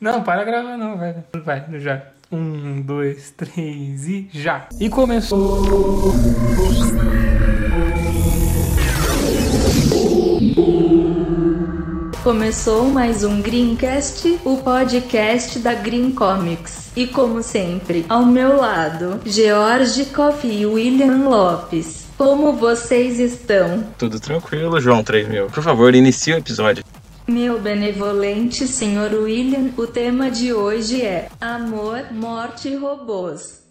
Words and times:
Não, 0.00 0.20
para 0.24 0.42
gravar 0.42 0.76
não, 0.76 0.98
velho. 0.98 1.22
Vai, 1.44 1.64
já. 1.78 2.02
Um, 2.32 2.82
dois, 2.82 3.30
três 3.30 4.08
e 4.08 4.28
já. 4.32 4.66
E 4.80 4.88
começou. 4.88 5.62
Começou 12.24 12.86
mais 12.86 13.22
um 13.22 13.40
Greencast, 13.40 14.40
o 14.44 14.56
podcast 14.56 15.60
da 15.60 15.74
Green 15.74 16.10
Comics. 16.10 16.90
E 16.96 17.06
como 17.06 17.44
sempre, 17.44 18.04
ao 18.08 18.26
meu 18.26 18.56
lado, 18.56 19.20
George 19.24 20.06
Coffey 20.06 20.62
e 20.62 20.66
William 20.66 21.28
Lopes. 21.28 22.01
Como 22.22 22.52
vocês 22.52 23.18
estão? 23.18 23.82
Tudo 23.98 24.20
tranquilo, 24.20 24.80
João 24.80 25.02
3000. 25.02 25.48
Por 25.48 25.60
favor, 25.60 25.92
inicie 25.92 26.32
o 26.32 26.36
episódio. 26.36 26.84
Meu 27.26 27.60
benevolente 27.60 28.64
senhor 28.68 29.12
William, 29.12 29.72
o 29.76 29.88
tema 29.88 30.30
de 30.30 30.52
hoje 30.52 31.02
é 31.02 31.28
Amor, 31.40 32.12
Morte 32.12 32.68
e 32.68 32.76
Robôs. 32.76 33.64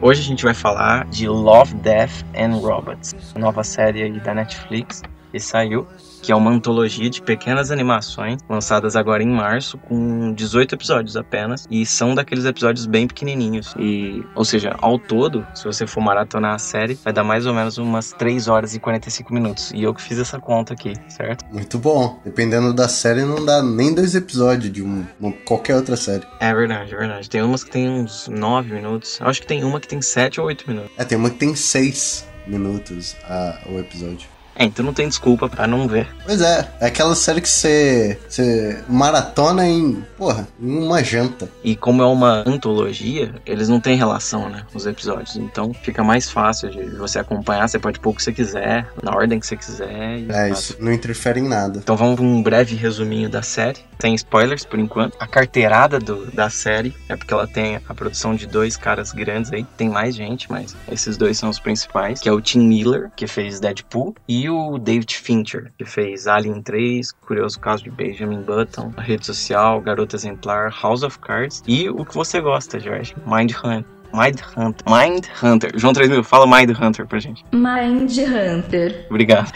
Hoje 0.00 0.20
a 0.20 0.24
gente 0.24 0.44
vai 0.44 0.54
falar 0.54 1.04
de 1.06 1.26
Love, 1.26 1.74
Death 1.74 2.24
and 2.36 2.54
Robots, 2.58 3.16
nova 3.36 3.64
série 3.64 4.20
da 4.20 4.32
Netflix 4.32 5.02
que 5.32 5.40
saiu 5.40 5.88
que 6.22 6.30
é 6.30 6.36
uma 6.36 6.50
antologia 6.50 7.10
de 7.10 7.20
pequenas 7.20 7.70
animações 7.70 8.40
lançadas 8.48 8.94
agora 8.96 9.22
em 9.22 9.28
março 9.28 9.76
com 9.76 10.32
18 10.32 10.76
episódios 10.76 11.16
apenas 11.16 11.66
e 11.70 11.84
são 11.84 12.14
daqueles 12.14 12.44
episódios 12.44 12.86
bem 12.86 13.06
pequenininhos 13.06 13.74
e, 13.78 14.24
ou 14.34 14.44
seja, 14.44 14.74
ao 14.78 14.98
todo, 14.98 15.46
se 15.54 15.64
você 15.64 15.86
for 15.86 16.00
maratonar 16.00 16.54
a 16.54 16.58
série, 16.58 16.94
vai 16.94 17.12
dar 17.12 17.24
mais 17.24 17.44
ou 17.44 17.52
menos 17.52 17.76
umas 17.76 18.12
3 18.12 18.48
horas 18.48 18.74
e 18.74 18.80
45 18.80 19.34
minutos. 19.34 19.72
E 19.74 19.82
eu 19.82 19.92
que 19.92 20.00
fiz 20.00 20.18
essa 20.18 20.38
conta 20.38 20.72
aqui, 20.74 20.94
certo? 21.08 21.44
Muito 21.52 21.78
bom. 21.78 22.20
Dependendo 22.24 22.72
da 22.72 22.88
série 22.88 23.24
não 23.24 23.44
dá 23.44 23.62
nem 23.62 23.92
dois 23.92 24.14
episódios 24.14 24.72
de 24.72 24.82
um, 24.82 25.04
uma, 25.18 25.32
qualquer 25.44 25.74
outra 25.74 25.96
série. 25.96 26.24
É 26.38 26.54
verdade, 26.54 26.94
é 26.94 26.96
verdade. 26.96 27.28
Tem 27.28 27.42
umas 27.42 27.64
que 27.64 27.70
tem 27.70 27.88
uns 27.88 28.28
9 28.28 28.72
minutos. 28.72 29.18
Eu 29.20 29.26
acho 29.26 29.40
que 29.40 29.46
tem 29.46 29.64
uma 29.64 29.80
que 29.80 29.88
tem 29.88 30.00
7 30.00 30.40
ou 30.40 30.46
8 30.46 30.68
minutos. 30.68 30.92
É, 30.96 31.04
tem 31.04 31.18
uma 31.18 31.30
que 31.30 31.36
tem 31.36 31.54
6 31.54 32.28
minutos 32.46 33.16
a, 33.24 33.58
o 33.66 33.78
episódio. 33.78 34.28
É, 34.54 34.64
então 34.64 34.84
não 34.84 34.92
tem 34.92 35.08
desculpa 35.08 35.48
para 35.48 35.66
não 35.66 35.88
ver. 35.88 36.08
Pois 36.24 36.40
é, 36.40 36.68
é 36.80 36.86
aquela 36.86 37.14
série 37.14 37.40
que 37.40 37.48
você, 37.48 38.18
você 38.28 38.82
maratona 38.88 39.66
em, 39.66 40.02
porra, 40.16 40.46
em 40.60 40.78
uma 40.78 41.02
janta. 41.02 41.48
E 41.64 41.74
como 41.74 42.02
é 42.02 42.06
uma 42.06 42.44
antologia, 42.46 43.34
eles 43.46 43.68
não 43.68 43.80
têm 43.80 43.96
relação, 43.96 44.48
né, 44.48 44.64
os 44.74 44.86
episódios. 44.86 45.36
Então 45.36 45.72
fica 45.72 46.04
mais 46.04 46.30
fácil 46.30 46.70
de 46.70 46.84
você 46.96 47.18
acompanhar, 47.18 47.68
você 47.68 47.78
pode 47.78 47.98
pôr 47.98 48.10
o 48.10 48.14
que 48.14 48.22
você 48.22 48.32
quiser, 48.32 48.86
na 49.02 49.14
ordem 49.14 49.40
que 49.40 49.46
você 49.46 49.56
quiser. 49.56 50.24
é, 50.28 50.50
isso 50.50 50.76
não 50.78 50.92
interfere 50.92 51.40
em 51.40 51.48
nada. 51.48 51.78
Então 51.78 51.96
vamos 51.96 52.16
para 52.16 52.24
um 52.24 52.42
breve 52.42 52.74
resuminho 52.74 53.28
da 53.28 53.42
série, 53.42 53.80
sem 54.02 54.14
spoilers 54.16 54.64
por 54.64 54.80
enquanto. 54.80 55.16
A 55.20 55.28
carteirada 55.28 56.00
do, 56.00 56.26
da 56.32 56.50
série 56.50 56.92
é 57.08 57.14
porque 57.14 57.32
ela 57.32 57.46
tem 57.46 57.76
a 57.76 57.94
produção 57.94 58.34
de 58.34 58.48
dois 58.48 58.76
caras 58.76 59.12
grandes 59.12 59.52
aí, 59.52 59.64
tem 59.76 59.88
mais 59.88 60.16
gente, 60.16 60.50
mas 60.50 60.76
esses 60.90 61.16
dois 61.16 61.38
são 61.38 61.48
os 61.48 61.60
principais, 61.60 62.20
que 62.20 62.28
é 62.28 62.32
o 62.32 62.40
Tim 62.40 62.66
Miller, 62.66 63.12
que 63.14 63.28
fez 63.28 63.60
Deadpool, 63.60 64.16
e 64.26 64.50
o 64.50 64.76
David 64.76 65.14
Fincher, 65.14 65.72
que 65.78 65.84
fez 65.84 66.26
Alien 66.26 66.60
3, 66.62 67.12
Curioso 67.12 67.60
Caso 67.60 67.84
de 67.84 67.90
Benjamin 67.90 68.42
Button, 68.42 68.92
A 68.96 69.02
Rede 69.02 69.24
Social, 69.24 69.80
Garota 69.80 70.16
Exemplar, 70.16 70.74
House 70.82 71.04
of 71.04 71.20
Cards 71.20 71.62
e 71.68 71.88
o 71.88 72.04
que 72.04 72.14
você 72.14 72.40
gosta, 72.40 72.80
Jorge, 72.80 73.14
Mind 73.24 73.52
Hunt. 73.52 73.86
Mind 74.12 74.40
Hunter. 74.56 74.84
Mind 74.86 75.24
Hunter. 75.42 75.70
João 75.76 75.92
3000, 75.94 76.24
fala 76.24 76.46
Mind 76.46 76.76
Hunter 76.78 77.06
pra 77.06 77.18
gente. 77.20 77.44
Mind 77.52 78.10
Hunter. 78.10 79.06
Obrigado. 79.08 79.50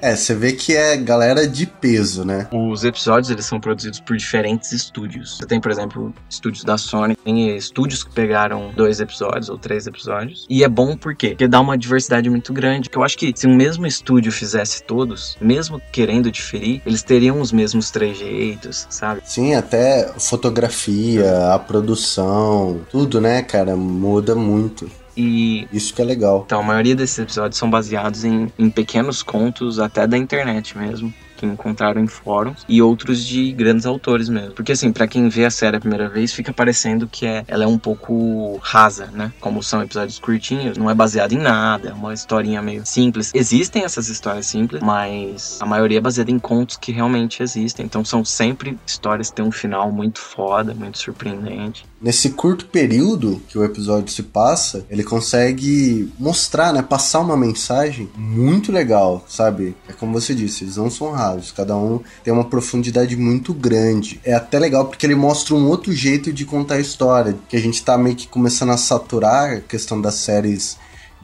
É, 0.00 0.14
você 0.14 0.34
vê 0.34 0.52
que 0.52 0.74
é 0.74 0.96
galera 0.96 1.46
de 1.46 1.66
peso, 1.66 2.24
né? 2.24 2.48
Os 2.52 2.84
episódios, 2.84 3.30
eles 3.30 3.44
são 3.44 3.60
produzidos 3.60 4.00
por 4.00 4.16
diferentes 4.16 4.72
estúdios. 4.72 5.36
Você 5.36 5.46
tem, 5.46 5.60
por 5.60 5.70
exemplo, 5.70 6.14
estúdios 6.28 6.64
da 6.64 6.78
Sony, 6.78 7.16
tem 7.16 7.56
estúdios 7.56 8.04
que 8.04 8.10
pegaram 8.10 8.72
dois 8.74 9.00
episódios 9.00 9.48
ou 9.48 9.58
três 9.58 9.86
episódios. 9.86 10.46
E 10.48 10.62
é 10.62 10.68
bom 10.68 10.96
por 10.96 11.14
quê? 11.14 11.30
Porque 11.30 11.48
dá 11.48 11.60
uma 11.60 11.76
diversidade 11.76 12.30
muito 12.30 12.52
grande. 12.52 12.88
Eu 12.94 13.02
acho 13.02 13.18
que 13.18 13.32
se 13.34 13.46
um 13.46 13.54
mesmo 13.54 13.86
estúdio 13.86 14.30
fizesse 14.30 14.82
todos, 14.82 15.36
mesmo 15.40 15.80
querendo 15.92 16.30
diferir, 16.30 16.80
eles 16.86 17.02
teriam 17.02 17.40
os 17.40 17.52
mesmos 17.52 17.90
trejeitos, 17.90 18.86
sabe? 18.90 19.22
Sim, 19.24 19.54
até 19.54 20.12
fotografia, 20.18 21.52
a 21.54 21.58
produção, 21.58 22.80
tudo, 22.90 23.20
né, 23.20 23.42
cara, 23.42 23.76
muda 23.76 24.34
muito. 24.34 24.90
E 25.18 25.66
isso 25.72 25.92
que 25.92 26.00
é 26.00 26.04
legal. 26.04 26.44
Então, 26.46 26.60
a 26.60 26.62
maioria 26.62 26.94
desses 26.94 27.18
episódios 27.18 27.58
são 27.58 27.68
baseados 27.68 28.24
em, 28.24 28.52
em 28.56 28.70
pequenos 28.70 29.20
contos, 29.20 29.80
até 29.80 30.06
da 30.06 30.16
internet 30.16 30.78
mesmo 30.78 31.12
que 31.38 31.46
encontraram 31.46 32.02
em 32.02 32.06
fóruns 32.06 32.66
e 32.68 32.82
outros 32.82 33.24
de 33.24 33.52
grandes 33.52 33.86
autores 33.86 34.28
mesmo. 34.28 34.52
Porque 34.52 34.72
assim, 34.72 34.92
para 34.92 35.06
quem 35.06 35.28
vê 35.28 35.44
a 35.44 35.50
série 35.50 35.76
a 35.76 35.80
primeira 35.80 36.08
vez, 36.08 36.32
fica 36.32 36.52
parecendo 36.52 37.06
que 37.06 37.24
é, 37.24 37.44
ela 37.46 37.62
é 37.62 37.66
um 37.66 37.78
pouco 37.78 38.58
rasa, 38.60 39.06
né? 39.12 39.32
Como 39.40 39.62
são 39.62 39.80
episódios 39.80 40.18
curtinhos, 40.18 40.76
não 40.76 40.90
é 40.90 40.94
baseado 40.94 41.32
em 41.32 41.38
nada, 41.38 41.90
é 41.90 41.92
uma 41.92 42.12
historinha 42.12 42.60
meio 42.60 42.84
simples. 42.84 43.30
Existem 43.32 43.84
essas 43.84 44.08
histórias 44.08 44.46
simples, 44.46 44.82
mas 44.82 45.58
a 45.62 45.66
maioria 45.66 45.98
é 45.98 46.00
baseada 46.00 46.30
em 46.30 46.38
contos 46.40 46.76
que 46.76 46.90
realmente 46.90 47.42
existem. 47.42 47.86
Então 47.86 48.04
são 48.04 48.24
sempre 48.24 48.76
histórias 48.84 49.30
que 49.30 49.36
têm 49.36 49.44
um 49.44 49.52
final 49.52 49.92
muito 49.92 50.18
foda, 50.18 50.74
muito 50.74 50.98
surpreendente. 50.98 51.86
Nesse 52.00 52.30
curto 52.30 52.66
período 52.66 53.42
que 53.48 53.58
o 53.58 53.64
episódio 53.64 54.12
se 54.12 54.22
passa, 54.22 54.86
ele 54.88 55.02
consegue 55.02 56.12
mostrar, 56.18 56.72
né, 56.72 56.80
passar 56.80 57.20
uma 57.20 57.36
mensagem 57.36 58.08
muito 58.16 58.70
legal, 58.70 59.24
sabe? 59.28 59.74
É 59.88 59.92
como 59.92 60.12
você 60.12 60.34
disse, 60.34 60.64
eles 60.64 60.76
não 60.76 60.90
são 60.90 61.10
raros 61.10 61.52
Cada 61.52 61.76
um 61.76 62.00
tem 62.22 62.32
uma 62.32 62.44
profundidade 62.44 63.16
muito 63.16 63.52
grande. 63.52 64.20
É 64.24 64.34
até 64.34 64.58
legal 64.58 64.86
porque 64.86 65.04
ele 65.04 65.14
mostra 65.14 65.54
um 65.54 65.66
outro 65.66 65.92
jeito 65.92 66.32
de 66.32 66.44
contar 66.44 66.76
a 66.76 66.80
história. 66.80 67.36
Que 67.48 67.56
a 67.56 67.60
gente 67.60 67.82
tá 67.82 67.98
meio 67.98 68.14
que 68.14 68.28
começando 68.28 68.70
a 68.70 68.76
saturar 68.76 69.56
a 69.56 69.60
questão 69.60 70.00
das 70.00 70.14
séries 70.14 70.76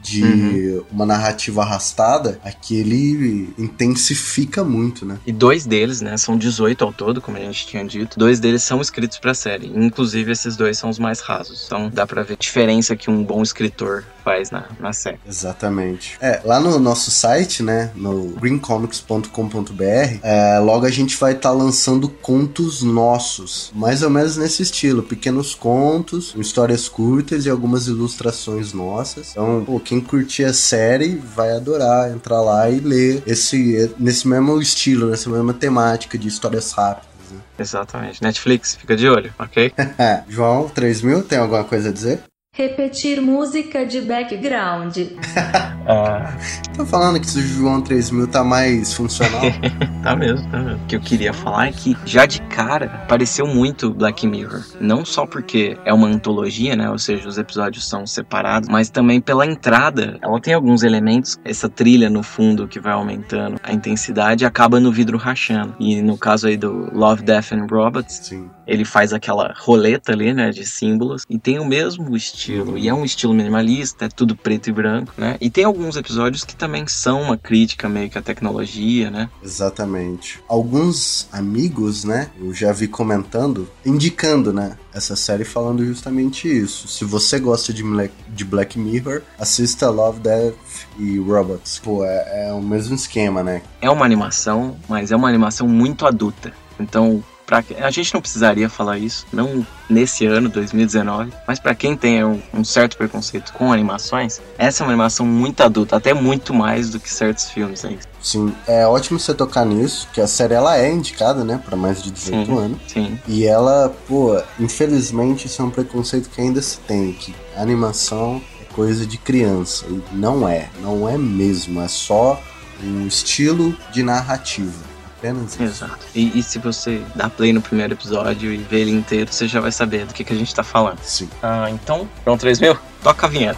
de 0.05 0.23
uhum. 0.23 0.83
uma 0.91 1.05
narrativa 1.05 1.63
arrastada, 1.63 2.39
aqui 2.43 2.77
ele 2.77 3.53
intensifica 3.57 4.63
muito, 4.63 5.05
né? 5.05 5.17
E 5.25 5.31
dois 5.31 5.65
deles, 5.65 5.99
né, 5.99 6.15
são 6.17 6.37
18 6.37 6.83
ao 6.83 6.93
todo, 6.93 7.19
como 7.19 7.37
a 7.37 7.39
gente 7.39 7.65
tinha 7.65 7.83
dito. 7.83 8.19
Dois 8.19 8.39
deles 8.39 8.61
são 8.63 8.79
escritos 8.79 9.17
para 9.17 9.33
série. 9.33 9.71
Inclusive 9.75 10.31
esses 10.31 10.55
dois 10.55 10.77
são 10.77 10.89
os 10.89 10.99
mais 10.99 11.19
rasos. 11.19 11.63
Então 11.65 11.89
dá 11.91 12.05
para 12.05 12.21
ver 12.21 12.33
a 12.33 12.37
diferença 12.37 12.95
que 12.95 13.09
um 13.09 13.23
bom 13.23 13.41
escritor 13.41 14.03
faz 14.25 14.49
na, 14.49 14.65
na 14.79 14.91
série. 14.91 15.19
Exatamente. 15.25 16.17
É, 16.19 16.41
lá 16.43 16.59
no 16.59 16.79
nosso 16.79 17.11
site, 17.11 17.61
né, 17.61 17.91
no 17.95 18.29
greencomics.com.br, 18.29 20.19
é, 20.23 20.57
logo 20.57 20.87
a 20.87 20.89
gente 20.89 21.15
vai 21.15 21.33
estar 21.33 21.49
tá 21.49 21.55
lançando 21.55 22.09
contos 22.09 22.81
nossos, 22.81 23.71
mais 23.75 24.01
ou 24.01 24.09
menos 24.09 24.35
nesse 24.35 24.63
estilo, 24.63 25.03
pequenos 25.03 25.53
contos, 25.53 26.33
histórias 26.37 26.89
curtas 26.89 27.45
e 27.45 27.49
algumas 27.49 27.85
ilustrações 27.85 28.73
nossas. 28.73 29.31
Então, 29.31 29.63
pô, 29.63 29.79
quem 29.79 30.01
curtir 30.01 30.45
a 30.45 30.53
série 30.53 31.15
vai 31.15 31.51
adorar 31.51 32.11
entrar 32.11 32.41
lá 32.41 32.67
e 32.69 32.79
ler 32.79 33.21
esse 33.27 33.93
nesse 33.99 34.27
mesmo 34.27 34.59
estilo, 34.59 35.09
nessa 35.09 35.29
mesma 35.29 35.53
temática 35.53 36.17
de 36.17 36.27
histórias 36.27 36.71
rápidas. 36.71 37.09
Né? 37.31 37.39
Exatamente. 37.59 38.23
Netflix, 38.23 38.75
fica 38.75 38.95
de 38.95 39.07
olho, 39.07 39.31
ok? 39.37 39.71
João, 40.27 40.67
3000, 40.69 41.23
tem 41.23 41.37
alguma 41.37 41.63
coisa 41.63 41.89
a 41.89 41.91
dizer? 41.91 42.23
Repetir 42.55 43.21
música 43.21 43.85
de 43.85 43.99
background. 43.99 44.95
ah. 45.85 46.37
Tô 46.73 46.85
falando 46.85 47.19
que 47.19 47.27
o 47.27 47.41
João 47.41 47.81
3000 47.81 48.27
tá 48.27 48.45
mais 48.45 48.93
funcional. 48.93 49.41
tá 50.01 50.15
mesmo, 50.15 50.49
tá 50.49 50.59
mesmo. 50.59 50.81
O 50.81 50.87
que 50.87 50.95
eu 50.95 51.01
queria 51.01 51.33
falar 51.33 51.67
é 51.67 51.71
que 51.73 51.97
já 52.05 52.25
de 52.25 52.41
cara 52.43 53.05
pareceu 53.09 53.45
muito 53.45 53.93
Black 53.93 54.25
Mirror. 54.25 54.63
Não 54.79 55.03
só 55.03 55.25
porque 55.25 55.77
é 55.83 55.93
uma 55.93 56.07
antologia, 56.07 56.77
né? 56.77 56.89
Ou 56.89 56.97
seja, 56.97 57.27
os 57.27 57.37
episódios 57.37 57.85
são 57.89 58.07
separados, 58.07 58.69
mas 58.69 58.89
também 58.89 59.19
pela 59.19 59.45
entrada. 59.45 60.17
Ela 60.21 60.39
tem 60.39 60.53
alguns 60.53 60.83
elementos, 60.83 61.37
essa 61.43 61.67
trilha 61.67 62.09
no 62.09 62.23
fundo 62.23 62.69
que 62.69 62.79
vai 62.79 62.93
aumentando 62.93 63.57
a 63.61 63.73
intensidade 63.73 64.45
acaba 64.45 64.79
no 64.79 64.93
vidro 64.93 65.17
rachando. 65.17 65.75
E 65.77 66.01
no 66.01 66.17
caso 66.17 66.47
aí 66.47 66.55
do 66.55 66.89
Love, 66.93 67.21
Death 67.21 67.51
and 67.51 67.67
Robots, 67.69 68.21
Sim. 68.23 68.49
Ele 68.67 68.85
faz 68.85 69.13
aquela 69.13 69.53
roleta 69.57 70.11
ali, 70.11 70.33
né? 70.33 70.49
De 70.51 70.65
símbolos 70.65 71.25
e 71.29 71.37
tem 71.37 71.59
o 71.59 71.65
mesmo 71.65 72.15
estilo. 72.15 72.77
E 72.77 72.87
é 72.87 72.93
um 72.93 73.05
estilo 73.05 73.33
minimalista, 73.33 74.05
é 74.05 74.09
tudo 74.09 74.35
preto 74.35 74.69
e 74.69 74.73
branco, 74.73 75.13
né? 75.17 75.37
E 75.39 75.49
tem 75.49 75.63
alguns 75.63 75.95
episódios 75.95 76.43
que 76.43 76.55
também 76.55 76.87
são 76.87 77.21
uma 77.21 77.37
crítica 77.37 77.87
meio 77.87 78.09
que 78.09 78.17
à 78.17 78.21
tecnologia, 78.21 79.09
né? 79.09 79.29
Exatamente. 79.43 80.39
Alguns 80.47 81.27
amigos, 81.31 82.03
né, 82.03 82.29
eu 82.39 82.53
já 82.53 82.71
vi 82.71 82.87
comentando, 82.87 83.69
indicando, 83.85 84.53
né, 84.53 84.77
essa 84.93 85.15
série 85.15 85.43
falando 85.43 85.85
justamente 85.85 86.47
isso. 86.47 86.87
Se 86.87 87.03
você 87.03 87.39
gosta 87.39 87.73
de 87.73 87.83
Black, 87.83 88.13
de 88.29 88.45
Black 88.45 88.79
Mirror, 88.79 89.21
assista 89.37 89.89
Love, 89.89 90.19
Death 90.19 90.55
e 90.97 91.19
Robots. 91.19 91.79
Pô, 91.79 92.03
é, 92.05 92.47
é 92.47 92.53
o 92.53 92.61
mesmo 92.61 92.95
esquema, 92.95 93.43
né? 93.43 93.61
É 93.81 93.89
uma 93.89 94.05
animação, 94.05 94.77
mas 94.87 95.11
é 95.11 95.15
uma 95.15 95.27
animação 95.27 95.67
muito 95.67 96.05
adulta. 96.05 96.53
Então, 96.79 97.23
Pra, 97.45 97.63
a 97.79 97.91
gente 97.91 98.13
não 98.13 98.21
precisaria 98.21 98.67
falar 98.69 98.97
isso, 98.97 99.25
não 99.31 99.65
nesse 99.87 100.25
ano, 100.25 100.49
2019, 100.49 101.31
mas 101.47 101.59
para 101.59 101.75
quem 101.75 101.95
tem 101.95 102.23
um, 102.23 102.41
um, 102.51 102.63
certo 102.63 102.97
preconceito 102.97 103.53
com 103.53 103.71
animações, 103.71 104.41
essa 104.57 104.83
é 104.83 104.85
uma 104.85 104.91
animação 104.91 105.25
muito 105.25 105.61
adulta, 105.61 105.95
até 105.95 106.13
muito 106.13 106.53
mais 106.53 106.89
do 106.89 106.99
que 106.99 107.11
certos 107.11 107.51
filmes 107.51 107.85
aí. 107.85 107.99
Sim, 108.19 108.51
é 108.65 108.87
ótimo 108.87 109.19
você 109.19 109.33
tocar 109.33 109.63
nisso, 109.63 110.07
que 110.11 110.19
a 110.19 110.25
série 110.25 110.55
ela 110.55 110.75
é 110.75 110.91
indicada, 110.91 111.43
né, 111.43 111.61
para 111.63 111.77
mais 111.77 112.01
de 112.01 112.09
18 112.09 112.45
sim, 112.45 112.57
anos. 112.57 112.79
Sim. 112.87 113.19
E 113.27 113.45
ela, 113.45 113.95
pô, 114.07 114.41
infelizmente 114.59 115.45
isso 115.45 115.61
é 115.61 115.65
um 115.65 115.69
preconceito 115.69 116.29
que 116.31 116.41
ainda 116.41 116.61
se 116.61 116.79
tem, 116.79 117.13
que 117.13 117.35
a 117.55 117.61
animação 117.61 118.41
é 118.59 118.73
coisa 118.73 119.05
de 119.05 119.19
criança. 119.19 119.85
E 119.87 120.01
não 120.11 120.49
é, 120.49 120.69
não 120.81 121.07
é 121.07 121.15
mesmo, 121.15 121.79
é 121.79 121.87
só 121.87 122.41
um 122.83 123.05
estilo 123.05 123.77
de 123.91 124.01
narrativa. 124.01 124.84
Apenas 125.25 125.53
isso. 125.53 125.63
Exato. 125.63 126.05
E, 126.13 126.37
e, 126.37 126.43
se 126.43 126.59
você 126.59 127.01
dá 127.15 127.29
play 127.29 127.51
no 127.51 127.61
primeiro 127.61 127.93
episódio 127.93 128.53
e 128.53 128.57
ver 128.57 128.81
ele 128.81 128.91
inteiro, 128.91 129.31
você 129.33 129.47
já 129.47 129.59
vai 129.59 129.71
saber 129.71 130.05
do 130.05 130.13
que, 130.13 130.23
que 130.23 130.33
a 130.33 130.35
gente 130.35 130.53
tá 130.53 130.63
falando. 130.63 130.99
Sim. 130.99 131.27
Ah, 131.41 131.67
então, 131.71 132.07
pronto, 132.23 132.41
3 132.41 132.59
mil? 132.59 132.77
Toca 133.01 133.25
a 133.25 133.29
vinheta. 133.29 133.57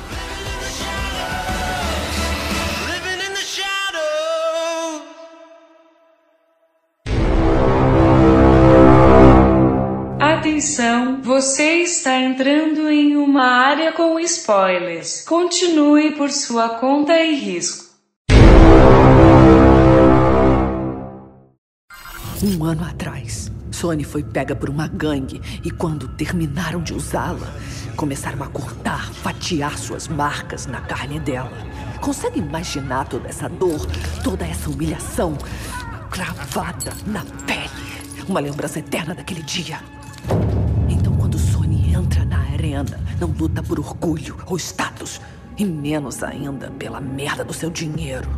Atenção, 10.19 11.21
você 11.21 11.81
está 11.81 12.17
entrando 12.17 12.89
em 12.89 13.17
uma 13.17 13.43
área 13.43 13.91
com 13.91 14.17
spoilers. 14.21 15.21
Continue 15.27 16.11
por 16.11 16.31
sua 16.31 16.69
conta 16.69 17.19
e 17.19 17.35
risco. 17.35 17.87
Um 22.43 22.63
ano 22.63 22.83
atrás, 22.83 23.51
Sony 23.71 24.03
foi 24.03 24.21
pega 24.21 24.55
por 24.55 24.69
uma 24.69 24.87
gangue 24.87 25.41
e 25.63 25.71
quando 25.71 26.07
terminaram 26.09 26.83
de 26.83 26.93
usá-la, 26.93 27.51
começaram 27.95 28.43
a 28.43 28.47
cortar, 28.47 29.11
fatiar 29.11 29.75
suas 29.75 30.07
marcas 30.07 30.67
na 30.67 30.79
carne 30.81 31.19
dela. 31.19 31.51
Consegue 31.99 32.37
imaginar 32.37 33.07
toda 33.07 33.27
essa 33.27 33.49
dor, 33.49 33.83
toda 34.23 34.45
essa 34.45 34.69
humilhação 34.69 35.35
cravada 36.11 36.93
na 37.07 37.25
pele? 37.47 38.23
Uma 38.29 38.39
lembrança 38.39 38.77
eterna 38.77 39.15
daquele 39.15 39.41
dia. 39.41 39.79
Então, 40.87 41.17
quando 41.17 41.39
Sony 41.39 41.91
entra 41.91 42.23
na 42.23 42.37
arena, 42.37 42.99
não 43.19 43.29
luta 43.29 43.63
por 43.63 43.79
orgulho 43.79 44.37
ou 44.45 44.57
status, 44.57 45.19
e 45.57 45.65
menos 45.65 46.21
ainda 46.21 46.69
pela 46.69 47.01
merda 47.01 47.43
do 47.43 47.51
seu 47.51 47.71
dinheiro. 47.71 48.29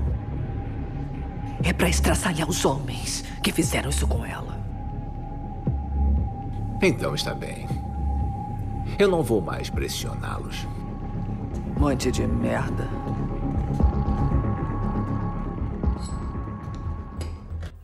É 1.64 1.74
para 1.74 1.90
estraçalhar 1.90 2.50
os 2.50 2.64
homens 2.66 3.24
que 3.44 3.52
fizeram 3.52 3.90
isso 3.90 4.08
com 4.08 4.26
ela. 4.26 4.58
Então 6.82 7.14
está 7.14 7.34
bem. 7.34 7.68
Eu 8.98 9.08
não 9.08 9.22
vou 9.22 9.42
mais 9.42 9.70
pressioná-los. 9.70 10.68
Monte 11.78 12.12
de 12.12 12.26
merda. 12.26 12.88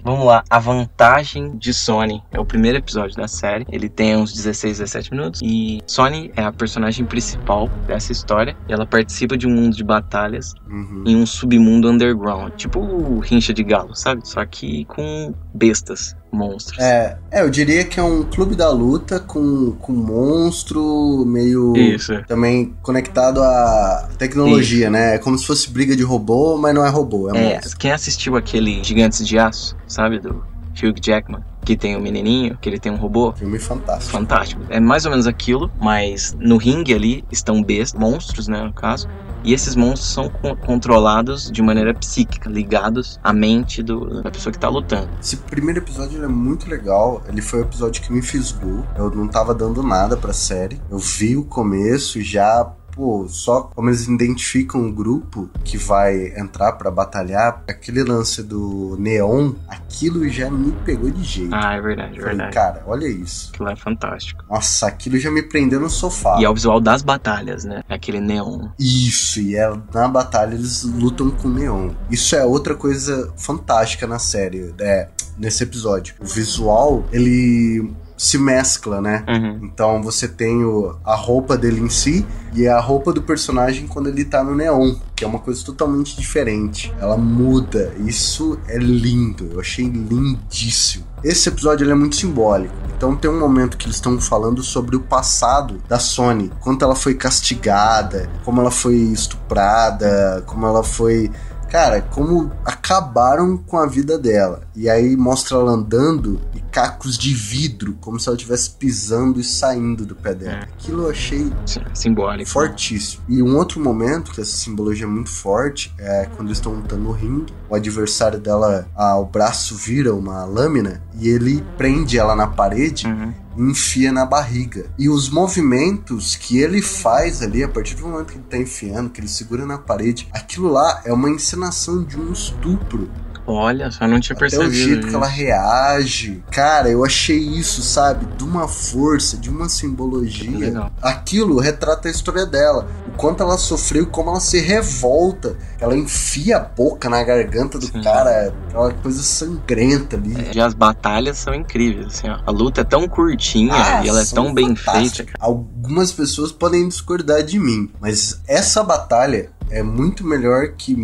Vamos 0.06 0.24
lá, 0.24 0.44
a 0.52 0.60
vantagem 0.60 1.58
de 1.58 1.74
Sony 1.74 2.22
é 2.32 2.40
o 2.40 2.46
primeiro 2.46 2.78
episódio 2.78 3.18
da 3.18 3.28
série. 3.28 3.66
Ele 3.72 3.90
tem 3.90 4.16
uns 4.16 4.32
16, 4.32 4.78
17 4.78 5.12
minutos. 5.12 5.42
E 5.44 5.82
Sony 5.88 6.32
é 6.36 6.44
a 6.44 6.52
personagem 6.52 7.04
principal 7.08 7.68
dessa 7.88 8.12
história. 8.12 8.56
E 8.70 8.74
ela 8.74 8.86
participa 8.86 9.36
de 9.36 9.48
um 9.48 9.52
mundo 9.52 9.76
de 9.76 9.84
batalhas 9.84 10.54
Uhum. 10.70 11.04
em 11.08 11.16
um 11.16 11.26
submundo 11.26 11.90
underground. 11.90 12.54
Tipo 12.56 12.80
o 12.82 13.18
Rincha 13.20 13.52
de 13.52 13.64
Galo, 13.64 13.96
sabe? 13.96 14.28
Só 14.28 14.46
que 14.46 14.86
com 14.86 15.34
bestas, 15.52 16.16
monstros. 16.32 16.78
É, 16.80 17.18
é, 17.32 17.42
eu 17.42 17.50
diria 17.50 17.84
que 17.86 18.00
é 18.00 18.04
um 18.04 18.24
clube 18.24 18.56
da 18.56 18.70
luta 18.70 19.20
com, 19.20 19.72
com 19.80 19.94
monstro, 19.94 21.24
meio. 21.26 21.76
Isso. 21.76 22.14
Também 22.28 22.76
conectado 22.82 23.42
à 23.42 24.10
tecnologia, 24.18 24.90
né? 24.90 25.16
É 25.16 25.18
como 25.18 25.38
se 25.38 25.46
fosse 25.46 25.70
briga 25.70 25.96
de 25.96 26.04
robô, 26.04 26.58
mas 26.58 26.74
não 26.74 26.86
é 26.86 26.90
robô, 26.90 27.34
é, 27.34 27.38
É, 27.38 27.56
monstro. 27.56 27.78
quem 27.78 27.92
assistiu 27.92 28.36
aquele 28.36 28.84
Gigantes 28.84 29.26
de 29.26 29.38
Aço, 29.38 29.76
sabe? 29.88 30.20
Do 30.20 30.44
Hugh 30.84 30.96
Jackman, 31.02 31.42
que 31.64 31.78
tem 31.78 31.96
o 31.96 32.02
menininho, 32.02 32.58
que 32.62 32.68
ele 32.68 32.80
tem 32.80 32.92
um 32.92 32.98
robô. 32.98 33.32
Filme 33.34 33.58
fantástico. 33.58 34.12
Fantástico. 34.12 34.62
É 34.70 34.80
mais 34.80 35.06
ou 35.06 35.12
menos 35.12 35.26
aquilo, 35.26 35.72
mas 35.82 36.36
no 36.40 36.58
ringue 36.58 36.94
ali 36.94 37.24
estão 37.32 37.64
bestas, 37.64 38.00
monstros, 38.00 38.48
né, 38.50 38.62
no 38.62 38.74
caso. 38.74 39.08
E 39.46 39.54
esses 39.54 39.76
monstros 39.76 40.12
são 40.12 40.28
co- 40.28 40.56
controlados 40.56 41.52
de 41.52 41.62
maneira 41.62 41.94
psíquica, 41.94 42.50
ligados 42.50 43.20
à 43.24 43.32
mente 43.32 43.84
do- 43.84 44.24
da 44.24 44.32
pessoa 44.32 44.52
que 44.52 44.58
tá 44.58 44.68
lutando. 44.68 45.08
Esse 45.22 45.38
primeiro 45.38 45.80
episódio 45.80 46.24
é 46.24 46.28
muito 46.28 46.68
legal. 46.68 47.22
Ele 47.30 47.42
foi 47.42 47.60
o 47.60 47.64
episódio 47.64 48.02
que 48.02 48.12
me 48.12 48.22
fisgou. 48.24 48.84
Eu 48.98 49.12
não 49.12 49.28
tava 49.28 49.54
dando 49.54 49.84
nada 49.84 50.18
pra 50.18 50.34
série. 50.34 50.82
Eu 50.90 50.98
vi 50.98 51.38
o 51.38 51.46
começo 51.46 52.20
já. 52.22 52.74
Pô, 52.96 53.28
só 53.28 53.64
como 53.76 53.90
eles 53.90 54.08
identificam 54.08 54.82
um 54.82 54.92
grupo 54.92 55.50
que 55.64 55.78
vai 55.78 56.34
entrar 56.40 56.74
pra 56.74 56.90
batalhar, 56.90 57.64
aquele 57.68 58.04
lance 58.04 58.42
do 58.42 58.96
neon, 58.98 59.54
aquilo 59.68 60.28
já 60.30 60.50
me 60.50 60.72
pegou 60.86 61.10
de 61.10 61.24
jeito. 61.24 61.54
Ah, 61.54 61.74
é 61.74 61.82
verdade, 61.82 62.20
é 62.20 62.24
verdade. 62.24 62.54
cara, 62.54 62.84
olha 62.88 63.08
isso. 63.08 63.52
Aquilo 63.54 63.70
é 63.70 63.76
fantástico. 63.76 64.44
Nossa, 64.50 64.88
aquilo 64.88 65.18
já 65.18 65.30
me 65.30 65.44
prendeu 65.44 65.80
no 65.80 65.90
sofá. 65.90 66.38
E 66.40 66.46
é 66.46 66.50
o 66.50 66.54
visual 66.54 66.80
das 66.80 67.02
batalhas, 67.02 67.66
né? 67.66 67.84
Aquele 67.90 68.22
neon. 68.22 68.70
Isso, 68.80 69.42
e 69.42 69.56
é, 69.56 69.72
na 69.94 70.08
batalha 70.08 70.56
eles 70.56 70.84
lutam 70.84 71.30
com 71.30 71.50
neon. 71.50 71.90
Isso 72.10 72.36
é 72.36 72.46
outra 72.46 72.76
coisa 72.76 73.34
fantástica 73.36 74.08
na 74.08 74.20
série, 74.20 74.74
é, 74.80 75.10
nesse 75.38 75.64
episódio. 75.64 76.16
O 76.22 76.26
visual, 76.26 77.04
ele 77.12 77.94
se 78.18 78.38
mescla, 78.38 79.02
né? 79.02 79.24
Uhum. 79.28 79.60
Então 79.64 80.02
você 80.02 80.28
tem 80.28 80.64
o- 80.64 80.96
a 81.04 81.16
roupa 81.16 81.58
dele 81.58 81.82
em 81.82 81.90
si 81.90 82.26
e 82.54 82.68
a 82.68 82.80
roupa 82.80 83.12
do 83.12 83.22
personagem 83.22 83.88
quando 83.88 84.08
ele 84.08 84.24
tá 84.24 84.44
no 84.44 84.56
neon, 84.56 84.96
que 85.16 85.24
é 85.26 85.28
uma 85.28 85.40
coisa 85.40 85.64
totalmente 85.66 86.16
diferente. 86.18 86.94
Ela 87.00 87.18
muda. 87.18 87.94
Isso 88.00 88.58
é 88.68 88.78
lindo. 88.78 89.50
Eu 89.54 89.60
achei 89.60 89.86
lindíssimo. 89.86 91.06
Esse 91.24 91.50
episódio 91.50 91.90
é 91.90 91.96
muito 91.96 92.16
simbólico. 92.16 92.74
Então 92.96 93.16
tem 93.16 93.30
um 93.30 93.40
momento 93.40 93.76
que 93.78 93.86
eles 93.88 93.96
estão 93.98 94.20
falando 94.22 94.64
sobre 94.64 94.96
o 94.96 95.00
passado 95.02 95.82
da 95.88 96.00
Sony, 96.00 96.50
quanto 96.62 96.86
ela 96.86 96.96
foi 96.96 97.14
castigada, 97.16 98.30
como 98.46 98.62
ela 98.62 98.72
foi 98.72 98.96
estuprada, 98.96 100.44
como 100.46 100.66
ela 100.66 100.84
foi 100.84 101.30
Cara, 101.76 102.02
como 102.02 102.54
acabaram 102.64 103.58
com 103.58 103.78
a 103.78 103.86
vida 103.86 104.18
dela. 104.18 104.62
E 104.74 104.90
aí 104.90 105.18
mostra 105.18 105.58
ela 105.58 105.72
andando 105.72 106.40
e 106.56 106.62
cacos 106.72 107.18
de 107.18 107.34
vidro, 107.34 107.98
como 108.00 108.18
se 108.18 108.30
ela 108.30 108.38
estivesse 108.38 108.70
pisando 108.70 109.42
e 109.42 109.44
saindo 109.44 110.06
do 110.06 110.16
pé 110.16 110.34
dela. 110.34 110.60
É. 110.60 110.64
Aquilo 110.64 111.04
eu 111.04 111.10
achei 111.10 111.52
Sim, 111.66 111.82
Simbólico. 111.94 112.50
fortíssimo. 112.50 113.24
E 113.28 113.44
um 113.44 113.58
outro 113.58 113.82
momento 113.82 114.32
que 114.32 114.40
essa 114.40 114.56
simbologia 114.56 115.04
é 115.04 115.10
muito 115.10 115.30
forte 115.30 115.94
é 116.00 116.30
quando 116.38 116.48
eles 116.48 116.60
estão 116.60 116.72
lutando 116.72 117.04
no 117.04 117.12
ringue. 117.12 117.54
O 117.70 117.76
adversário 117.76 118.40
dela, 118.40 118.88
ah, 118.96 119.18
o 119.18 119.26
braço 119.26 119.76
vira 119.76 120.16
uma 120.16 120.46
lâmina 120.46 121.04
e 121.20 121.28
ele 121.28 121.62
prende 121.78 122.18
ela 122.18 122.38
na 122.38 122.48
parede 122.48 123.06
Uhum. 123.06 123.34
Enfia 123.58 124.12
na 124.12 124.26
barriga. 124.26 124.90
E 124.98 125.10
os 125.10 125.30
movimentos 125.30 126.36
que 126.36 126.60
ele 126.60 126.82
faz 126.82 127.42
ali, 127.42 127.64
a 127.64 127.70
partir 127.70 127.96
do 127.96 128.08
momento 128.08 128.32
que 128.32 128.38
ele 128.38 128.46
tá 128.50 128.58
enfiando, 128.58 129.10
que 129.10 129.20
ele 129.20 129.28
segura 129.28 129.66
na 129.66 129.78
parede, 129.78 130.28
aquilo 130.32 130.70
lá 130.72 131.02
é 131.06 131.14
uma 131.14 131.30
encenação 131.30 132.04
de 132.04 132.20
um 132.20 132.32
estupro. 132.32 133.10
Olha, 133.48 133.92
só 133.92 134.08
não 134.08 134.20
tinha 134.20 134.36
Até 134.36 134.40
percebido. 134.42 134.70
o 134.70 134.74
jeito 134.74 135.02
que 135.02 135.08
isso. 135.08 135.16
ela 135.18 135.28
reage. 135.28 136.44
Cara, 136.52 136.90
eu 136.90 137.06
achei 137.06 137.38
isso, 137.38 137.82
sabe? 137.84 138.26
De 138.38 138.44
uma 138.44 138.68
força, 138.68 139.38
de 139.38 139.50
uma 139.50 139.70
simbologia. 139.70 140.58
Legal. 140.58 140.92
Aquilo 141.02 141.60
retrata 141.60 142.08
a 142.08 142.12
história 142.12 142.46
dela. 142.46 142.88
O 143.08 143.12
quanto 143.18 143.44
ela 143.44 143.58
sofreu 143.58 144.08
como 144.08 144.30
ela 144.32 144.40
se 144.40 144.60
revolta. 144.60 145.56
Ela 145.80 145.96
enfia 145.96 146.58
a 146.58 146.60
boca 146.60 147.10
na 147.10 147.24
garganta 147.24 147.78
do 147.78 147.86
Sim. 147.86 148.02
cara. 148.02 148.54
Aquela 148.68 148.92
coisa 148.94 149.22
sangrenta 149.22 150.16
ali. 150.16 150.36
E 150.54 150.60
as 150.60 150.74
batalhas 150.74 151.38
são 151.38 151.54
incríveis, 151.54 152.08
assim, 152.08 152.30
ó. 152.30 152.40
A 152.46 152.52
luta 152.52 152.82
é 152.82 152.84
tão 152.84 153.08
curtinha 153.08 153.74
Ah, 153.76 154.04
e 154.04 154.10
ela 154.10 154.22
é 154.22 154.26
tão 154.26 154.54
bem 154.54 154.76
fantásticas. 154.76 155.26
feita. 155.28 155.34
Algumas 155.40 156.12
pessoas 156.12 156.52
podem 156.52 156.88
discordar 156.88 157.44
de 157.44 157.60
mim, 157.60 157.92
mas 158.02 158.42
essa 158.48 158.84
batalha 158.84 159.52
é 159.70 159.84
muito 159.84 160.26
melhor 160.26 160.70
que 160.78 160.96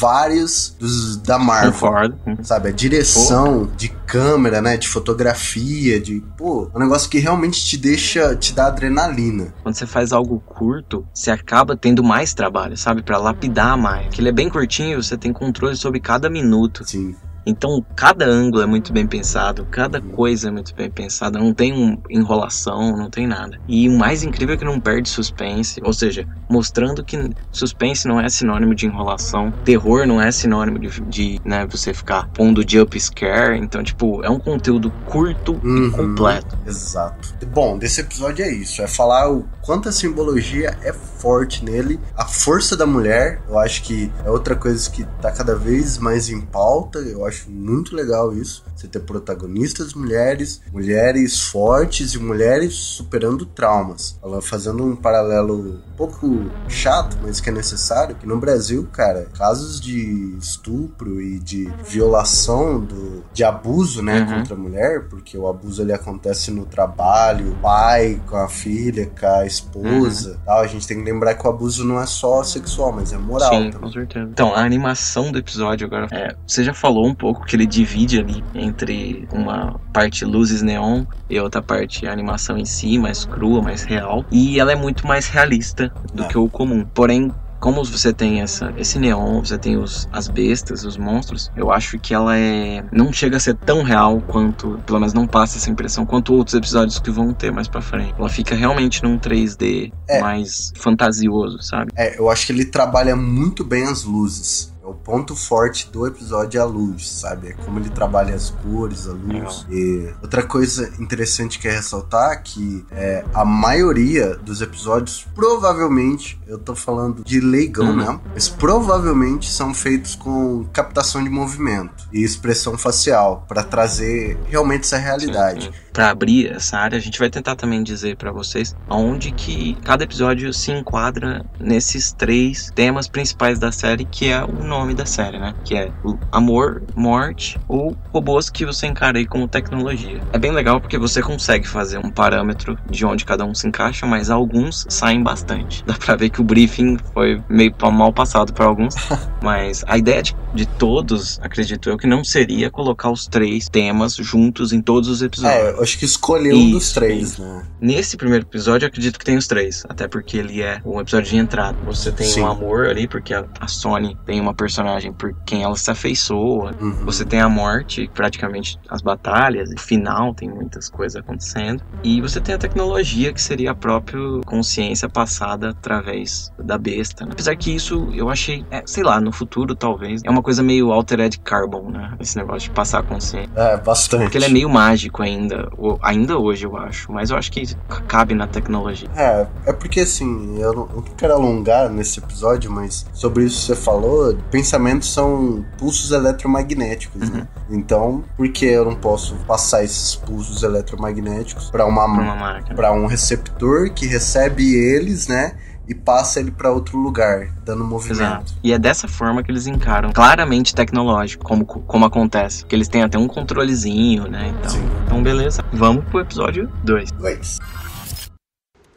vários 0.00 0.74
dos 0.78 1.16
da 1.16 1.38
Marvel. 1.38 1.72
Concordo. 1.72 2.18
Sabe, 2.42 2.68
a 2.68 2.72
direção 2.72 3.70
de 3.76 3.88
câmera, 3.88 4.60
né, 4.60 4.76
de 4.76 4.88
fotografia, 4.88 6.00
de, 6.00 6.22
pô, 6.36 6.70
é 6.72 6.76
um 6.76 6.80
negócio 6.80 7.08
que 7.08 7.18
realmente 7.18 7.64
te 7.64 7.76
deixa, 7.76 8.34
te 8.36 8.52
dá 8.52 8.66
adrenalina. 8.66 9.54
Quando 9.62 9.74
você 9.74 9.86
faz 9.86 10.12
algo 10.12 10.40
curto, 10.40 11.06
você 11.12 11.30
acaba 11.30 11.76
tendo 11.76 12.02
mais 12.02 12.34
trabalho, 12.34 12.76
sabe? 12.76 13.02
Pra 13.02 13.18
lapidar 13.18 13.76
mais. 13.76 14.08
Que 14.08 14.20
ele 14.20 14.28
é 14.28 14.32
bem 14.32 14.48
curtinho, 14.48 15.02
você 15.02 15.16
tem 15.16 15.32
controle 15.32 15.76
sobre 15.76 16.00
cada 16.00 16.28
minuto. 16.28 16.82
Assim, 16.82 17.14
Então, 17.46 17.84
cada 17.94 18.24
ângulo 18.26 18.62
é 18.62 18.66
muito 18.66 18.92
bem 18.92 19.06
pensado, 19.06 19.66
cada 19.70 20.00
coisa 20.00 20.48
é 20.48 20.50
muito 20.50 20.74
bem 20.74 20.90
pensada, 20.90 21.38
não 21.38 21.52
tem 21.52 21.72
um 21.72 21.98
enrolação, 22.08 22.96
não 22.96 23.10
tem 23.10 23.26
nada. 23.26 23.58
E 23.68 23.88
o 23.88 23.92
mais 23.98 24.22
incrível 24.22 24.54
é 24.54 24.58
que 24.58 24.64
não 24.64 24.80
perde 24.80 25.08
suspense, 25.08 25.80
ou 25.84 25.92
seja, 25.92 26.26
mostrando 26.48 27.04
que 27.04 27.30
suspense 27.52 28.06
não 28.08 28.20
é 28.20 28.28
sinônimo 28.28 28.74
de 28.74 28.86
enrolação, 28.86 29.52
terror 29.64 30.06
não 30.06 30.20
é 30.20 30.30
sinônimo 30.30 30.78
de, 30.78 31.00
de 31.02 31.40
né, 31.44 31.66
você 31.66 31.92
ficar 31.92 32.28
pondo 32.28 32.64
jump 32.66 32.98
scare. 32.98 33.58
Então, 33.58 33.82
tipo, 33.82 34.22
é 34.24 34.30
um 34.30 34.38
conteúdo 34.38 34.90
curto 35.06 35.60
Uhum. 35.62 35.86
e 35.86 35.90
completo. 35.90 36.58
Exato. 36.66 37.34
Bom, 37.52 37.78
desse 37.78 38.00
episódio 38.00 38.44
é 38.44 38.52
isso. 38.52 38.82
É 38.82 38.86
falar 38.86 39.30
o 39.30 39.44
quanto 39.62 39.88
a 39.88 39.92
simbologia 39.92 40.76
é 40.82 40.92
forte 40.92 41.64
nele. 41.64 41.98
A 42.16 42.24
força 42.26 42.76
da 42.76 42.86
mulher, 42.86 43.40
eu 43.48 43.58
acho 43.58 43.82
que 43.82 44.10
é 44.24 44.30
outra 44.30 44.54
coisa 44.56 44.88
que 44.90 45.04
tá 45.20 45.30
cada 45.30 45.54
vez 45.54 45.98
mais 45.98 46.28
em 46.28 46.40
pauta. 46.40 46.98
Eu 46.98 47.24
acho 47.26 47.33
muito 47.48 47.94
legal 47.94 48.32
isso. 48.34 48.64
Você 48.74 48.86
ter 48.88 49.00
protagonistas 49.00 49.94
mulheres, 49.94 50.60
mulheres 50.72 51.40
fortes 51.40 52.12
e 52.14 52.18
mulheres 52.18 52.74
superando 52.74 53.46
traumas. 53.46 54.18
Ela 54.22 54.40
fazendo 54.42 54.84
um 54.84 54.96
paralelo 54.96 55.80
um 55.92 55.96
pouco 55.96 56.50
chato, 56.68 57.16
mas 57.22 57.40
que 57.40 57.48
é 57.50 57.52
necessário, 57.52 58.14
que 58.16 58.26
no 58.26 58.38
Brasil, 58.38 58.86
cara, 58.92 59.26
casos 59.36 59.80
de 59.80 60.36
estupro 60.38 61.20
e 61.20 61.38
de 61.38 61.70
violação 61.84 62.80
do, 62.80 63.24
de 63.32 63.42
abuso, 63.42 64.02
né, 64.02 64.20
Uhum. 64.20 64.38
contra 64.38 64.54
a 64.54 64.58
mulher, 64.58 65.08
porque 65.08 65.36
o 65.36 65.48
abuso 65.48 65.82
ele 65.82 65.92
acontece 65.92 66.50
no 66.50 66.64
trabalho, 66.66 67.52
o 67.52 67.56
pai 67.56 68.20
com 68.26 68.36
a 68.36 68.48
filha, 68.48 69.10
com 69.18 69.26
a 69.26 69.46
esposa, 69.46 70.38
tal. 70.44 70.60
A 70.60 70.66
gente 70.66 70.86
tem 70.86 70.98
que 70.98 71.10
lembrar 71.10 71.34
que 71.34 71.46
o 71.46 71.50
abuso 71.50 71.84
não 71.84 72.00
é 72.00 72.06
só 72.06 72.42
sexual, 72.44 72.92
mas 72.92 73.12
é 73.12 73.18
moral 73.18 73.50
Sim, 73.50 73.70
também. 73.70 73.80
com 73.88 73.92
certeza. 73.92 74.28
Então, 74.30 74.54
a 74.54 74.60
animação 74.64 75.32
do 75.32 75.38
episódio 75.38 75.86
agora, 75.86 76.06
é, 76.12 76.34
você 76.46 76.62
já 76.62 76.72
falou 76.74 77.06
um 77.06 77.14
pouco 77.14 77.23
que 77.32 77.54
ele 77.56 77.66
divide 77.66 78.18
ali 78.18 78.42
entre 78.54 79.26
uma 79.32 79.80
parte 79.92 80.24
luzes 80.24 80.60
neon 80.62 81.04
e 81.30 81.38
outra 81.38 81.62
parte 81.62 82.06
animação 82.06 82.58
em 82.58 82.64
si, 82.64 82.98
mais 82.98 83.24
crua, 83.24 83.62
mais 83.62 83.84
real. 83.84 84.24
E 84.30 84.58
ela 84.58 84.72
é 84.72 84.76
muito 84.76 85.06
mais 85.06 85.26
realista 85.28 85.92
do 86.12 86.24
É. 86.24 86.28
que 86.28 86.36
o 86.36 86.48
comum. 86.48 86.84
Porém, 86.92 87.32
como 87.60 87.82
você 87.82 88.12
tem 88.12 88.42
essa, 88.42 88.74
esse 88.76 88.98
neon, 88.98 89.40
você 89.42 89.56
tem 89.56 89.78
os, 89.78 90.06
as 90.12 90.28
bestas, 90.28 90.84
os 90.84 90.98
monstros, 90.98 91.50
eu 91.56 91.72
acho 91.72 91.98
que 91.98 92.12
ela 92.12 92.36
é. 92.36 92.84
não 92.92 93.10
chega 93.10 93.38
a 93.38 93.40
ser 93.40 93.54
tão 93.54 93.82
real 93.82 94.20
quanto, 94.20 94.78
pelo 94.84 94.98
menos 95.00 95.14
não 95.14 95.26
passa 95.26 95.56
essa 95.56 95.70
impressão, 95.70 96.04
quanto 96.04 96.34
outros 96.34 96.54
episódios 96.54 96.98
que 96.98 97.10
vão 97.10 97.32
ter 97.32 97.50
mais 97.50 97.66
pra 97.66 97.80
frente. 97.80 98.12
Ela 98.18 98.28
fica 98.28 98.54
realmente 98.54 99.02
num 99.02 99.18
3D 99.18 99.90
É. 100.06 100.20
mais 100.20 100.72
fantasioso, 100.76 101.62
sabe? 101.62 101.90
É, 101.96 102.18
eu 102.18 102.28
acho 102.30 102.44
que 102.46 102.52
ele 102.52 102.66
trabalha 102.66 103.16
muito 103.16 103.64
bem 103.64 103.84
as 103.84 104.04
luzes. 104.04 104.73
O 104.94 104.96
ponto 105.04 105.34
forte 105.34 105.90
do 105.90 106.06
episódio 106.06 106.58
é 106.58 106.62
a 106.62 106.64
luz, 106.64 107.10
sabe? 107.10 107.48
É 107.48 107.52
como 107.52 107.78
ele 107.80 107.90
trabalha 107.90 108.34
as 108.34 108.50
cores, 108.50 109.08
a 109.08 109.12
luz. 109.12 109.66
E 109.68 110.08
outra 110.22 110.42
coisa 110.44 110.92
interessante 111.00 111.58
que 111.58 111.66
é 111.66 111.72
ressaltar 111.72 112.42
que 112.42 112.84
é, 112.92 113.24
a 113.34 113.44
maioria 113.44 114.36
dos 114.36 114.60
episódios, 114.62 115.26
provavelmente, 115.34 116.40
eu 116.46 116.58
tô 116.58 116.74
falando 116.74 117.24
de 117.24 117.40
leigão, 117.40 117.86
Uhum. 117.88 117.96
né? 117.96 118.20
Mas 118.32 118.48
provavelmente 118.48 119.50
são 119.50 119.74
feitos 119.74 120.14
com 120.14 120.64
captação 120.72 121.22
de 121.22 121.28
movimento 121.28 122.08
e 122.12 122.22
expressão 122.22 122.78
facial 122.78 123.44
para 123.48 123.62
trazer 123.62 124.38
realmente 124.46 124.84
essa 124.84 124.96
realidade. 124.98 125.72
Para 125.94 126.10
abrir 126.10 126.50
essa 126.50 126.76
área, 126.76 126.98
a 126.98 127.00
gente 127.00 127.20
vai 127.20 127.30
tentar 127.30 127.54
também 127.54 127.80
dizer 127.80 128.16
para 128.16 128.32
vocês 128.32 128.74
aonde 128.88 129.30
que 129.30 129.76
cada 129.84 130.02
episódio 130.02 130.52
se 130.52 130.72
enquadra 130.72 131.44
nesses 131.60 132.12
três 132.12 132.68
temas 132.74 133.06
principais 133.06 133.60
da 133.60 133.70
série, 133.70 134.04
que 134.04 134.28
é 134.28 134.42
o 134.42 134.64
nome 134.64 134.92
da 134.92 135.06
série, 135.06 135.38
né? 135.38 135.54
Que 135.64 135.76
é 135.76 135.92
o 136.02 136.18
amor, 136.32 136.82
morte 136.96 137.60
ou 137.68 137.96
robôs 138.12 138.50
que 138.50 138.66
você 138.66 138.88
encara 138.88 139.18
aí 139.18 139.24
como 139.24 139.46
tecnologia. 139.46 140.20
É 140.32 140.38
bem 140.38 140.50
legal 140.50 140.80
porque 140.80 140.98
você 140.98 141.22
consegue 141.22 141.68
fazer 141.68 141.98
um 141.98 142.10
parâmetro 142.10 142.76
de 142.90 143.06
onde 143.06 143.24
cada 143.24 143.44
um 143.44 143.54
se 143.54 143.68
encaixa, 143.68 144.04
mas 144.04 144.30
alguns 144.30 144.84
saem 144.88 145.22
bastante. 145.22 145.84
Dá 145.86 145.94
pra 145.94 146.16
ver 146.16 146.28
que 146.28 146.40
o 146.40 146.44
briefing 146.44 146.96
foi 147.12 147.40
meio 147.48 147.72
mal 147.92 148.12
passado 148.12 148.52
para 148.52 148.66
alguns, 148.66 148.96
mas 149.40 149.84
a 149.86 149.96
ideia 149.96 150.24
de, 150.24 150.34
de 150.52 150.66
todos, 150.66 151.38
acredito 151.40 151.88
eu, 151.88 151.96
que 151.96 152.08
não 152.08 152.24
seria 152.24 152.68
colocar 152.68 153.10
os 153.10 153.28
três 153.28 153.68
temas 153.68 154.16
juntos 154.16 154.72
em 154.72 154.82
todos 154.82 155.08
os 155.08 155.22
episódios. 155.22 155.80
É, 155.80 155.83
acho 155.84 155.98
que 155.98 156.04
escolheu 156.04 156.56
um 156.56 156.70
dos 156.72 156.92
três, 156.92 157.38
né? 157.38 157.62
Nesse 157.80 158.16
primeiro 158.16 158.44
episódio, 158.44 158.86
eu 158.86 158.88
acredito 158.88 159.18
que 159.18 159.24
tem 159.24 159.36
os 159.36 159.46
três. 159.46 159.84
Até 159.88 160.08
porque 160.08 160.36
ele 160.38 160.62
é 160.62 160.80
um 160.84 161.00
episódio 161.00 161.30
de 161.30 161.36
entrada. 161.36 161.76
Você 161.86 162.10
tem 162.10 162.26
Sim. 162.26 162.40
um 162.42 162.46
amor 162.46 162.86
ali, 162.86 163.06
porque 163.06 163.32
a, 163.34 163.44
a 163.60 163.68
Sony 163.68 164.16
tem 164.26 164.40
uma 164.40 164.54
personagem 164.54 165.12
por 165.12 165.34
quem 165.44 165.62
ela 165.62 165.76
se 165.76 165.90
afeiçoa. 165.90 166.74
Uhum. 166.80 167.04
Você 167.04 167.24
tem 167.24 167.40
a 167.40 167.48
morte, 167.48 168.10
praticamente 168.14 168.78
as 168.88 169.02
batalhas, 169.02 169.70
e 169.70 169.78
final 169.78 170.34
tem 170.34 170.48
muitas 170.48 170.88
coisas 170.88 171.20
acontecendo. 171.20 171.82
E 172.02 172.20
você 172.20 172.40
tem 172.40 172.54
a 172.54 172.58
tecnologia, 172.58 173.32
que 173.32 173.40
seria 173.42 173.72
a 173.72 173.74
própria 173.74 174.18
consciência 174.46 175.08
passada 175.08 175.70
através 175.70 176.50
da 176.58 176.78
besta. 176.78 177.24
né? 177.26 177.32
Apesar 177.32 177.54
que 177.56 177.74
isso 177.74 178.08
eu 178.14 178.30
achei, 178.30 178.64
é, 178.70 178.82
sei 178.86 179.02
lá, 179.02 179.20
no 179.20 179.30
futuro 179.32 179.74
talvez, 179.74 180.22
é 180.24 180.30
uma 180.30 180.42
coisa 180.42 180.62
meio 180.62 180.90
Altered 180.92 181.38
Carbon, 181.40 181.90
né? 181.90 182.14
Esse 182.18 182.36
negócio 182.36 182.68
de 182.68 182.70
passar 182.74 183.00
a 183.00 183.02
consciência. 183.02 183.50
É, 183.54 183.76
bastante. 183.76 184.22
Porque 184.22 184.38
ele 184.38 184.46
é 184.46 184.48
meio 184.48 184.68
mágico 184.68 185.22
ainda, 185.22 185.68
o- 185.73 185.73
ainda 186.02 186.38
hoje 186.38 186.66
eu 186.66 186.76
acho, 186.76 187.12
mas 187.12 187.30
eu 187.30 187.36
acho 187.36 187.50
que 187.52 187.62
cabe 188.08 188.34
na 188.34 188.46
tecnologia. 188.46 189.08
É, 189.16 189.46
é 189.66 189.72
porque 189.72 190.00
assim, 190.00 190.58
eu 190.58 190.72
não, 190.72 190.88
eu 190.90 190.96
não 190.96 191.02
quero 191.16 191.32
alongar 191.34 191.88
nesse 191.90 192.18
episódio, 192.20 192.70
mas 192.70 193.06
sobre 193.12 193.44
isso 193.44 193.60
que 193.60 193.66
você 193.66 193.76
falou, 193.76 194.36
pensamentos 194.50 195.12
são 195.12 195.64
pulsos 195.78 196.10
eletromagnéticos, 196.10 197.30
né? 197.30 197.46
Então, 197.70 198.24
por 198.36 198.48
que 198.48 198.66
eu 198.66 198.84
não 198.84 198.94
posso 198.94 199.34
passar 199.46 199.82
esses 199.84 200.14
pulsos 200.16 200.62
eletromagnéticos 200.62 201.70
para 201.70 201.86
uma, 201.86 202.04
Pra 202.04 202.22
uma 202.24 202.36
máquina. 202.36 202.74
para 202.76 202.92
um 202.92 203.06
receptor 203.06 203.90
que 203.92 204.06
recebe 204.06 204.74
eles, 204.74 205.28
né? 205.28 205.54
E 205.86 205.94
passa 205.94 206.40
ele 206.40 206.50
para 206.50 206.70
outro 206.72 206.98
lugar, 206.98 207.52
dando 207.64 207.84
movimento. 207.84 208.22
Exato. 208.22 208.54
E 208.62 208.72
é 208.72 208.78
dessa 208.78 209.06
forma 209.06 209.42
que 209.42 209.50
eles 209.50 209.66
encaram, 209.66 210.12
claramente 210.12 210.74
tecnológico, 210.74 211.44
como, 211.44 211.66
como 211.66 212.04
acontece. 212.06 212.64
Que 212.64 212.74
eles 212.74 212.88
têm 212.88 213.02
até 213.02 213.18
um 213.18 213.28
controlezinho, 213.28 214.26
né? 214.26 214.54
Então, 214.58 214.70
Sim. 214.70 214.90
então 215.04 215.22
beleza. 215.22 215.64
Vamos 215.72 216.04
pro 216.06 216.20
episódio 216.20 216.70
2. 216.84 217.12
Dois. 217.12 217.58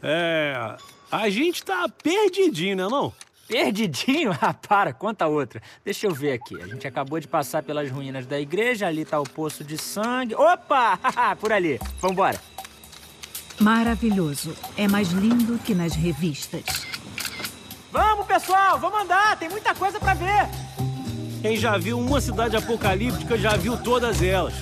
É. 0.01 0.77
A 1.11 1.29
gente 1.29 1.63
tá 1.63 1.87
perdidinho, 2.01 2.77
né 2.77 2.87
não? 2.89 3.13
Perdidinho? 3.47 4.31
Ah, 4.41 4.53
para, 4.53 4.93
conta 4.93 5.25
outra. 5.25 5.61
Deixa 5.83 6.05
eu 6.05 6.13
ver 6.13 6.33
aqui. 6.33 6.61
A 6.61 6.67
gente 6.67 6.85
acabou 6.87 7.19
de 7.19 7.27
passar 7.27 7.63
pelas 7.63 7.89
ruínas 7.89 8.25
da 8.25 8.39
igreja, 8.39 8.87
ali 8.87 9.03
tá 9.03 9.19
o 9.19 9.23
poço 9.23 9.63
de 9.63 9.77
sangue. 9.77 10.35
Opa! 10.35 10.99
Por 11.39 11.51
ali. 11.51 11.79
Vambora. 11.99 12.39
Maravilhoso. 13.59 14.53
É 14.77 14.87
mais 14.87 15.09
lindo 15.09 15.59
que 15.59 15.73
nas 15.73 15.93
revistas. 15.93 16.63
Vamos, 17.91 18.25
pessoal, 18.27 18.79
vamos 18.79 19.01
andar, 19.01 19.37
tem 19.39 19.49
muita 19.49 19.73
coisa 19.73 19.99
pra 19.99 20.13
ver. 20.13 20.47
Quem 21.41 21.57
já 21.57 21.77
viu 21.77 21.99
uma 21.99 22.19
cidade 22.21 22.55
apocalíptica 22.55 23.37
já 23.37 23.55
viu 23.55 23.77
todas 23.77 24.21
elas. 24.21 24.53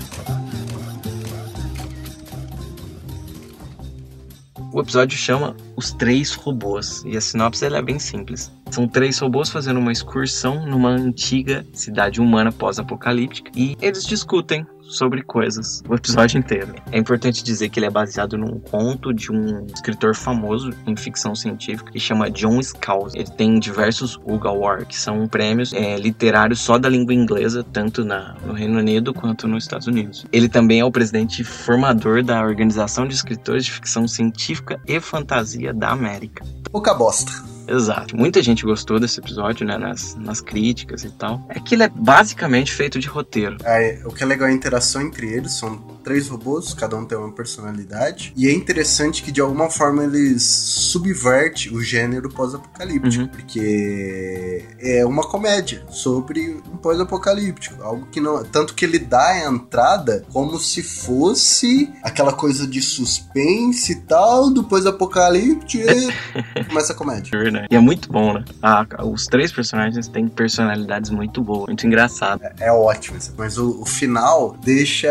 O 4.75 4.82
episódio 4.82 5.18
chama 5.18 5.56
Os 5.78 5.94
Três 5.94 6.34
Robôs. 6.34 7.02
E 7.06 7.16
a 7.16 7.22
sinopse 7.22 7.66
ela 7.66 7.78
é 7.78 7.82
bem 7.82 7.98
simples. 7.98 8.52
São 8.70 8.90
três 8.90 9.18
robôs 9.20 9.50
fazendo 9.50 9.80
uma 9.80 9.92
excursão 9.92 10.66
numa 10.66 10.90
antiga 10.90 11.66
cidade 11.72 12.20
humana 12.20 12.52
pós-apocalíptica. 12.52 13.50
E 13.56 13.78
eles 13.82 14.04
discutem 14.06 14.68
sobre 14.88 15.22
coisas 15.22 15.82
o 15.88 15.96
episódio 15.96 16.38
inteiro. 16.38 16.74
É 16.92 16.98
importante 16.98 17.44
dizer 17.44 17.70
que 17.70 17.80
ele 17.80 17.88
é 17.88 17.89
baseado 17.89 18.38
num 18.38 18.60
conto 18.60 19.13
de 19.13 19.32
um 19.32 19.65
escritor 19.74 20.15
famoso 20.15 20.72
em 20.86 20.96
ficção 20.96 21.36
científica 21.36 21.92
que 21.92 22.00
chama 22.00 22.30
John 22.30 22.62
Scalzi. 22.62 23.18
Ele 23.18 23.30
tem 23.30 23.60
diversos 23.60 24.18
Hugo 24.18 24.48
Award, 24.48 24.86
que 24.86 24.98
são 24.98 25.27
prêmios 25.27 25.74
é, 25.74 25.98
literários 25.98 26.60
só 26.60 26.77
da 26.77 26.89
língua 26.89 27.13
inglesa, 27.13 27.63
tanto 27.63 28.04
na, 28.04 28.36
no 28.46 28.54
Reino 28.54 28.80
Unido 28.80 29.13
quanto 29.13 29.48
nos 29.48 29.63
Estados 29.63 29.88
Unidos. 29.88 30.25
Ele 30.32 30.50
também 30.50 30.80
é 30.80 30.86
o 30.86 30.92
presidente 30.92 31.44
formador 31.44 32.24
da 32.24 32.44
Organização 32.44 33.08
de 33.08 33.15
Escritores 33.15 33.65
de 33.65 33.72
Ficção 33.72 34.08
Científica 34.08 34.80
e 34.88 35.00
Fantasia 35.00 35.74
da 35.74 35.89
América. 35.89 36.46
Pouca 36.72 36.94
bosta. 36.94 37.55
Exato. 37.67 38.15
Muita 38.15 38.41
gente 38.41 38.63
gostou 38.63 39.00
desse 39.00 39.19
episódio, 39.19 39.65
né? 39.65 39.77
Nas, 39.77 40.15
nas 40.15 40.41
críticas 40.41 41.03
e 41.03 41.10
tal. 41.10 41.45
É 41.50 41.60
que 41.60 41.75
ele 41.75 41.84
é 41.84 41.89
basicamente 41.89 42.72
feito 42.72 43.00
de 43.00 43.07
roteiro. 43.07 43.57
Aí, 43.65 44.01
o 44.05 44.12
que 44.12 44.24
é 44.24 44.25
legal 44.25 44.48
é 44.48 44.51
a 44.51 44.53
interação 44.53 45.01
entre 45.01 45.31
eles, 45.31 45.53
são 45.53 45.95
três 46.06 46.28
robôs, 46.30 46.74
cada 46.74 46.96
um 46.96 47.04
tem 47.04 47.18
uma 47.18 47.32
personalidade. 47.32 48.32
E 48.38 48.48
é 48.48 48.54
interessante 48.54 49.24
que 49.24 49.32
de 49.32 49.42
alguma 49.42 49.70
forma 49.70 50.04
eles 50.04 50.44
subverte 50.44 51.74
o 51.74 51.82
gênero 51.82 52.30
pós-apocalíptico, 52.30 53.24
Uhum. 53.24 53.28
porque 53.28 54.64
é 54.80 55.06
uma 55.06 55.24
comédia 55.24 55.84
sobre 55.90 56.62
um 56.72 56.78
pós-apocalíptico, 56.78 57.82
algo 57.84 58.06
que 58.12 58.22
não, 58.22 58.44
tanto 58.46 58.74
que 58.76 58.86
ele 58.86 59.00
dá 59.00 59.26
a 59.32 59.46
entrada 59.50 60.24
como 60.32 60.60
se 60.60 60.84
fosse 60.84 61.92
aquela 62.04 62.32
coisa 62.34 62.68
de 62.68 62.82
suspense 62.82 63.94
e 63.94 63.96
tal, 64.02 64.50
do 64.52 64.64
pós-apocalíptico 64.64 65.84
e 65.90 66.64
começa 66.70 66.94
a 66.94 66.96
comédia. 66.96 67.32
É 67.34 67.38
verdade. 67.38 67.68
E 67.72 67.76
é 67.76 67.80
muito 67.80 68.12
bom, 68.12 68.34
né? 68.34 68.46
Ah, 68.62 68.86
os 69.04 69.26
três 69.26 69.52
personagens 69.52 70.08
têm 70.08 70.28
personalidades 70.28 71.10
muito 71.10 71.42
boas, 71.42 71.68
muito 71.68 71.88
engraçadas. 71.88 72.52
É 72.60 72.72
ótimo, 72.72 73.18
mas 73.38 73.58
o, 73.58 73.82
o 73.82 73.86
final 73.86 74.56
deixa 74.64 75.10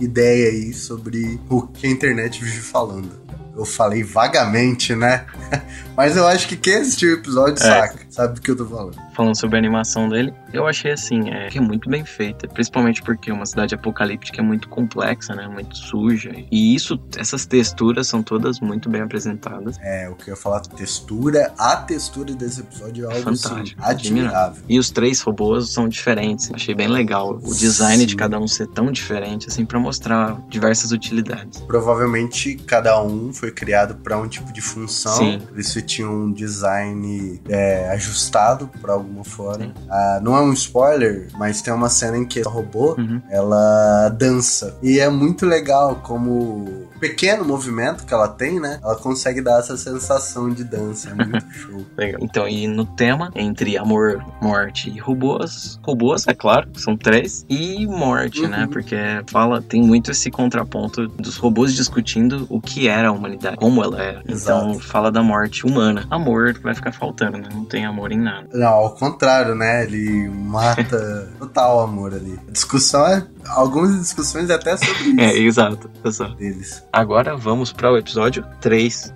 ideia 0.00 0.50
aí 0.50 0.72
sobre 0.72 1.40
o 1.48 1.62
que 1.62 1.86
a 1.86 1.90
internet 1.90 2.42
vive 2.42 2.60
falando. 2.60 3.10
Eu 3.56 3.64
falei 3.64 4.02
vagamente, 4.02 4.94
né? 4.94 5.26
Mas 5.96 6.16
eu 6.16 6.26
acho 6.26 6.48
que 6.48 6.56
quem 6.56 6.76
assistiu 6.76 7.10
o 7.10 7.18
episódio 7.18 7.62
É. 7.62 7.66
saca, 7.66 7.98
sabe 8.10 8.34
do 8.34 8.40
que 8.40 8.50
eu 8.50 8.56
tô 8.56 8.66
falando. 8.66 8.96
Falando 9.14 9.38
sobre 9.38 9.56
a 9.56 9.58
animação 9.58 10.08
dele, 10.08 10.34
eu 10.52 10.66
achei 10.66 10.92
assim, 10.92 11.30
é, 11.30 11.48
que 11.48 11.58
é 11.58 11.60
muito 11.60 11.88
bem 11.88 12.04
feita. 12.04 12.48
Principalmente 12.48 13.02
porque 13.02 13.30
uma 13.30 13.46
cidade 13.46 13.74
apocalíptica 13.74 14.40
é 14.40 14.44
muito 14.44 14.68
complexa, 14.68 15.34
né? 15.34 15.46
Muito 15.48 15.76
suja. 15.76 16.32
E 16.50 16.74
isso, 16.74 17.00
essas 17.16 17.46
texturas 17.46 18.06
são 18.06 18.22
todas 18.22 18.60
muito 18.60 18.88
bem 18.88 19.02
apresentadas. 19.02 19.76
É, 19.80 20.08
o 20.08 20.14
que 20.14 20.30
eu 20.30 20.34
ia 20.34 20.40
falar, 20.40 20.60
textura, 20.60 21.52
a 21.58 21.76
textura 21.76 22.34
desse 22.34 22.60
episódio 22.60 23.10
é 23.10 23.16
algo 23.16 23.30
assim, 23.30 23.48
Fantástico, 23.48 23.82
admirável. 23.82 24.62
E 24.68 24.78
os 24.78 24.90
três 24.90 25.20
robôs 25.20 25.72
são 25.72 25.88
diferentes. 25.88 26.50
Achei 26.52 26.74
bem 26.74 26.88
legal 26.88 27.38
o 27.42 27.54
design 27.54 28.04
de 28.04 28.16
cada 28.16 28.38
um 28.38 28.46
ser 28.46 28.66
tão 28.68 28.90
diferente, 28.90 29.48
assim, 29.48 29.64
pra 29.64 29.78
mostrar 29.78 30.40
diversas 30.48 30.92
utilidades. 30.92 31.60
Provavelmente 31.60 32.56
cada 32.66 33.02
um 33.02 33.32
foi 33.32 33.50
criado 33.50 33.96
para 33.96 34.18
um 34.18 34.28
tipo 34.28 34.52
de 34.52 34.60
função. 34.60 35.16
Sim. 35.16 35.40
Por 35.48 35.58
isso 35.58 35.80
tinha 35.82 36.08
um 36.08 36.32
design 36.32 37.40
é, 37.48 37.88
ajustado 38.00 38.68
para 38.80 38.94
alguma 38.94 39.24
forma. 39.24 39.72
Ah, 39.88 40.20
não 40.22 40.34
é 40.36 40.40
um 40.40 40.52
spoiler, 40.52 41.28
mas 41.36 41.60
tem 41.62 41.72
uma 41.72 41.88
cena 41.88 42.16
em 42.16 42.24
que 42.24 42.40
a 42.40 42.50
robô 42.50 42.94
Uhum. 42.98 43.20
ela 43.30 44.08
dança. 44.08 44.76
E 44.82 44.98
é 44.98 45.08
muito 45.08 45.44
legal 45.46 45.96
como 46.02 46.30
o 46.30 46.88
pequeno 46.98 47.44
movimento 47.44 48.04
que 48.04 48.12
ela 48.12 48.26
tem, 48.28 48.58
né? 48.58 48.78
Ela 48.82 48.96
consegue 48.96 49.40
dar 49.40 49.60
essa 49.60 49.76
sensação 49.76 50.48
de 50.50 50.64
dança. 50.64 51.10
É 51.10 51.14
muito 51.14 51.44
show. 51.52 51.84
Legal. 51.96 52.20
Então, 52.22 52.48
e 52.48 52.66
no 52.66 52.84
tema, 52.84 53.30
entre 53.34 53.76
amor, 53.76 54.24
morte 54.40 54.90
e 54.90 54.98
robôs, 54.98 55.78
robôs, 55.82 56.26
é 56.26 56.34
claro, 56.34 56.68
são 56.76 56.96
três, 56.96 57.44
e 57.48 57.86
morte, 57.86 58.46
né? 58.46 58.66
Porque 58.70 58.96
fala, 59.30 59.60
tem 59.62 59.82
muito 59.82 60.10
esse 60.10 60.30
contraponto 60.30 61.06
dos 61.08 61.36
robôs 61.36 61.74
discutindo 61.74 62.46
o 62.48 62.60
que 62.60 62.88
era 62.88 63.08
a 63.08 63.12
humanidade, 63.12 63.56
como 63.56 63.82
ela 63.84 64.02
era. 64.02 64.22
Então, 64.28 64.78
fala 64.78 65.10
da 65.12 65.22
morte 65.22 65.66
humana. 65.66 66.06
Amor 66.10 66.58
vai 66.62 66.74
ficar 66.74 66.92
faltando, 66.92 67.38
né? 67.38 67.48
Não 67.52 67.64
tem 67.64 67.84
amor 67.90 68.12
em 68.12 68.18
nada. 68.18 68.48
Não, 68.52 68.68
ao 68.68 68.90
contrário, 68.94 69.54
né? 69.54 69.84
Ele 69.84 70.28
mata 70.28 71.30
total 71.38 71.80
amor 71.80 72.14
ali. 72.14 72.38
A 72.48 72.50
discussão 72.50 73.06
é. 73.06 73.26
Algumas 73.48 73.98
discussões 73.98 74.48
é 74.50 74.54
até 74.54 74.76
sobre 74.76 74.92
isso. 74.92 75.20
É, 75.20 75.36
exato, 75.38 75.90
exato. 76.04 76.34
Deles. 76.36 76.82
Agora 76.92 77.36
vamos 77.36 77.72
para 77.72 77.90
o 77.92 77.96
episódio 77.96 78.44
3. 78.60 79.14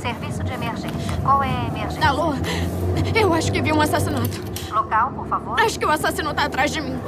Serviço 0.00 0.42
de 0.44 0.52
emergência. 0.52 1.18
Qual 1.22 1.42
é 1.42 1.48
a 1.48 1.68
emergência? 1.68 2.08
Alô? 2.08 2.34
Eu 3.14 3.32
acho 3.32 3.52
que 3.52 3.60
vi 3.60 3.72
um 3.72 3.80
assassinato. 3.80 4.40
Local, 4.72 5.12
por 5.12 5.26
favor. 5.28 5.60
Acho 5.60 5.78
que 5.78 5.84
o 5.84 5.90
assassino 5.90 6.32
tá 6.32 6.44
atrás 6.44 6.70
de 6.70 6.80
mim. 6.80 6.98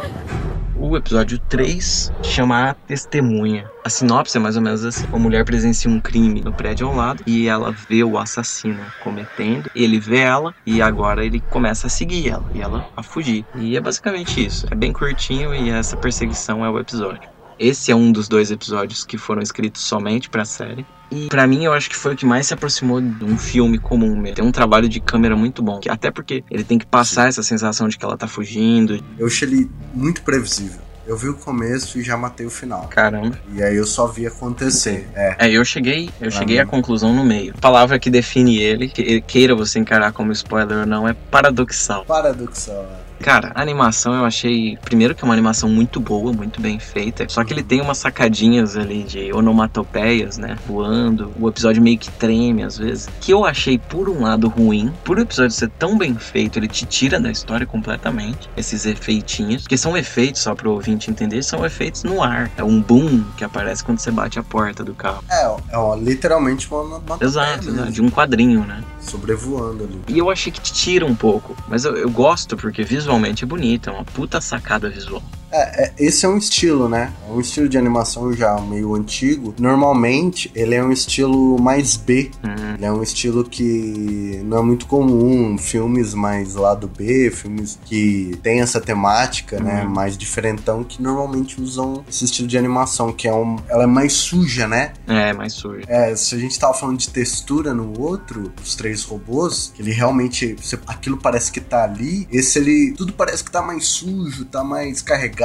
O 0.76 0.96
episódio 0.96 1.38
3 1.38 2.12
chama 2.24 2.70
A 2.70 2.74
Testemunha. 2.74 3.70
A 3.84 3.88
sinopse 3.88 4.36
é 4.36 4.40
mais 4.40 4.56
ou 4.56 4.62
menos 4.62 4.84
assim: 4.84 5.06
uma 5.06 5.18
mulher 5.18 5.44
presencia 5.44 5.90
um 5.90 6.00
crime 6.00 6.40
no 6.40 6.52
prédio 6.52 6.88
ao 6.88 6.94
lado 6.94 7.22
e 7.26 7.46
ela 7.46 7.72
vê 7.88 8.02
o 8.02 8.18
assassino 8.18 8.84
cometendo. 9.02 9.70
Ele 9.74 10.00
vê 10.00 10.18
ela 10.18 10.54
e 10.66 10.82
agora 10.82 11.24
ele 11.24 11.40
começa 11.40 11.86
a 11.86 11.90
seguir 11.90 12.28
ela 12.28 12.44
e 12.52 12.60
ela 12.60 12.86
a 12.96 13.02
fugir. 13.02 13.44
E 13.54 13.76
é 13.76 13.80
basicamente 13.80 14.44
isso. 14.44 14.66
É 14.70 14.74
bem 14.74 14.92
curtinho 14.92 15.54
e 15.54 15.70
essa 15.70 15.96
perseguição 15.96 16.64
é 16.64 16.70
o 16.70 16.78
episódio. 16.78 17.33
Esse 17.58 17.90
é 17.92 17.96
um 17.96 18.10
dos 18.12 18.28
dois 18.28 18.50
episódios 18.50 19.04
que 19.04 19.16
foram 19.18 19.42
escritos 19.42 19.82
somente 19.82 20.28
pra 20.28 20.44
série. 20.44 20.84
E 21.10 21.26
pra 21.28 21.46
mim 21.46 21.64
eu 21.64 21.72
acho 21.72 21.88
que 21.88 21.96
foi 21.96 22.14
o 22.14 22.16
que 22.16 22.26
mais 22.26 22.46
se 22.46 22.54
aproximou 22.54 23.00
de 23.00 23.24
um 23.24 23.38
filme 23.38 23.78
comum 23.78 24.16
mesmo. 24.16 24.34
Tem 24.36 24.44
um 24.44 24.50
trabalho 24.52 24.88
de 24.88 24.98
câmera 25.00 25.36
muito 25.36 25.62
bom. 25.62 25.78
Até 25.88 26.10
porque 26.10 26.42
ele 26.50 26.64
tem 26.64 26.78
que 26.78 26.86
passar 26.86 27.28
essa 27.28 27.42
sensação 27.42 27.86
de 27.88 27.96
que 27.96 28.04
ela 28.04 28.16
tá 28.16 28.26
fugindo. 28.26 28.98
Eu 29.18 29.26
achei 29.26 29.46
ele 29.48 29.70
muito 29.92 30.22
previsível. 30.22 30.80
Eu 31.06 31.18
vi 31.18 31.28
o 31.28 31.34
começo 31.34 31.98
e 31.98 32.02
já 32.02 32.16
matei 32.16 32.46
o 32.46 32.50
final. 32.50 32.88
Caramba. 32.88 33.38
E 33.52 33.62
aí 33.62 33.76
eu 33.76 33.84
só 33.86 34.06
vi 34.06 34.26
acontecer. 34.26 35.06
É. 35.14 35.36
É, 35.46 35.50
eu 35.50 35.62
cheguei, 35.62 36.06
eu 36.18 36.30
Pra 36.30 36.38
cheguei 36.38 36.58
à 36.58 36.64
mim. 36.64 36.70
conclusão 36.70 37.12
no 37.14 37.22
meio. 37.22 37.52
A 37.56 37.60
palavra 37.60 37.98
que 37.98 38.08
define 38.08 38.56
ele, 38.58 38.88
que- 38.88 39.20
queira 39.20 39.54
você 39.54 39.78
encarar 39.78 40.12
como 40.12 40.32
spoiler 40.32 40.78
ou 40.78 40.86
não, 40.86 41.06
é 41.06 41.12
paradoxal. 41.12 42.06
Paradoxal. 42.06 42.90
é. 42.90 43.04
Cara, 43.24 43.52
a 43.54 43.62
animação 43.62 44.14
eu 44.14 44.26
achei, 44.26 44.76
primeiro 44.82 45.14
que 45.14 45.24
é 45.24 45.24
uma 45.24 45.32
animação 45.32 45.66
muito 45.66 45.98
boa, 45.98 46.30
muito 46.30 46.60
bem 46.60 46.78
feita, 46.78 47.24
só 47.26 47.42
que 47.42 47.54
ele 47.54 47.62
tem 47.62 47.80
umas 47.80 47.96
sacadinhas 47.96 48.76
ali 48.76 49.02
de 49.02 49.32
onomatopeias, 49.32 50.36
né, 50.36 50.58
voando, 50.66 51.32
o 51.40 51.48
episódio 51.48 51.82
meio 51.82 51.96
que 51.96 52.10
treme 52.10 52.62
às 52.62 52.76
vezes, 52.76 53.08
que 53.22 53.32
eu 53.32 53.46
achei 53.46 53.78
por 53.78 54.10
um 54.10 54.24
lado 54.24 54.46
ruim, 54.46 54.92
por 55.02 55.16
o 55.16 55.22
episódio 55.22 55.52
ser 55.52 55.70
tão 55.70 55.96
bem 55.96 56.14
feito, 56.16 56.58
ele 56.58 56.68
te 56.68 56.84
tira 56.84 57.18
da 57.18 57.30
história 57.30 57.66
completamente, 57.66 58.50
esses 58.58 58.84
efeitinhos, 58.84 59.66
que 59.66 59.78
são 59.78 59.96
efeitos, 59.96 60.42
só 60.42 60.54
pro 60.54 60.72
ouvinte 60.72 61.10
entender, 61.10 61.42
são 61.42 61.64
efeitos 61.64 62.04
no 62.04 62.22
ar, 62.22 62.50
é 62.58 62.62
um 62.62 62.78
boom 62.78 63.24
que 63.38 63.44
aparece 63.44 63.82
quando 63.82 64.00
você 64.00 64.10
bate 64.10 64.38
a 64.38 64.42
porta 64.42 64.84
do 64.84 64.94
carro. 64.94 65.24
É, 65.30 65.44
é 65.72 65.78
ó, 65.78 65.94
literalmente 65.94 66.68
uma, 66.70 66.98
uma 66.98 67.18
Exato, 67.18 67.70
exato, 67.70 67.90
de 67.90 68.02
um 68.02 68.10
quadrinho, 68.10 68.66
né? 68.66 68.84
sobrevoando 69.00 69.84
ali. 69.84 70.00
E 70.08 70.18
eu 70.18 70.30
achei 70.30 70.50
que 70.50 70.60
te 70.60 70.72
tira 70.72 71.04
um 71.04 71.14
pouco. 71.14 71.54
Mas 71.68 71.84
eu, 71.84 71.94
eu 71.94 72.10
gosto 72.10 72.56
porque 72.56 72.82
visualmente 72.82 73.13
é 73.44 73.46
bonito, 73.46 73.90
é 73.90 73.92
uma 73.92 74.04
puta 74.04 74.40
sacada 74.40 74.88
visual. 74.88 75.22
É, 75.54 75.84
é, 75.84 75.92
esse 75.98 76.26
é 76.26 76.28
um 76.28 76.36
estilo, 76.36 76.88
né? 76.88 77.12
É 77.28 77.30
um 77.30 77.40
estilo 77.40 77.68
de 77.68 77.78
animação 77.78 78.32
já 78.32 78.60
meio 78.60 78.92
antigo. 78.96 79.54
Normalmente, 79.56 80.50
ele 80.52 80.74
é 80.74 80.82
um 80.82 80.90
estilo 80.90 81.56
mais 81.60 81.96
B. 81.96 82.32
Uhum. 82.42 82.74
Ele 82.74 82.84
é 82.84 82.92
um 82.92 83.02
estilo 83.02 83.44
que 83.44 84.40
não 84.44 84.58
é 84.58 84.62
muito 84.62 84.86
comum. 84.86 85.56
Filmes 85.56 86.12
mais 86.12 86.56
lado 86.56 86.88
B, 86.88 87.30
filmes 87.30 87.78
que 87.84 88.36
tem 88.42 88.62
essa 88.62 88.80
temática, 88.80 89.60
né? 89.60 89.84
Uhum. 89.84 89.90
Mais 89.90 90.18
diferentão, 90.18 90.82
que 90.82 91.00
normalmente 91.00 91.60
usam 91.60 92.04
esse 92.08 92.24
estilo 92.24 92.48
de 92.48 92.58
animação, 92.58 93.12
que 93.12 93.28
é 93.28 93.32
um. 93.32 93.56
Ela 93.68 93.84
é 93.84 93.86
mais 93.86 94.12
suja, 94.12 94.66
né? 94.66 94.92
É, 95.06 95.32
mais 95.32 95.52
sujo. 95.52 95.82
É, 95.86 96.16
se 96.16 96.34
a 96.34 96.38
gente 96.38 96.58
tava 96.58 96.74
falando 96.74 96.98
de 96.98 97.08
textura 97.10 97.72
no 97.72 98.00
outro, 98.00 98.52
os 98.60 98.74
três 98.74 99.04
robôs, 99.04 99.72
ele 99.78 99.92
realmente. 99.92 100.56
aquilo 100.88 101.16
parece 101.16 101.52
que 101.52 101.60
tá 101.60 101.84
ali. 101.84 102.26
Esse 102.32 102.58
ele. 102.58 102.92
Tudo 102.96 103.12
parece 103.12 103.44
que 103.44 103.52
tá 103.52 103.62
mais 103.62 103.86
sujo, 103.86 104.44
tá 104.46 104.64
mais 104.64 105.00
carregado. 105.00 105.43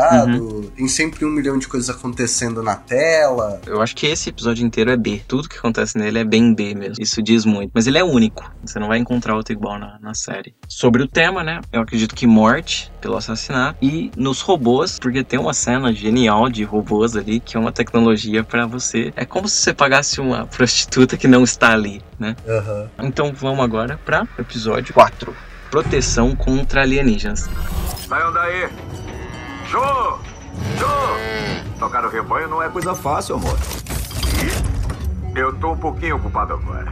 Tem 0.76 0.88
sempre 0.88 1.26
um 1.26 1.30
milhão 1.30 1.58
de 1.58 1.68
coisas 1.68 1.90
acontecendo 1.90 2.64
na 2.64 2.76
tela. 2.76 3.62
Eu 3.66 3.82
acho 3.82 3.96
que 3.96 4.08
esse 4.08 4.30
episódio 4.30 4.66
inteiro 4.66 4.92
é 4.92 4.98
B. 4.98 5.22
Tudo 5.28 5.50
que 5.50 5.58
acontece 5.58 5.98
nele 5.98 6.20
é 6.20 6.24
bem 6.24 6.54
B 6.54 6.74
mesmo. 6.74 7.04
Isso 7.04 7.22
diz 7.22 7.46
muito. 7.46 7.72
Mas 7.74 7.88
ele 7.88 7.98
é 7.98 8.04
único. 8.04 8.50
Você 8.64 8.80
não 8.80 8.88
vai 8.88 8.98
encontrar 8.98 9.36
outro 9.36 9.54
igual 9.54 9.78
na, 9.80 9.98
na 10.00 10.14
série. 10.14 10.56
Sobre 10.68 11.04
o 11.04 11.08
tema, 11.08 11.44
né? 11.44 11.62
Eu 11.72 11.82
acredito 11.82 12.16
que 12.16 12.26
morte 12.26 12.92
pelo 13.02 13.18
assassinato. 13.18 13.78
E 13.82 14.12
nos 14.16 14.42
robôs, 14.42 15.00
porque 15.00 15.24
tem 15.24 15.40
uma 15.40 15.54
cena 15.54 15.94
genial 15.94 16.50
de 16.50 16.64
robôs 16.64 17.16
ali, 17.16 17.40
que 17.40 17.58
é 17.58 17.60
uma 17.60 17.72
tecnologia 17.72 18.44
pra 18.44 18.66
você. 18.66 19.14
É 19.16 19.26
como 19.26 19.48
se 19.48 19.58
você 19.58 19.74
pagasse 19.74 20.22
uma 20.22 20.46
prostituta 20.48 21.18
que 21.18 21.28
não 21.28 21.44
está 21.44 21.72
ali, 21.72 22.02
né? 22.18 22.36
Aham. 22.48 22.90
Então 23.04 23.34
vamos 23.34 23.64
agora 23.64 24.00
pra 24.06 24.28
episódio 24.38 24.94
4. 24.94 25.36
Proteção 25.70 26.36
contra 26.36 26.82
alienígenas. 26.82 27.50
Saiam 28.08 28.34
daí! 28.34 28.70
Jô! 29.70 30.18
Jô! 30.80 31.78
Tocar 31.78 32.04
o 32.04 32.10
rebanho 32.10 32.48
não 32.48 32.62
é 32.62 32.68
coisa 32.70 32.96
fácil, 32.96 33.36
amor. 33.36 33.56
Eu 35.36 35.54
tô 35.60 35.74
um 35.74 35.78
pouquinho 35.78 36.16
ocupado 36.16 36.54
agora. 36.54 36.92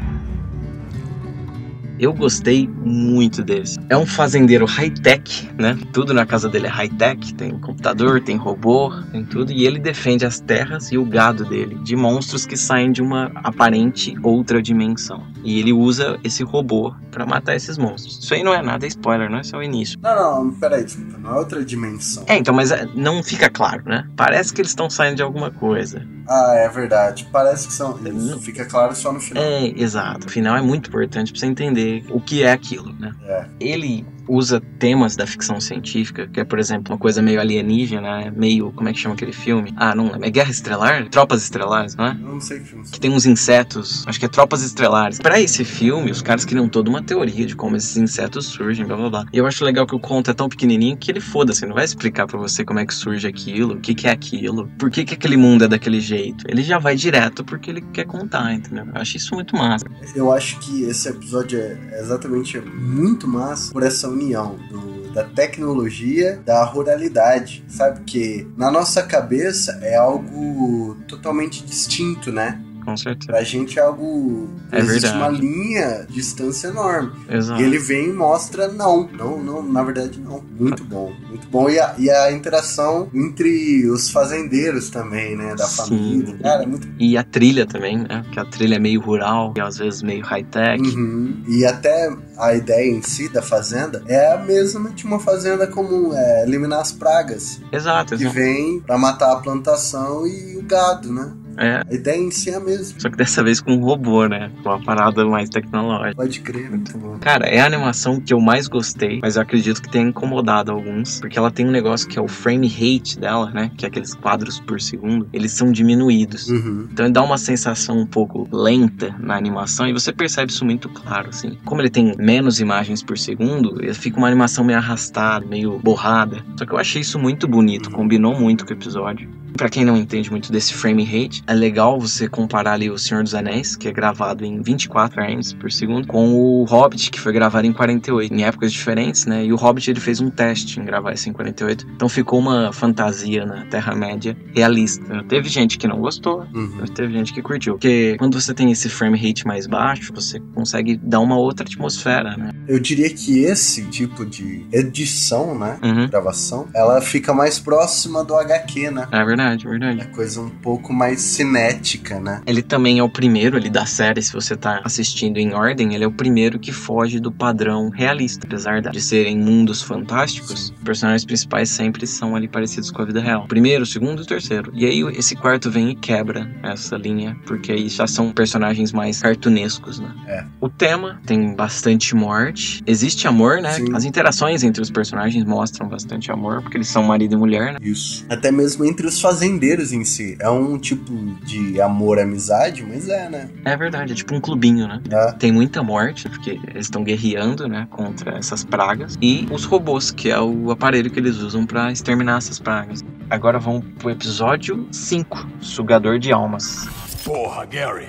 Eu 2.00 2.14
gostei 2.14 2.68
muito 2.68 3.44
desse. 3.44 3.80
É 3.90 3.98
um 3.98 4.06
fazendeiro 4.06 4.66
high-tech, 4.66 5.50
né? 5.58 5.78
Tudo 5.92 6.14
na 6.14 6.26
casa 6.26 6.48
dele 6.48 6.68
é 6.68 6.70
high-tech. 6.70 7.34
Tem 7.34 7.58
computador, 7.60 8.22
tem 8.22 8.38
robô, 8.38 8.94
tem 9.12 9.26
tudo. 9.26 9.52
E 9.52 9.66
ele 9.66 9.80
defende 9.80 10.26
as 10.26 10.40
terras 10.40 10.92
e 10.92 10.98
o 10.98 11.06
gado 11.06 11.44
dele 11.46 11.76
de 11.84 11.96
monstros 11.96 12.46
que 12.46 12.56
saem 12.56 12.92
de 12.92 13.02
uma 13.02 13.32
aparente 13.36 14.16
outra 14.22 14.62
dimensão. 14.62 15.26
E 15.44 15.60
ele 15.60 15.74
usa 15.74 16.20
esse 16.24 16.44
robô 16.44 16.94
pra 17.10 17.26
matar 17.26 17.56
esses 17.56 17.78
monstros. 17.78 18.20
Isso 18.24 18.34
aí 18.34 18.44
não 18.44 18.54
é 18.54 18.62
nada 18.62 18.86
spoiler, 18.86 19.30
não 19.30 19.40
é 19.40 19.44
só 19.44 19.58
o 19.58 19.64
início. 19.64 19.98
Não, 20.02 20.46
não, 20.46 20.54
peraí, 20.54 20.84
desculpa, 20.84 21.18
não 21.18 21.32
é 21.32 21.40
outra 21.40 21.66
dimensão. 21.66 22.24
É, 22.28 22.38
então, 22.38 22.54
mas 22.54 22.72
é, 22.72 22.88
não 22.94 23.24
fica 23.24 23.50
claro, 23.50 23.84
né? 23.86 24.08
Parece 24.16 24.54
que 24.54 24.62
eles 24.62 24.72
estão 24.72 24.90
saindo 24.90 25.16
de 25.16 25.24
alguma 25.24 25.50
coisa. 25.50 26.06
Ah, 26.30 26.56
é 26.58 26.70
verdade. 26.70 27.28
Parece 27.32 27.68
que 27.68 27.74
são. 27.74 27.98
Isso 28.06 28.42
fica 28.42 28.66
claro 28.66 28.94
só 28.94 29.14
no 29.14 29.20
final. 29.20 29.42
É, 29.42 29.68
exato. 29.78 30.28
O 30.28 30.30
final 30.30 30.58
é 30.58 30.62
muito 30.62 30.90
importante 30.90 31.32
pra 31.32 31.40
você 31.40 31.46
entender 31.46 31.87
o 32.10 32.20
que 32.20 32.44
é 32.44 32.52
aquilo, 32.52 32.94
né? 32.94 33.14
É. 33.24 33.46
Ele 33.60 34.06
usa 34.28 34.62
temas 34.80 35.16
da 35.16 35.26
ficção 35.26 35.60
científica, 35.60 36.28
que 36.28 36.40
é, 36.40 36.44
por 36.44 36.60
exemplo, 36.60 36.94
uma 36.94 37.00
coisa 37.00 37.22
meio 37.22 37.40
alienígena, 37.40 38.02
né? 38.02 38.34
meio. 38.36 38.72
Como 38.74 38.88
é 38.90 38.94
que 38.94 39.00
chama 39.00 39.16
aquele 39.16 39.34
filme? 39.34 39.74
Ah, 39.76 39.96
não 39.96 40.06
lembro. 40.06 40.26
É 40.26 40.30
Guerra 40.30 40.52
Estrelar? 40.52 41.08
Tropas 41.10 41.44
Estelares, 41.44 41.96
não 41.96 42.06
é? 42.06 42.14
Não 42.14 42.40
sei 42.40 42.60
que 42.60 42.66
filme. 42.66 42.86
Que 42.86 43.00
tem 43.00 43.12
uns 43.12 43.26
insetos, 43.26 44.04
acho 44.08 44.20
que 44.20 44.26
é 44.26 44.30
Tropas 44.30 44.62
Estelares. 44.62 45.20
Pra 45.20 45.40
esse 45.40 45.64
filme, 45.64 46.12
os 46.12 46.22
caras 46.22 46.46
criam 46.46 46.68
toda 46.68 46.90
uma 46.90 47.02
teoria 47.02 47.46
de 47.46 47.56
como 47.56 47.76
esses 47.76 47.98
insetos 47.98 48.48
surgem, 48.48 48.86
blá 48.86 48.96
blá 48.96 49.10
blá. 49.10 49.26
E 49.34 49.38
eu 49.38 49.46
acho 49.46 49.64
legal 49.64 49.86
que 49.86 49.96
o 49.96 50.00
conto 50.00 50.32
é 50.32 50.34
tão 50.34 50.50
pequenininho 50.50 50.98
que 50.98 51.12
ele 51.12 51.20
foda-se, 51.20 51.66
não 51.66 51.76
vai 51.76 51.86
explicar 51.86 52.28
pra 52.28 52.38
você 52.38 52.64
como 52.64 52.80
é 52.80 52.86
que 52.86 52.94
surge 52.94 53.28
aquilo, 53.28 53.76
o 53.76 53.80
que, 53.80 53.94
que 53.94 54.08
é 54.08 54.12
aquilo, 54.12 54.70
por 54.78 54.90
que, 54.90 55.06
que 55.06 55.14
aquele 55.14 55.38
mundo 55.38 55.66
é 55.66 55.68
daquele 55.68 56.00
jeito. 56.00 56.46
Ele 56.48 56.64
já 56.64 56.78
vai 56.78 56.96
direto 56.96 57.44
porque 57.44 57.70
ele 57.70 57.82
quer 57.82 58.06
contar, 58.06 58.54
entendeu? 58.54 58.86
Eu 58.86 59.02
acho 59.02 59.18
isso 59.18 59.34
muito 59.34 59.56
massa. 59.56 59.86
Eu 60.16 60.32
acho 60.32 60.60
que 60.60 60.84
esse 60.84 61.08
episódio 61.10 61.60
é 61.60 62.00
exatamente 62.00 62.60
muito 62.60 63.28
massa 63.28 63.72
por 63.72 63.84
essa 63.84 64.08
união 64.18 64.56
do 64.70 64.98
da 65.18 65.24
tecnologia, 65.24 66.40
da 66.46 66.64
ruralidade, 66.64 67.64
sabe? 67.68 68.02
Que 68.04 68.48
na 68.56 68.70
nossa 68.70 69.02
cabeça 69.02 69.80
é 69.82 69.96
algo 69.96 70.96
totalmente 71.08 71.66
distinto, 71.66 72.32
né? 72.32 72.62
Com 72.88 72.96
certeza. 72.96 73.34
Pra 73.34 73.44
gente 73.44 73.78
é 73.78 73.82
algo. 73.82 74.48
É 74.72 74.80
existe 74.80 75.02
verdade. 75.10 75.18
uma 75.18 75.28
linha, 75.28 76.08
distância 76.10 76.70
enorme. 76.70 77.12
Exato. 77.30 77.62
E 77.62 77.66
ele 77.66 77.78
vem 77.78 78.12
e 78.12 78.14
mostra 78.14 78.70
não. 78.70 79.10
Não, 79.12 79.44
não, 79.44 79.62
na 79.62 79.84
verdade 79.84 80.22
não. 80.22 80.42
Muito 80.58 80.86
bom. 80.86 81.12
Muito 81.28 81.46
bom. 81.50 81.70
E 81.70 81.78
a, 81.78 81.96
e 81.98 82.10
a 82.10 82.32
interação 82.32 83.10
entre 83.14 83.86
os 83.90 84.10
fazendeiros 84.10 84.90
também, 84.90 85.36
né? 85.36 85.54
Da 85.54 85.66
Sim. 85.66 85.76
família. 85.76 86.38
Cara, 86.38 86.64
é 86.64 86.66
muito. 86.66 86.88
E 86.98 87.18
a 87.18 87.24
trilha 87.26 87.66
também, 87.66 87.98
né? 87.98 88.24
Que 88.32 88.40
a 88.40 88.46
trilha 88.46 88.76
é 88.76 88.80
meio 88.80 89.02
rural 89.02 89.54
e 89.58 89.60
às 89.60 89.78
vezes 89.78 90.02
meio 90.02 90.24
high-tech. 90.24 90.82
Uhum. 90.82 91.44
E 91.46 91.66
até 91.66 92.10
a 92.38 92.56
ideia 92.56 92.90
em 92.90 93.02
si 93.02 93.28
da 93.28 93.42
fazenda 93.42 94.02
é 94.08 94.32
a 94.32 94.38
mesma 94.38 94.92
de 94.92 95.04
uma 95.04 95.20
fazenda 95.20 95.68
comum, 95.68 96.14
é 96.14 96.44
eliminar 96.44 96.80
as 96.80 96.94
pragas. 96.94 97.60
Exato, 97.70 98.16
Que 98.16 98.24
exato. 98.24 98.34
vem 98.34 98.80
pra 98.80 98.98
matar 98.98 99.34
a 99.34 99.36
plantação 99.42 100.26
e 100.26 100.56
o 100.56 100.62
gado, 100.62 101.12
né? 101.12 101.34
É. 101.58 101.82
A 101.90 101.94
ideia 101.94 102.18
em 102.18 102.32
si 102.32 102.50
é 102.50 102.56
a 102.56 102.60
mesma. 102.60 103.00
Só 103.00 103.10
que 103.10 103.18
dessa 103.18 103.44
vez 103.44 103.60
com 103.60 103.74
um 103.74 103.84
robô, 103.84 104.28
né? 104.28 104.52
Com 104.64 104.70
uma 104.70 104.82
parada 104.84 105.26
mais 105.26 105.50
tecnológica. 105.50 106.16
Pode 106.16 106.40
crer, 106.42 106.70
muito 106.70 106.98
bom. 106.98 107.18
Cara, 107.20 107.46
é 107.48 107.60
a 107.60 107.66
animação 107.66 108.20
que 108.20 108.34
eu 108.34 108.40
mais 108.40 108.68
gostei, 108.68 109.20
mas 109.22 109.36
eu 109.36 109.42
acredito 109.42 109.82
que 109.82 109.90
tenha 109.90 110.08
incomodado 110.08 110.72
alguns, 110.72 111.20
porque 111.20 111.38
ela 111.38 111.52
tem 111.52 111.66
um 111.66 111.72
negócio 111.72 112.08
que 112.08 112.18
é 112.18 112.22
o 112.22 112.28
frame 112.28 112.68
rate 112.68 113.20
dela, 113.20 113.52
né? 113.52 113.72
Que 113.78 113.86
é 113.86 113.88
aqueles 113.88 114.14
quadros 114.14 114.60
por 114.60 114.80
segundo, 114.80 115.28
eles 115.34 115.52
são 115.52 115.72
diminuídos. 115.72 116.48
Uhum. 116.48 116.88
Então 116.92 117.06
ele 117.06 117.14
dá 117.14 117.24
uma 117.24 117.38
sensação 117.38 117.98
um 118.00 118.06
pouco 118.06 118.48
lenta 118.52 119.16
na 119.20 119.36
animação 119.36 119.88
e 119.88 119.94
você 119.94 120.12
percebe 120.12 120.52
isso 120.52 120.66
muito 120.66 120.90
claro, 120.90 121.30
assim. 121.30 121.58
Como 121.66 121.82
ele 121.82 121.90
tem 121.90 122.16
menos 122.18 122.60
imagens 122.60 123.02
por 123.04 123.18
segundo, 123.18 123.82
ele 123.82 123.94
fica 123.94 124.18
uma 124.18 124.28
animação 124.28 124.64
meio 124.64 124.78
arrastada, 124.80 125.46
meio 125.46 125.80
borrada. 125.80 126.44
Só 126.58 126.66
que 126.66 126.74
eu 126.74 126.78
achei 126.78 127.02
isso 127.02 127.18
muito 127.18 127.48
bonito, 127.48 127.90
combinou 127.92 128.38
muito 128.38 128.66
com 128.66 128.72
o 128.72 128.76
episódio. 128.76 129.30
Pra 129.58 129.70
quem 129.70 129.84
não 129.84 129.98
entende 129.98 130.30
muito 130.30 130.52
desse 130.52 130.74
frame 130.74 131.04
rate, 131.04 131.44
é 131.48 131.54
legal 131.54 132.00
você 132.00 132.28
comparar 132.28 132.74
ali 132.74 132.90
o 132.90 132.98
Senhor 132.98 133.24
dos 133.24 133.34
Anéis, 133.34 133.76
que 133.76 133.88
é 133.88 133.92
gravado 133.92 134.44
em 134.46 134.62
24 134.62 135.14
frames 135.16 135.54
por 135.54 135.72
segundo, 135.72 136.06
com 136.08 136.34
o 136.34 136.64
Hobbit, 136.66 137.10
que 137.10 137.20
foi 137.20 137.32
gravado 137.34 137.66
em 137.66 137.74
48, 137.74 138.34
em 138.34 138.44
épocas 138.44 138.72
diferentes, 138.74 139.26
né? 139.26 139.46
E 139.46 139.54
o 139.54 139.56
Hobbit 139.56 139.90
ele 139.90 140.00
fez 140.00 140.20
um 140.20 140.30
teste 140.30 140.80
em 140.80 140.86
gravar 140.86 141.14
isso 141.14 141.30
em 141.30 141.34
48. 141.34 141.88
Então 141.96 142.10
ficou 142.10 142.40
uma 142.40 142.72
fantasia 142.74 143.46
na 143.46 143.66
Terra-média 143.66 144.36
realista. 144.54 145.24
Teve 145.30 145.48
gente 145.50 145.78
que 145.78 145.88
não 145.88 146.00
gostou, 146.00 146.46
Uhum. 146.54 146.78
mas 146.80 146.90
teve 146.90 147.14
gente 147.14 147.34
que 147.34 147.42
curtiu. 147.42 147.74
Porque 147.76 148.16
quando 148.20 148.40
você 148.40 148.54
tem 148.54 148.72
esse 148.72 148.90
frame 148.90 149.18
rate 149.18 149.46
mais 149.48 149.66
baixo, 149.68 150.12
você 150.14 150.40
consegue 150.54 150.98
dar 150.98 151.20
uma 151.20 151.38
outra 151.38 151.66
atmosfera, 151.66 152.36
né? 152.36 152.52
Eu 152.68 152.80
diria 152.80 153.10
que 153.10 153.40
esse 153.40 153.84
tipo 153.86 154.26
de 154.26 154.66
edição, 154.72 155.58
né? 155.58 155.78
Uhum. 155.84 156.08
Gravação, 156.10 156.68
ela 156.74 157.00
fica 157.02 157.34
mais 157.34 157.60
próxima 157.60 158.24
do 158.24 158.36
HQ, 158.36 158.92
né? 158.92 159.08
É 159.12 159.24
verdade, 159.24 159.66
é 159.66 159.70
verdade. 159.70 160.02
É 160.02 160.06
coisa 160.06 160.42
um 160.42 160.50
pouco 160.50 160.92
mais 160.92 161.37
cinética, 161.38 162.20
né? 162.20 162.42
Ele 162.46 162.62
também 162.62 163.00
é 163.00 163.04
o 163.04 163.10
primeiro 163.10 163.58
ali 163.58 163.70
da 163.70 163.86
série, 163.86 164.22
se 164.22 164.34
você 164.34 164.56
tá 164.56 164.82
assistindo 164.84 165.38
em 165.38 165.54
ordem, 165.54 165.94
ele 165.94 166.04
é 166.04 166.08
o 166.08 166.12
primeiro 166.12 166.58
que 166.58 166.72
foge 166.72 167.20
do 167.20 167.32
padrão 167.32 167.90
realista. 167.90 168.48
Apesar 168.48 168.82
de 168.82 169.02
serem 169.02 169.38
mundos 169.38 169.82
fantásticos, 169.82 170.74
os 170.76 170.84
personagens 170.84 171.26
principais 171.26 171.70
sempre 171.70 172.08
são 172.08 172.36
ali 172.36 172.48
parecidos 172.48 172.90
com 172.90 173.02
a 173.02 173.06
vida 173.06 173.22
real. 173.22 173.46
Primeiro, 173.48 173.86
segundo 173.86 174.24
e 174.24 174.26
terceiro. 174.26 174.72
E 174.74 174.86
aí 174.86 175.02
esse 175.18 175.36
quarto 175.36 175.70
vem 175.70 175.92
e 175.92 175.96
quebra 175.96 176.50
essa 176.64 176.98
linha, 176.98 177.38
porque 177.46 177.72
aí 177.72 177.88
já 177.88 178.08
são 178.08 178.32
personagens 178.32 178.92
mais 178.92 179.22
cartunescos, 179.22 180.00
né? 180.00 180.14
É. 180.28 180.46
O 180.60 180.70
tema 180.70 181.22
tem 181.26 181.56
bastante 181.56 182.16
morte. 182.16 182.84
Existe 182.88 183.28
amor, 183.28 183.62
né? 183.62 183.74
Sim. 183.74 183.94
As 183.94 184.06
interações 184.06 184.64
entre 184.64 184.82
os 184.82 184.90
personagens 184.90 185.44
mostram 185.44 185.88
bastante 185.88 186.32
amor, 186.32 186.62
porque 186.62 186.78
eles 186.78 186.88
são 186.88 187.04
marido 187.04 187.36
e 187.36 187.38
mulher, 187.38 187.74
né? 187.74 187.80
Isso. 187.82 188.26
Até 188.30 188.52
mesmo 188.52 188.86
entre 188.86 189.06
os 189.06 189.22
fazendeiros 189.22 189.94
em 189.94 190.04
si. 190.04 190.36
É 190.40 190.50
um 190.50 190.78
tipo 190.78 191.14
de 191.44 191.82
amor, 191.82 192.20
amizade, 192.20 192.84
mas 192.84 193.10
é, 193.10 193.30
né? 193.30 193.50
É 193.66 193.76
verdade, 193.76 194.14
é 194.14 194.16
tipo 194.16 194.34
um 194.36 194.42
clubinho, 194.42 194.88
né? 194.88 195.02
É. 195.10 195.32
Tem 195.34 195.52
muita 195.52 195.84
morte, 195.84 196.30
porque 196.30 196.60
eles 196.68 196.86
estão 196.86 197.04
guerreando, 197.04 197.68
né, 197.68 197.88
contra 197.90 198.38
essas 198.38 198.64
pragas. 198.64 199.18
E 199.22 199.48
os 199.52 199.66
robôs, 199.66 200.12
que 200.12 200.30
é 200.30 200.40
o 200.40 200.72
aparelho 200.72 201.10
que 201.10 201.20
eles 201.20 201.38
usam 201.38 201.66
pra 201.66 201.92
exterminar 201.92 202.38
essas 202.38 202.60
pragas. 202.60 203.04
Agora 203.30 203.60
vamos 203.60 203.86
pro 204.00 204.10
episódio 204.10 204.88
5, 204.92 205.48
Sugador 205.60 206.20
de 206.20 206.32
Almas. 206.32 206.88
Porra, 207.24 207.66
Gary. 207.66 208.08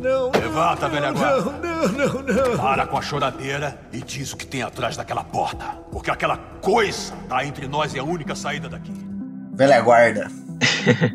Não. 0.00 0.30
Levanta, 0.30 0.88
velha 0.88 1.12
guarda. 1.12 1.50
Não, 1.50 1.88
não, 1.88 2.22
não, 2.22 2.48
não. 2.52 2.56
Para 2.56 2.86
com 2.86 2.96
a 2.96 3.02
choradeira 3.02 3.78
e 3.92 3.98
diz 3.98 4.32
o 4.32 4.36
que 4.36 4.46
tem 4.46 4.62
atrás 4.62 4.96
daquela 4.96 5.22
porta. 5.22 5.64
Porque 5.92 6.10
aquela 6.10 6.36
coisa 6.36 7.12
tá 7.28 7.44
entre 7.44 7.66
nós 7.66 7.94
e 7.94 7.98
a 7.98 8.04
única 8.04 8.34
saída 8.34 8.68
daqui. 8.68 8.92
Velha 9.52 9.80
guarda. 9.80 10.30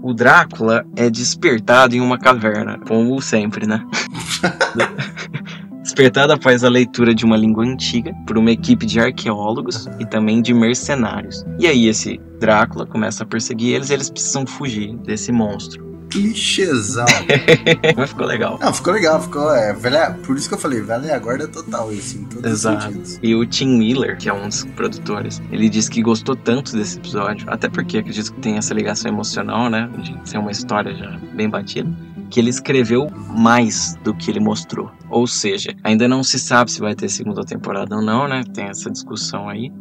O 0.01 0.13
Drácula 0.13 0.85
é 0.95 1.09
despertado 1.09 1.95
em 1.95 2.01
uma 2.01 2.17
caverna, 2.17 2.79
como 2.87 3.21
sempre, 3.21 3.67
né? 3.67 3.85
Despertado 5.81 6.33
após 6.33 6.63
a 6.63 6.69
leitura 6.69 7.13
de 7.13 7.23
uma 7.23 7.37
língua 7.37 7.63
antiga 7.63 8.11
por 8.25 8.39
uma 8.39 8.49
equipe 8.49 8.87
de 8.87 8.99
arqueólogos 8.99 9.87
e 9.99 10.05
também 10.05 10.41
de 10.41 10.51
mercenários. 10.51 11.45
E 11.59 11.67
aí 11.67 11.87
esse 11.87 12.19
Drácula 12.39 12.87
começa 12.87 13.23
a 13.23 13.27
perseguir 13.27 13.75
eles 13.75 13.91
e 13.91 13.93
eles 13.93 14.09
precisam 14.09 14.47
fugir 14.47 14.95
desse 14.97 15.31
monstro. 15.31 15.94
Clichêzão. 16.15 17.05
Mas 17.95 18.09
ficou 18.09 18.25
legal. 18.25 18.57
Não, 18.61 18.73
ficou 18.73 18.93
legal, 18.93 19.21
ficou. 19.21 19.53
É, 19.53 19.73
velha, 19.73 20.17
por 20.25 20.37
isso 20.37 20.47
que 20.47 20.55
eu 20.55 20.59
falei, 20.59 20.81
velha 20.81 21.17
guarda 21.19 21.47
total, 21.47 21.91
isso, 21.91 22.17
em 22.17 22.23
todos 22.23 22.49
Exato. 22.49 22.77
os 22.77 22.83
sentidos. 22.83 23.19
E 23.21 23.35
o 23.35 23.45
Tim 23.45 23.77
Miller, 23.77 24.17
que 24.17 24.29
é 24.29 24.33
um 24.33 24.47
dos 24.47 24.63
produtores, 24.63 25.41
ele 25.51 25.69
disse 25.69 25.89
que 25.91 26.01
gostou 26.01 26.35
tanto 26.35 26.75
desse 26.75 26.97
episódio, 26.97 27.45
até 27.49 27.67
porque 27.67 27.97
acredito 27.97 28.33
que 28.33 28.39
tem 28.39 28.57
essa 28.57 28.73
ligação 28.73 29.11
emocional, 29.11 29.69
né? 29.69 29.89
De 29.97 30.29
ser 30.29 30.37
uma 30.37 30.51
história 30.51 30.95
já 30.95 31.19
bem 31.33 31.49
batida. 31.49 31.89
Que 32.29 32.39
ele 32.39 32.49
escreveu 32.49 33.07
mais 33.37 33.95
do 34.03 34.13
que 34.13 34.31
ele 34.31 34.39
mostrou. 34.39 34.91
Ou 35.09 35.27
seja, 35.27 35.75
ainda 35.83 36.07
não 36.07 36.23
se 36.23 36.39
sabe 36.39 36.71
se 36.71 36.79
vai 36.79 36.95
ter 36.95 37.07
segunda 37.09 37.43
temporada 37.43 37.95
ou 37.95 38.01
não, 38.01 38.27
né? 38.27 38.43
Tem 38.53 38.65
essa 38.65 38.89
discussão 38.89 39.47
aí. 39.47 39.71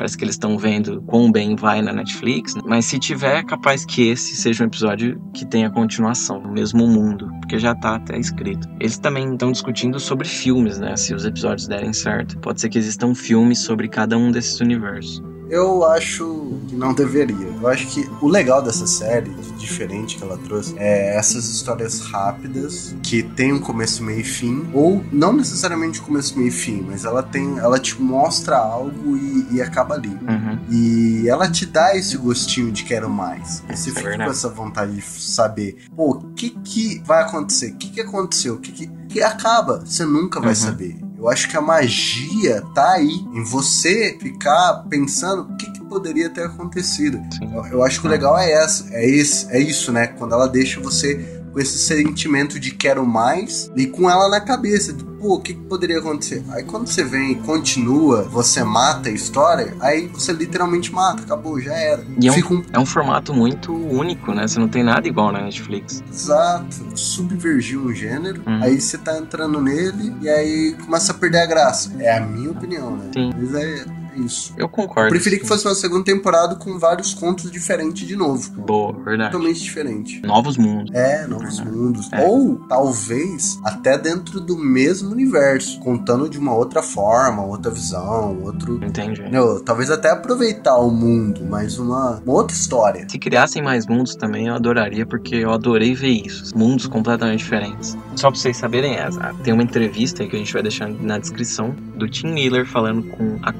Parece 0.00 0.16
que 0.16 0.24
eles 0.24 0.36
estão 0.36 0.56
vendo 0.56 1.02
quão 1.02 1.30
bem 1.30 1.54
vai 1.54 1.82
na 1.82 1.92
Netflix. 1.92 2.54
Mas 2.64 2.86
se 2.86 2.98
tiver, 2.98 3.40
é 3.40 3.42
capaz 3.42 3.84
que 3.84 4.08
esse 4.08 4.34
seja 4.34 4.64
um 4.64 4.66
episódio 4.66 5.20
que 5.34 5.44
tenha 5.44 5.68
continuação, 5.68 6.40
no 6.40 6.50
mesmo 6.50 6.88
mundo, 6.88 7.30
porque 7.38 7.58
já 7.58 7.74
tá 7.74 7.96
até 7.96 8.18
escrito. 8.18 8.66
Eles 8.80 8.96
também 8.96 9.30
estão 9.30 9.52
discutindo 9.52 10.00
sobre 10.00 10.26
filmes, 10.26 10.78
né? 10.78 10.96
Se 10.96 11.12
os 11.14 11.26
episódios 11.26 11.68
derem 11.68 11.92
certo. 11.92 12.38
Pode 12.38 12.62
ser 12.62 12.70
que 12.70 12.78
existam 12.78 13.14
filmes 13.14 13.58
sobre 13.58 13.88
cada 13.88 14.16
um 14.16 14.30
desses 14.30 14.58
universos. 14.60 15.22
Eu 15.50 15.84
acho 15.84 16.52
que 16.68 16.74
não 16.76 16.94
deveria. 16.94 17.46
Eu 17.60 17.66
acho 17.68 17.86
que 17.88 18.08
o 18.22 18.28
legal 18.28 18.62
dessa 18.62 18.86
série, 18.86 19.30
de 19.30 19.50
diferente 19.52 20.16
que 20.16 20.22
ela 20.22 20.38
trouxe, 20.38 20.74
é 20.78 21.16
essas 21.16 21.44
histórias 21.46 22.00
rápidas 22.00 22.94
que 23.02 23.22
tem 23.22 23.52
um 23.52 23.58
começo, 23.58 24.02
meio 24.02 24.20
e 24.20 24.24
fim, 24.24 24.68
ou 24.72 25.04
não 25.12 25.32
necessariamente 25.32 26.00
começo, 26.00 26.36
meio 26.36 26.48
e 26.48 26.52
fim, 26.52 26.84
mas 26.88 27.04
ela 27.04 27.22
tem, 27.22 27.58
ela 27.58 27.78
te 27.78 28.00
mostra 28.00 28.56
algo 28.56 29.16
e, 29.16 29.46
e 29.56 29.60
acaba 29.62 29.94
ali. 29.94 30.08
Uhum. 30.08 30.58
E 30.70 31.28
ela 31.28 31.50
te 31.50 31.66
dá 31.66 31.96
esse 31.96 32.16
gostinho 32.16 32.70
de 32.70 32.84
quero 32.84 33.10
mais. 33.10 33.62
Você 33.68 33.90
É 33.90 33.92
fica 33.94 34.02
verdade. 34.08 34.24
com 34.24 34.30
essa 34.30 34.48
vontade 34.48 34.92
de 34.96 35.02
saber, 35.02 35.76
pô, 35.96 36.12
o 36.12 36.32
que 36.34 36.50
que 36.50 37.02
vai 37.04 37.22
acontecer? 37.22 37.72
O 37.72 37.76
que 37.76 37.90
que 37.90 38.00
aconteceu? 38.00 38.54
O 38.54 38.58
que 38.58 38.72
que, 38.72 38.86
que 39.08 39.22
acaba? 39.22 39.82
Você 39.84 40.04
nunca 40.04 40.38
vai 40.40 40.50
Uhum. 40.50 40.54
saber. 40.54 40.96
Eu 41.20 41.28
acho 41.28 41.50
que 41.50 41.56
a 41.56 41.60
magia 41.60 42.62
tá 42.74 42.92
aí, 42.92 43.26
em 43.34 43.44
você 43.44 44.16
ficar 44.18 44.86
pensando 44.88 45.42
o 45.42 45.56
que, 45.58 45.70
que 45.70 45.84
poderia 45.84 46.30
ter 46.30 46.44
acontecido. 46.44 47.20
Eu, 47.42 47.66
eu 47.66 47.82
acho 47.82 48.00
que 48.00 48.06
o 48.06 48.10
legal 48.10 48.38
é 48.38 48.50
essa, 48.50 48.88
é 48.90 49.06
esse, 49.06 49.46
é 49.50 49.60
isso, 49.60 49.92
né? 49.92 50.06
Quando 50.06 50.32
ela 50.32 50.48
deixa 50.48 50.80
você 50.80 51.39
com 51.52 51.58
esse 51.60 51.78
sentimento 51.78 52.58
de 52.60 52.70
quero 52.72 53.04
mais 53.06 53.70
e 53.76 53.86
com 53.86 54.08
ela 54.10 54.28
na 54.28 54.40
cabeça, 54.40 54.92
de, 54.92 55.04
pô, 55.04 55.34
o 55.34 55.40
que, 55.40 55.54
que 55.54 55.60
poderia 55.62 55.98
acontecer? 55.98 56.42
Aí 56.50 56.64
quando 56.64 56.86
você 56.86 57.02
vem 57.02 57.32
e 57.32 57.34
continua, 57.36 58.22
você 58.22 58.62
mata 58.62 59.08
a 59.08 59.12
história, 59.12 59.74
aí 59.80 60.06
você 60.08 60.32
literalmente 60.32 60.92
mata, 60.92 61.22
acabou, 61.22 61.60
já 61.60 61.74
era. 61.74 62.04
E 62.20 62.28
é 62.28 62.32
um, 62.32 62.36
um 62.36 62.64
é 62.72 62.78
um 62.78 62.86
formato 62.86 63.34
muito 63.34 63.72
único, 63.74 64.32
né? 64.32 64.46
Você 64.46 64.58
não 64.60 64.68
tem 64.68 64.82
nada 64.82 65.06
igual 65.08 65.32
na 65.32 65.42
Netflix. 65.42 66.02
Exato, 66.10 66.76
subvergiu 66.94 67.82
um 67.82 67.94
gênero, 67.94 68.42
Uhum. 68.46 68.62
aí 68.62 68.80
você 68.80 68.96
tá 68.98 69.18
entrando 69.18 69.60
nele 69.60 70.14
e 70.22 70.28
aí 70.28 70.76
começa 70.84 71.12
a 71.12 71.14
perder 71.14 71.40
a 71.40 71.46
graça. 71.46 71.92
É 71.98 72.16
a 72.16 72.20
minha 72.20 72.50
opinião, 72.50 72.96
né? 72.96 73.10
Sim. 73.12 73.30
Mas 73.36 73.54
É 73.54 73.84
isso. 74.16 74.52
Eu 74.56 74.68
concordo. 74.68 75.08
Eu 75.08 75.10
preferi 75.10 75.36
sim. 75.36 75.42
que 75.42 75.48
fosse 75.48 75.66
uma 75.66 75.74
segunda 75.74 76.04
temporada 76.04 76.56
com 76.56 76.78
vários 76.78 77.14
contos 77.14 77.50
diferentes 77.50 78.06
de 78.06 78.16
novo. 78.16 78.50
Boa, 78.60 78.92
verdade. 78.92 79.32
Totalmente 79.32 79.60
diferente. 79.60 80.20
Novos 80.22 80.56
mundos. 80.56 80.94
É, 80.94 81.26
novos 81.26 81.60
mundos. 81.60 82.12
É. 82.12 82.26
Ou 82.26 82.56
talvez 82.68 83.58
até 83.64 83.98
dentro 83.98 84.40
do 84.40 84.56
mesmo 84.56 85.10
universo, 85.10 85.78
contando 85.80 86.28
de 86.28 86.38
uma 86.38 86.54
outra 86.54 86.82
forma, 86.82 87.42
outra 87.44 87.70
visão, 87.70 88.42
outro. 88.42 88.76
Entendi. 88.84 89.20
Entendeu? 89.20 89.60
Talvez 89.60 89.90
até 89.90 90.10
aproveitar 90.10 90.76
o 90.78 90.90
mundo, 90.90 91.44
mas 91.48 91.78
uma, 91.78 92.20
uma 92.24 92.34
outra 92.34 92.56
história. 92.56 93.06
Se 93.08 93.18
criassem 93.18 93.62
mais 93.62 93.86
mundos 93.86 94.14
também, 94.14 94.46
eu 94.46 94.54
adoraria, 94.54 95.06
porque 95.06 95.36
eu 95.36 95.50
adorei 95.50 95.94
ver 95.94 96.26
isso. 96.26 96.56
Mundos 96.56 96.86
completamente 96.86 97.38
diferentes. 97.38 97.96
Só 98.16 98.30
pra 98.30 98.38
vocês 98.38 98.56
saberem 98.56 98.94
essa, 98.94 99.34
tem 99.42 99.52
uma 99.52 99.62
entrevista 99.62 100.26
que 100.26 100.36
a 100.36 100.38
gente 100.38 100.52
vai 100.52 100.62
deixar 100.62 100.88
na 100.88 101.18
descrição 101.18 101.74
do 101.96 102.08
Tim 102.08 102.28
Miller 102.28 102.66
falando 102.66 103.04
com 103.10 103.38
a 103.42 103.52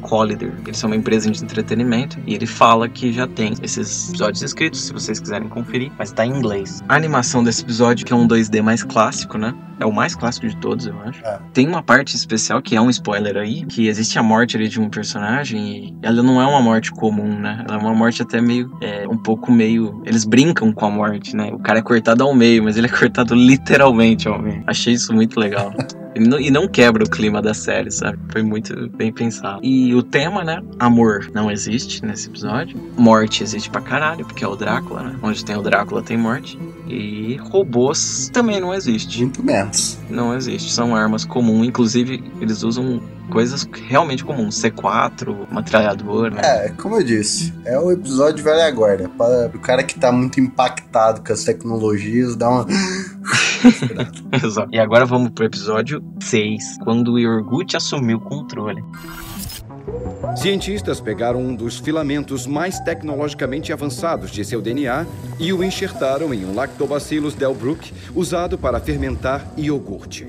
Eles 0.45 0.79
são 0.79 0.91
uma 0.91 0.97
empresa 0.97 1.31
de 1.31 1.43
entretenimento 1.43 2.19
e 2.27 2.35
ele 2.35 2.47
fala 2.47 2.89
que 2.89 3.13
já 3.13 3.27
tem 3.27 3.55
esses 3.63 4.09
episódios 4.09 4.43
escritos, 4.43 4.81
se 4.81 4.93
vocês 4.93 5.19
quiserem 5.19 5.49
conferir, 5.49 5.91
mas 5.99 6.13
tá 6.13 6.25
em 6.25 6.31
inglês. 6.31 6.83
A 6.89 6.97
animação 6.97 7.43
desse 7.43 7.63
episódio, 7.63 8.07
que 8.07 8.13
é 8.13 8.17
um 8.17 8.27
2D 8.27 8.63
mais 8.63 8.83
clássico, 8.83 9.39
né? 9.39 9.55
É 9.79 9.87
o 9.87 9.93
mais 9.93 10.15
clássico 10.15 10.47
de 10.47 10.57
todos, 10.57 10.87
eu 10.87 10.95
acho. 11.01 11.25
É. 11.25 11.39
Tem 11.55 11.67
uma 11.67 11.83
parte 11.83 12.15
especial 12.15 12.61
que 12.61 12.77
é 12.77 12.81
um 12.81 12.91
spoiler 12.91 13.37
aí, 13.37 13.65
que 13.65 13.89
existe 13.89 14.19
a 14.19 14.23
morte 14.23 14.57
ali 14.57 14.69
de 14.69 14.79
um 14.79 14.91
personagem 14.91 15.61
e 15.77 15.97
ela 16.03 16.23
não 16.23 16.41
é 16.41 16.47
uma 16.47 16.61
morte 16.61 16.91
comum, 16.93 17.39
né? 17.39 17.65
Ela 17.67 17.79
é 17.79 17.81
uma 17.81 17.95
morte 17.95 18.23
até 18.23 18.41
meio, 18.43 18.71
é, 18.83 19.09
um 19.09 19.17
pouco 19.17 19.51
meio... 19.51 20.03
Eles 20.05 20.25
brincam 20.25 20.71
com 20.73 20.85
a 20.85 20.91
morte, 20.91 21.35
né? 21.35 21.51
O 21.53 21.59
cara 21.59 21.79
é 21.79 21.83
cortado 21.83 22.23
ao 22.23 22.35
meio, 22.35 22.63
mas 22.63 22.77
ele 22.77 22.89
é 22.89 22.91
cortado 22.95 23.35
literalmente 23.35 24.29
ao 24.29 24.39
meio. 24.39 24.63
Achei 24.67 24.93
isso 24.93 25.15
muito 25.15 25.41
legal. 25.41 25.73
E 26.15 26.51
não, 26.51 26.67
quebra 26.67 27.05
o 27.05 27.09
clima 27.09 27.41
da 27.41 27.55
série, 27.55 27.91
sabe? 27.91 28.19
Foi 28.31 28.43
muito 28.43 28.89
bem 28.91 29.13
pensado. 29.13 29.61
E 29.63 29.95
o 29.95 30.03
tema, 30.03 30.43
né? 30.43 30.63
Amor 30.79 31.31
não 31.33 31.51
existe 31.51 32.05
nesse 32.05 32.29
episódio. 32.29 32.77
Morte 32.97 33.43
existe 33.43 33.71
pra 33.71 33.81
caralho, 33.81 34.25
porque 34.27 34.45
é 34.45 34.49
o 34.49 34.57
Drácula, 34.57 35.03
né? 35.03 35.19
Onde 35.23 35.45
tem 35.45 35.57
o 35.57 35.63
Drácula 35.63 36.03
tem 36.03 36.17
morte. 36.17 36.59
E 36.89 37.37
robôs 37.37 38.29
também 38.33 38.61
não 38.61 38.75
existe. 38.75 39.21
Muito 39.21 39.43
menos. 39.43 39.99
Não 40.09 40.35
existe. 40.35 40.73
São 40.73 40.97
armas 40.97 41.25
comuns. 41.25 41.67
Inclusive, 41.67 42.25
eles 42.41 42.65
usam 42.65 43.01
coisas 43.31 43.67
realmente 43.89 44.25
comuns. 44.25 44.61
C4, 44.61 45.47
metralhador, 45.53 46.33
né? 46.33 46.41
É, 46.43 46.69
como 46.71 46.97
eu 46.97 47.05
disse, 47.05 47.55
é 47.65 47.79
o 47.79 47.93
episódio 47.93 48.43
velha 48.43 48.69
guarda. 48.73 49.09
Para 49.09 49.53
o 49.55 49.61
cara 49.61 49.85
que 49.85 49.99
tá 49.99 50.11
muito 50.11 50.41
impactado 50.41 51.23
com 51.25 51.33
as 51.33 51.45
tecnologias, 51.45 52.35
dá 52.35 52.51
uma. 52.51 52.67
Exato. 54.45 54.69
E 54.73 54.79
agora 54.79 55.05
vamos 55.05 55.31
pro 55.31 55.45
episódio 55.45 56.03
6, 56.21 56.79
quando 56.83 57.13
o 57.13 57.19
Yorgut 57.19 57.77
assumiu 57.77 58.19
o 58.19 58.21
controle. 58.21 58.83
Cientistas 60.37 61.01
pegaram 61.01 61.41
um 61.41 61.55
dos 61.55 61.79
filamentos 61.79 62.47
mais 62.47 62.79
tecnologicamente 62.81 63.73
avançados 63.73 64.31
de 64.31 64.45
seu 64.45 64.61
DNA 64.61 65.07
e 65.39 65.53
o 65.53 65.65
enxertaram 65.65 66.33
em 66.33 66.45
um 66.45 66.55
Lactobacillus 66.55 67.35
delbruck 67.35 67.93
usado 68.15 68.57
para 68.57 68.81
fermentar 68.81 69.45
iogurte. 69.57 70.29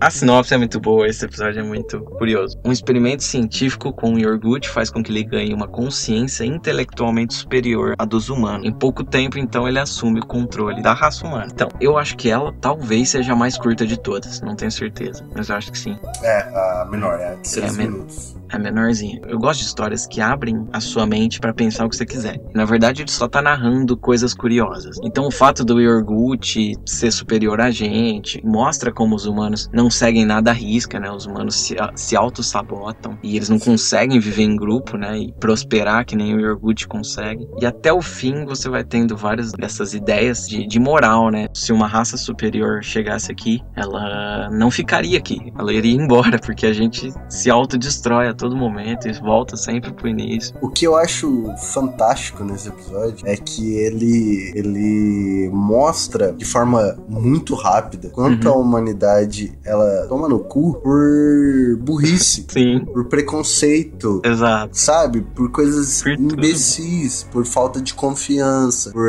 A 0.00 0.10
sinopse 0.10 0.54
é 0.54 0.56
muito 0.56 0.78
boa, 0.78 1.08
esse 1.08 1.24
episódio 1.24 1.58
é 1.58 1.62
muito 1.62 2.00
curioso. 2.00 2.56
Um 2.64 2.70
experimento 2.70 3.24
científico 3.24 3.92
com 3.92 4.14
o 4.14 4.18
Yorgut 4.18 4.68
faz 4.68 4.90
com 4.90 5.02
que 5.02 5.10
ele 5.10 5.24
ganhe 5.24 5.52
uma 5.52 5.66
consciência 5.66 6.44
intelectualmente 6.44 7.34
superior 7.34 7.94
à 7.98 8.04
dos 8.04 8.28
humanos. 8.28 8.64
Em 8.64 8.72
pouco 8.72 9.02
tempo, 9.02 9.38
então, 9.40 9.66
ele 9.66 9.78
assume 9.80 10.20
o 10.20 10.26
controle 10.26 10.80
da 10.82 10.92
raça 10.92 11.26
humana. 11.26 11.48
Então, 11.52 11.68
eu 11.80 11.98
acho 11.98 12.16
que 12.16 12.30
ela 12.30 12.54
talvez 12.60 13.08
seja 13.10 13.32
a 13.32 13.36
mais 13.36 13.58
curta 13.58 13.84
de 13.84 13.98
todas, 13.98 14.40
não 14.40 14.54
tenho 14.54 14.70
certeza, 14.70 15.26
mas 15.34 15.48
eu 15.48 15.56
acho 15.56 15.72
que 15.72 15.78
sim. 15.78 15.98
É, 16.22 16.42
a 16.42 16.86
menor, 16.88 17.18
é 17.18 17.34
de 17.34 17.48
6 17.48 17.74
É, 17.74 17.76
men- 17.76 17.90
minutos. 17.90 18.36
É 18.50 18.58
menorzinha. 18.58 19.20
Eu 19.28 19.38
gosto 19.38 19.60
de 19.60 19.66
histórias 19.66 20.06
que 20.06 20.22
abrem 20.22 20.66
a 20.72 20.80
sua 20.80 21.04
mente 21.06 21.38
pra 21.38 21.52
pensar 21.52 21.84
o 21.84 21.88
que 21.90 21.96
você 21.96 22.06
quiser. 22.06 22.40
Na 22.54 22.64
verdade, 22.64 23.02
ele 23.02 23.10
só 23.10 23.28
tá 23.28 23.42
narrando 23.42 23.94
coisas 23.94 24.32
curiosas. 24.32 24.96
Então, 25.02 25.26
o 25.26 25.30
fato 25.30 25.62
do 25.66 25.78
Yorgut 25.78 26.72
ser 26.86 27.10
superior 27.10 27.60
a 27.60 27.70
gente 27.70 28.40
mostra 28.46 28.90
como 28.90 29.14
os 29.14 29.26
humanos 29.26 29.68
não 29.70 29.87
seguem 29.90 30.24
nada 30.24 30.50
à 30.50 30.54
risca, 30.54 30.98
né? 30.98 31.10
Os 31.10 31.26
humanos 31.26 31.56
se, 31.56 31.76
se 31.94 32.16
auto-sabotam 32.16 33.18
e 33.22 33.36
eles 33.36 33.48
não 33.48 33.58
conseguem 33.58 34.18
viver 34.20 34.42
em 34.42 34.56
grupo, 34.56 34.96
né? 34.96 35.18
E 35.18 35.32
prosperar 35.32 36.04
que 36.04 36.16
nem 36.16 36.34
o 36.34 36.40
Yorgut 36.40 36.86
consegue. 36.86 37.46
E 37.60 37.66
até 37.66 37.92
o 37.92 38.00
fim 38.02 38.44
você 38.44 38.68
vai 38.68 38.84
tendo 38.84 39.16
várias 39.16 39.52
dessas 39.52 39.94
ideias 39.94 40.48
de, 40.48 40.66
de 40.66 40.78
moral, 40.78 41.30
né? 41.30 41.48
Se 41.54 41.72
uma 41.72 41.86
raça 41.86 42.16
superior 42.16 42.82
chegasse 42.82 43.30
aqui, 43.30 43.60
ela 43.76 44.48
não 44.50 44.70
ficaria 44.70 45.18
aqui. 45.18 45.52
Ela 45.58 45.72
iria 45.72 45.94
embora, 45.94 46.38
porque 46.44 46.66
a 46.66 46.72
gente 46.72 47.12
se 47.28 47.50
autodestrói 47.50 48.28
a 48.28 48.34
todo 48.34 48.56
momento 48.56 49.08
e 49.08 49.12
volta 49.12 49.56
sempre 49.56 49.92
pro 49.92 50.08
início. 50.08 50.54
O 50.60 50.68
que 50.68 50.86
eu 50.86 50.96
acho 50.96 51.52
fantástico 51.72 52.44
nesse 52.44 52.68
episódio 52.68 53.26
é 53.26 53.36
que 53.36 53.74
ele 53.74 54.52
ele 54.54 55.50
mostra 55.52 56.32
de 56.32 56.44
forma 56.44 56.96
muito 57.08 57.54
rápida 57.54 58.08
quanto 58.10 58.48
Uhum. 58.48 58.54
a 58.54 58.56
humanidade 58.56 59.58
ela 59.64 59.77
toma 60.08 60.28
no 60.28 60.40
cu 60.40 60.80
por 60.82 61.76
burrice, 61.80 62.46
Sim. 62.48 62.84
por 62.84 63.04
preconceito, 63.06 64.20
Exato. 64.24 64.76
sabe, 64.76 65.20
por 65.20 65.50
coisas 65.50 66.04
imbecis, 66.06 67.26
por 67.30 67.44
falta 67.44 67.80
de 67.80 67.94
confiança, 67.94 68.90
por 68.90 69.08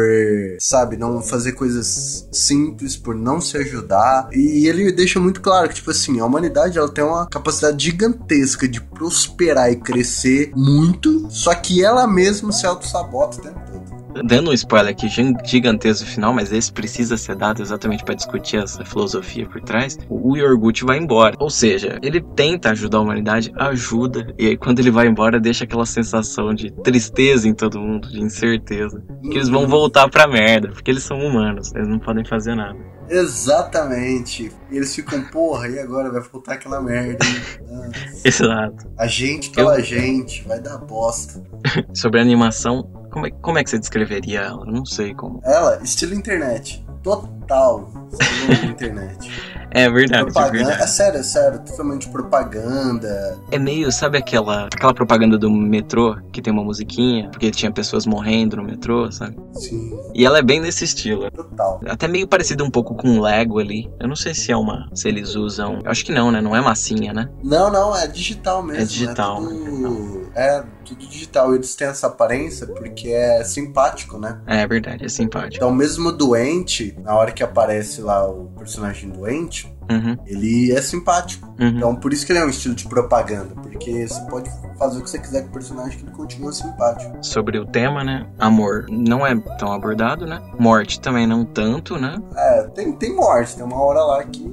sabe 0.59 0.97
não 0.97 1.21
fazer 1.21 1.53
coisas 1.53 2.27
simples, 2.31 2.95
por 2.95 3.15
não 3.15 3.39
se 3.41 3.57
ajudar. 3.57 4.29
E 4.33 4.67
ele 4.67 4.91
deixa 4.91 5.19
muito 5.19 5.41
claro 5.41 5.69
que 5.69 5.75
tipo 5.75 5.91
assim 5.91 6.19
a 6.19 6.25
humanidade 6.25 6.77
ela 6.77 6.89
tem 6.89 7.03
uma 7.03 7.27
capacidade 7.27 7.83
gigantesca 7.83 8.67
de 8.67 8.81
prosperar 8.81 9.71
e 9.71 9.75
crescer 9.75 10.51
muito, 10.55 11.27
só 11.29 11.53
que 11.53 11.83
ela 11.83 12.07
mesma 12.07 12.51
se 12.51 12.65
auto-sabota 12.65 13.37
o 13.37 13.41
tempo 13.41 13.59
todo. 13.71 13.98
Dando 14.25 14.51
um 14.51 14.53
spoiler 14.53 14.91
aqui 14.91 15.07
gigantesco 15.45 16.05
no 16.05 16.11
final, 16.11 16.33
mas 16.33 16.51
esse 16.51 16.71
precisa 16.71 17.17
ser 17.17 17.35
dado 17.35 17.61
exatamente 17.61 18.03
pra 18.03 18.15
discutir 18.15 18.57
essa 18.57 18.83
filosofia 18.83 19.47
por 19.47 19.61
trás. 19.61 19.97
O 20.09 20.35
Yorgut 20.35 20.83
vai 20.83 20.97
embora. 20.97 21.35
Ou 21.39 21.49
seja, 21.49 21.99
ele 22.01 22.21
tenta 22.21 22.71
ajudar 22.71 22.97
a 22.97 23.01
humanidade, 23.01 23.51
ajuda, 23.55 24.33
e 24.37 24.47
aí 24.47 24.57
quando 24.57 24.79
ele 24.79 24.91
vai 24.91 25.07
embora, 25.07 25.39
deixa 25.39 25.63
aquela 25.63 25.85
sensação 25.85 26.53
de 26.53 26.71
tristeza 26.71 27.47
em 27.47 27.53
todo 27.53 27.79
mundo, 27.79 28.09
de 28.09 28.19
incerteza. 28.19 29.03
Que 29.21 29.37
eles 29.37 29.49
vão 29.49 29.67
voltar 29.67 30.09
pra 30.09 30.27
merda, 30.27 30.69
porque 30.69 30.89
eles 30.89 31.03
são 31.03 31.19
humanos, 31.19 31.73
eles 31.75 31.87
não 31.87 31.99
podem 31.99 32.25
fazer 32.25 32.55
nada. 32.55 32.77
Exatamente. 33.09 34.51
E 34.71 34.77
eles 34.77 34.93
ficam, 34.95 35.23
porra, 35.25 35.67
e 35.67 35.79
agora 35.79 36.11
vai 36.11 36.21
voltar 36.21 36.53
aquela 36.53 36.79
merda. 36.79 37.25
Exato. 38.23 38.87
a 38.97 39.07
gente 39.07 39.49
pela 39.49 39.81
gente, 39.81 40.47
vai 40.47 40.59
dar 40.59 40.77
bosta. 40.77 41.43
Sobre 41.93 42.19
a 42.19 42.23
animação, 42.23 42.87
como 43.09 43.27
é, 43.27 43.31
como 43.31 43.57
é 43.57 43.63
que 43.63 43.69
você 43.69 43.79
descreveria 43.79 44.41
ela? 44.41 44.65
Eu 44.65 44.71
não 44.71 44.85
sei 44.85 45.13
como. 45.13 45.41
Ela, 45.43 45.79
estilo 45.83 46.13
internet. 46.13 46.83
Total. 47.03 47.89
Estilo 48.11 48.71
internet. 48.71 49.31
É 49.71 49.87
verdade, 49.89 50.21
é 50.21 50.25
propaganda. 50.25 50.57
verdade. 50.57 50.83
É 50.83 50.87
sério, 50.87 51.19
é 51.19 51.23
sério. 51.23 51.59
Totalmente 51.59 52.09
propaganda. 52.09 53.37
É 53.51 53.59
meio, 53.59 53.91
sabe 53.91 54.17
aquela, 54.17 54.65
aquela 54.65 54.93
propaganda 54.93 55.37
do 55.37 55.49
metrô 55.49 56.17
que 56.31 56.41
tem 56.41 56.51
uma 56.51 56.63
musiquinha, 56.63 57.29
porque 57.29 57.51
tinha 57.51 57.71
pessoas 57.71 58.05
morrendo 58.05 58.57
no 58.57 58.63
metrô, 58.63 59.11
sabe? 59.11 59.37
Sim. 59.53 59.97
E 60.13 60.25
ela 60.25 60.39
é 60.39 60.41
bem 60.41 60.59
nesse 60.59 60.83
estilo. 60.83 61.29
Total. 61.31 61.79
Até 61.87 62.07
meio 62.07 62.27
parecido 62.27 62.63
um 62.63 62.71
pouco 62.71 62.95
com 62.95 63.21
Lego 63.21 63.59
ali. 63.59 63.89
Eu 63.99 64.07
não 64.07 64.15
sei 64.15 64.33
se 64.33 64.51
é 64.51 64.57
uma. 64.57 64.89
Se 64.93 65.07
eles 65.07 65.35
usam. 65.35 65.79
Eu 65.83 65.91
acho 65.91 66.03
que 66.03 66.11
não, 66.11 66.31
né? 66.31 66.41
Não 66.41 66.55
é 66.55 66.61
massinha, 66.61 67.13
né? 67.13 67.29
Não, 67.43 67.71
não, 67.71 67.95
é 67.95 68.07
digital 68.07 68.63
mesmo. 68.63 68.81
É 68.81 68.85
digital, 68.85 69.37
É 69.37 69.47
tudo, 69.47 70.18
é 70.39 70.63
tudo 70.85 71.05
digital. 71.07 71.53
Eles 71.53 71.75
têm 71.75 71.87
essa 71.87 72.07
aparência 72.07 72.65
porque 72.67 73.09
é 73.09 73.43
simpático, 73.43 74.17
né? 74.17 74.39
É 74.47 74.65
verdade, 74.67 75.05
é 75.05 75.09
simpático. 75.09 75.55
Então, 75.55 75.71
mesmo 75.71 76.11
doente, 76.11 76.95
na 77.03 77.15
hora 77.15 77.31
que 77.31 77.43
aparece 77.43 78.01
lá 78.01 78.27
o 78.27 78.45
personagem 78.57 79.09
doente, 79.09 79.73
Uhum. 79.91 80.15
ele 80.27 80.71
é 80.71 80.81
simpático. 80.83 81.47
Uhum. 81.59 81.67
Então, 81.69 81.95
por 81.95 82.13
isso 82.13 82.23
que 82.25 82.31
ele 82.31 82.39
é 82.39 82.45
um 82.45 82.49
estilo 82.49 82.75
de 82.75 82.87
propaganda. 82.87 83.55
Porque 83.55 84.07
você 84.07 84.21
pode 84.29 84.49
fazer 84.77 84.99
o 84.99 85.03
que 85.03 85.09
você 85.09 85.17
quiser 85.17 85.41
com 85.43 85.49
o 85.49 85.51
personagem 85.51 85.97
que 85.97 86.05
ele 86.05 86.11
continua 86.11 86.51
simpático. 86.51 87.17
Sobre 87.23 87.57
o 87.57 87.65
tema, 87.65 88.03
né? 88.03 88.27
Amor 88.37 88.85
não 88.89 89.25
é 89.25 89.35
tão 89.57 89.73
abordado, 89.73 90.27
né? 90.27 90.41
Morte 90.59 91.01
também 91.01 91.25
não 91.25 91.43
tanto, 91.43 91.97
né? 91.97 92.17
É, 92.35 92.63
tem, 92.75 92.91
tem 92.93 93.15
morte. 93.15 93.55
Tem 93.55 93.65
uma 93.65 93.81
hora 93.81 93.99
lá 94.03 94.23
que 94.23 94.47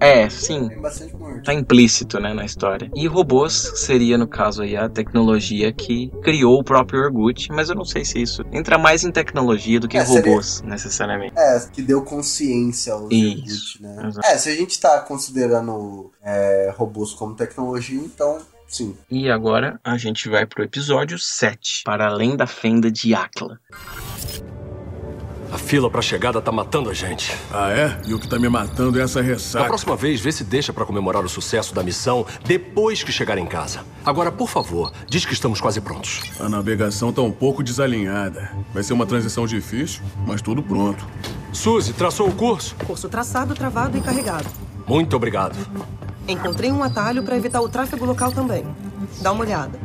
É, 0.00 0.28
sim. 0.30 0.68
tem 0.68 0.80
bastante 0.80 1.16
morte. 1.16 1.44
Tá 1.44 1.52
implícito, 1.54 2.20
né, 2.20 2.32
na 2.32 2.44
história. 2.44 2.90
E 2.94 3.06
robôs 3.06 3.52
seria, 3.76 4.16
no 4.16 4.26
caso 4.28 4.62
aí, 4.62 4.76
a 4.76 4.88
tecnologia 4.88 5.72
que 5.72 6.10
criou 6.22 6.60
o 6.60 6.64
próprio 6.64 7.00
Orgut, 7.00 7.48
mas 7.50 7.68
eu 7.68 7.74
não 7.74 7.84
sei 7.84 8.04
se 8.04 8.20
isso 8.22 8.42
entra 8.52 8.78
mais 8.78 9.02
em 9.04 9.10
tecnologia 9.10 9.80
do 9.80 9.88
que 9.88 9.96
É, 9.98 10.04
seria- 10.04 10.30
robôs, 10.30 10.62
necessariamente. 10.62 11.34
É, 11.36 11.60
que 11.72 11.82
deu 11.82 12.02
consciência 12.02 12.92
aos 12.92 13.10
Isso, 13.10 13.78
Yorgut, 13.78 13.82
né? 13.82 14.08
exato. 14.08 14.26
É, 14.26 14.38
se 14.38 14.48
a 14.50 14.54
gente 14.54 14.78
tá 14.80 15.00
considerando 15.00 16.12
é, 16.22 16.72
robôs 16.76 17.12
como 17.12 17.34
tecnologia, 17.34 17.98
então, 18.00 18.38
sim. 18.68 18.96
E 19.10 19.28
agora 19.30 19.80
a 19.82 19.96
gente 19.96 20.28
vai 20.28 20.46
pro 20.46 20.62
episódio 20.62 21.18
7, 21.18 21.82
para 21.84 22.06
além 22.08 22.36
da 22.36 22.46
fenda 22.46 22.90
de 22.90 23.14
Akla. 23.14 23.58
A 25.50 25.56
fila 25.56 25.88
pra 25.90 26.02
chegada 26.02 26.40
tá 26.42 26.52
matando 26.52 26.90
a 26.90 26.94
gente. 26.94 27.34
Ah, 27.52 27.70
é? 27.70 27.98
E 28.06 28.12
o 28.12 28.18
que 28.18 28.28
tá 28.28 28.38
me 28.38 28.48
matando 28.48 29.00
é 29.00 29.02
essa 29.02 29.22
Da 29.22 29.28
ressaca. 29.28 29.64
próxima 29.66 29.96
vez, 29.96 30.20
vê 30.20 30.30
se 30.30 30.44
deixa 30.44 30.72
pra 30.72 30.84
comemorar 30.84 31.24
o 31.24 31.28
sucesso 31.28 31.74
da 31.74 31.82
missão 31.82 32.26
depois 32.44 33.02
que 33.02 33.10
chegar 33.10 33.38
em 33.38 33.46
casa. 33.46 33.80
Agora, 34.04 34.30
por 34.30 34.48
favor, 34.48 34.92
diz 35.08 35.24
que 35.24 35.32
estamos 35.32 35.60
quase 35.60 35.80
prontos. 35.80 36.20
A 36.38 36.48
navegação 36.48 37.12
tá 37.12 37.22
um 37.22 37.30
pouco 37.32 37.62
desalinhada. 37.62 38.50
Vai 38.74 38.82
ser 38.82 38.92
uma 38.92 39.06
transição 39.06 39.46
difícil, 39.46 40.02
mas 40.26 40.42
tudo 40.42 40.62
pronto. 40.62 41.04
Suzy, 41.52 41.94
traçou 41.94 42.28
o 42.28 42.32
curso? 42.34 42.76
Curso 42.86 43.08
traçado, 43.08 43.54
travado 43.54 43.96
e 43.96 44.00
carregado. 44.02 44.46
Muito 44.86 45.16
obrigado. 45.16 45.56
Encontrei 46.26 46.70
um 46.70 46.82
atalho 46.82 47.22
para 47.22 47.36
evitar 47.36 47.62
o 47.62 47.68
tráfego 47.70 48.04
local 48.04 48.32
também. 48.32 48.64
Dá 49.22 49.32
uma 49.32 49.44
olhada. 49.44 49.78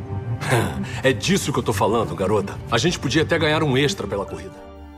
É 1.01 1.11
disso 1.13 1.51
que 1.53 1.59
eu 1.59 1.63
tô 1.63 1.73
falando, 1.73 2.13
garota. 2.15 2.53
A 2.71 2.77
gente 2.77 2.97
podia 2.99 3.23
até 3.23 3.37
ganhar 3.39 3.63
um 3.63 3.77
extra 3.77 4.05
pela 4.07 4.25
corrida. 4.25 4.51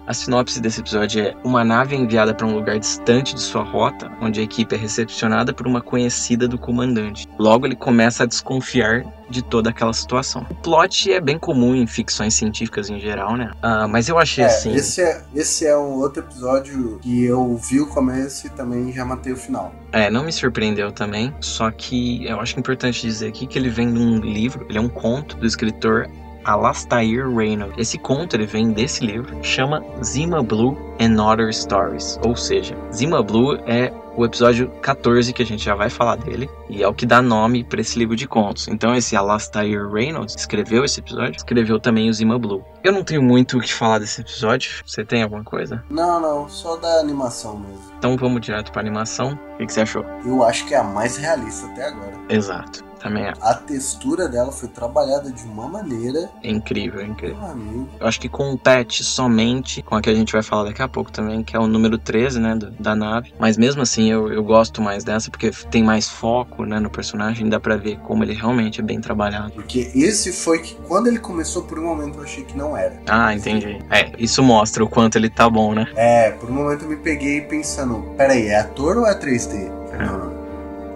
A 0.07 0.13
sinopse 0.13 0.61
desse 0.61 0.79
episódio 0.81 1.23
é: 1.23 1.35
uma 1.43 1.63
nave 1.63 1.95
é 1.95 1.99
enviada 1.99 2.33
para 2.33 2.45
um 2.45 2.53
lugar 2.53 2.77
distante 2.77 3.33
de 3.33 3.41
sua 3.41 3.63
rota, 3.63 4.11
onde 4.21 4.39
a 4.39 4.43
equipe 4.43 4.75
é 4.75 4.77
recepcionada 4.77 5.51
por 5.53 5.65
uma 5.65 5.81
conhecida 5.81 6.47
do 6.47 6.57
comandante. 6.57 7.27
Logo, 7.39 7.65
ele 7.65 7.75
começa 7.75 8.23
a 8.23 8.25
desconfiar 8.25 9.03
de 9.27 9.41
toda 9.43 9.71
aquela 9.71 9.93
situação. 9.93 10.45
O 10.49 10.53
plot 10.53 11.11
é 11.11 11.19
bem 11.19 11.39
comum 11.39 11.73
em 11.73 11.87
ficções 11.87 12.35
científicas 12.35 12.91
em 12.91 12.99
geral, 12.99 13.35
né? 13.35 13.51
Ah, 13.61 13.87
mas 13.87 14.07
eu 14.07 14.19
achei 14.19 14.43
É, 14.43 14.47
assim. 14.47 14.75
esse, 14.75 15.01
é, 15.01 15.23
esse 15.33 15.65
é 15.65 15.75
um 15.75 15.93
outro 15.93 16.21
episódio 16.21 16.99
que 17.01 17.23
eu 17.25 17.57
vi 17.57 17.81
o 17.81 17.87
começo 17.87 18.45
e 18.45 18.51
também 18.51 18.93
já 18.93 19.03
matei 19.03 19.33
o 19.33 19.37
final. 19.37 19.73
É, 19.91 20.11
não 20.11 20.23
me 20.23 20.31
surpreendeu 20.31 20.91
também, 20.91 21.33
só 21.41 21.71
que 21.71 22.23
eu 22.27 22.39
acho 22.39 22.59
importante 22.59 23.01
dizer 23.01 23.29
aqui 23.29 23.47
que 23.47 23.57
ele 23.57 23.69
vem 23.69 23.91
de 23.91 23.99
um 23.99 24.19
livro, 24.19 24.65
ele 24.69 24.77
é 24.77 24.81
um 24.81 24.89
conto 24.89 25.35
do 25.37 25.47
escritor 25.47 26.07
Alastair 26.45 27.29
Reynolds. 27.29 27.77
Esse 27.77 27.97
conto 27.97 28.35
ele 28.35 28.45
vem 28.45 28.71
desse 28.71 29.05
livro, 29.05 29.35
chama 29.43 29.83
Zima 30.03 30.41
Blue 30.41 30.77
and 30.99 31.21
Other 31.21 31.53
Stories, 31.53 32.19
ou 32.23 32.35
seja, 32.35 32.75
Zima 32.93 33.21
Blue 33.21 33.57
é 33.65 33.91
o 34.15 34.23
episódio 34.23 34.69
14 34.81 35.33
que 35.33 35.43
a 35.43 35.45
gente 35.45 35.63
já 35.63 35.75
vai 35.75 35.89
falar 35.89 36.15
dele 36.15 36.49
e 36.69 36.81
é 36.81 36.87
o 36.87 36.93
que 36.93 37.05
dá 37.05 37.21
nome 37.21 37.63
para 37.63 37.81
esse 37.81 37.99
livro 37.99 38.15
de 38.15 38.27
contos. 38.27 38.67
Então 38.67 38.95
esse 38.95 39.15
Alastair 39.15 39.89
Reynolds 39.89 40.35
escreveu 40.35 40.85
esse 40.85 40.99
episódio, 40.99 41.35
escreveu 41.35 41.79
também 41.79 42.09
o 42.09 42.13
Zima 42.13 42.39
Blue. 42.39 42.63
Eu 42.83 42.93
não 42.93 43.03
tenho 43.03 43.21
muito 43.21 43.57
o 43.57 43.61
que 43.61 43.73
falar 43.73 43.99
desse 43.99 44.21
episódio. 44.21 44.83
Você 44.85 45.03
tem 45.03 45.23
alguma 45.23 45.43
coisa? 45.43 45.83
Não, 45.89 46.19
não, 46.21 46.47
só 46.47 46.77
da 46.77 46.99
animação 46.99 47.57
mesmo. 47.57 47.81
Então 47.97 48.15
vamos 48.15 48.41
direto 48.41 48.71
para 48.71 48.81
animação. 48.81 49.37
O 49.55 49.57
que 49.57 49.65
que 49.65 49.73
você 49.73 49.81
achou? 49.81 50.05
Eu 50.25 50.43
acho 50.43 50.65
que 50.65 50.73
é 50.73 50.77
a 50.77 50.83
mais 50.83 51.17
realista 51.17 51.67
até 51.67 51.87
agora. 51.87 52.13
Exato. 52.29 52.85
Também 53.05 53.23
é. 53.23 53.33
A 53.39 53.53
textura 53.53 54.27
dela 54.27 54.51
foi 54.51 54.67
trabalhada 54.67 55.31
de 55.31 55.43
uma 55.43 55.67
maneira. 55.67 56.27
É 56.41 56.49
incrível, 56.49 57.01
é 57.01 57.05
incrível. 57.05 57.37
Amigo. 57.45 57.87
Eu 57.99 58.07
acho 58.07 58.19
que 58.19 58.27
compete 58.27 59.03
somente 59.03 59.83
com 59.83 59.95
a 59.95 60.01
que 60.01 60.09
a 60.09 60.15
gente 60.15 60.33
vai 60.33 60.41
falar 60.41 60.63
daqui 60.63 60.81
a 60.81 60.87
pouco 60.87 61.11
também, 61.11 61.43
que 61.43 61.55
é 61.55 61.59
o 61.59 61.67
número 61.67 61.99
13, 61.99 62.39
né, 62.39 62.55
do- 62.55 62.71
da 62.71 62.95
nave. 62.95 63.31
Mas 63.39 63.57
mesmo 63.57 63.83
assim, 63.83 64.09
eu, 64.11 64.33
eu 64.33 64.43
gosto 64.43 64.81
mais 64.81 65.03
dessa, 65.03 65.29
porque 65.29 65.51
tem 65.69 65.83
mais 65.83 66.09
foco, 66.09 66.65
né, 66.65 66.79
no 66.79 66.89
personagem, 66.89 67.47
dá 67.47 67.59
pra 67.59 67.75
ver 67.77 67.99
como 67.99 68.23
ele 68.23 68.33
realmente 68.33 68.79
é 68.79 68.83
bem 68.83 68.99
trabalhado. 68.99 69.51
Porque 69.51 69.91
esse 69.93 70.33
foi 70.33 70.57
que, 70.59 70.73
quando 70.87 71.05
ele 71.07 71.19
começou, 71.19 71.61
por 71.63 71.77
um 71.77 71.83
momento 71.85 72.17
eu 72.17 72.23
achei 72.23 72.43
que 72.43 72.57
não 72.57 72.75
era. 72.75 72.99
Ah, 73.07 73.35
entendi. 73.35 73.77
É, 73.91 74.11
isso 74.17 74.41
mostra 74.41 74.83
o 74.83 74.89
quanto 74.89 75.15
ele 75.17 75.29
tá 75.29 75.47
bom, 75.47 75.75
né? 75.75 75.85
É, 75.95 76.31
por 76.31 76.49
um 76.49 76.53
momento 76.53 76.83
eu 76.85 76.89
me 76.89 76.95
peguei 76.95 77.41
pensando: 77.41 78.01
peraí, 78.17 78.47
é 78.47 78.59
ator 78.61 78.97
ou 78.97 79.05
é 79.05 79.13
3D? 79.13 79.69
Não, 79.99 80.17
não. 80.17 80.34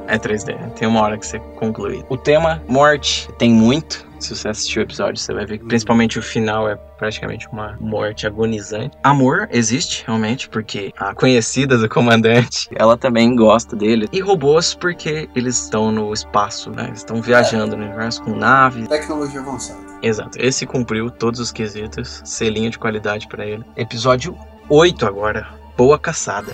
É 0.10 0.18
3D, 0.18 0.58
tem 0.72 0.88
uma 0.88 1.02
hora 1.02 1.20
que 1.20 1.26
você 1.26 1.38
conclui. 1.58 2.04
O 2.10 2.18
tema 2.18 2.64
morte 2.68 3.30
tem 3.38 3.52
muito. 3.52 4.10
Se 4.20 4.36
você 4.36 4.50
assistir 4.50 4.80
o 4.80 4.82
episódio, 4.82 5.22
você 5.22 5.32
vai 5.32 5.46
ver 5.46 5.60
que 5.60 5.66
principalmente 5.66 6.18
o 6.18 6.22
final 6.22 6.68
é 6.68 6.76
praticamente 6.76 7.48
uma 7.54 7.78
morte 7.80 8.26
agonizante. 8.26 8.98
Amor 9.04 9.48
existe, 9.52 10.04
realmente, 10.06 10.50
porque 10.50 10.92
a 10.98 11.14
conhecida 11.14 11.78
do 11.78 11.88
comandante, 11.88 12.68
ela 12.76 12.98
também 12.98 13.36
gosta 13.36 13.76
dele. 13.76 14.10
E 14.12 14.20
robôs, 14.20 14.74
porque 14.74 15.30
eles 15.36 15.64
estão 15.64 15.92
no 15.92 16.12
espaço, 16.12 16.72
né? 16.72 16.88
Eles 16.88 17.00
estão 17.00 17.22
viajando 17.22 17.78
no 17.78 17.86
universo 17.86 18.24
com 18.24 18.36
naves. 18.36 18.88
Tecnologia 18.88 19.40
avançada. 19.40 19.80
Exato. 20.02 20.40
Esse 20.42 20.66
cumpriu 20.66 21.12
todos 21.12 21.40
os 21.40 21.52
quesitos. 21.52 22.24
Selinho 22.26 22.72
de 22.72 22.80
qualidade 22.80 23.28
pra 23.28 23.46
ele. 23.46 23.64
Episódio 23.78 24.36
8 24.68 25.06
agora. 25.06 25.48
Boa 25.78 26.00
caçada. 26.00 26.54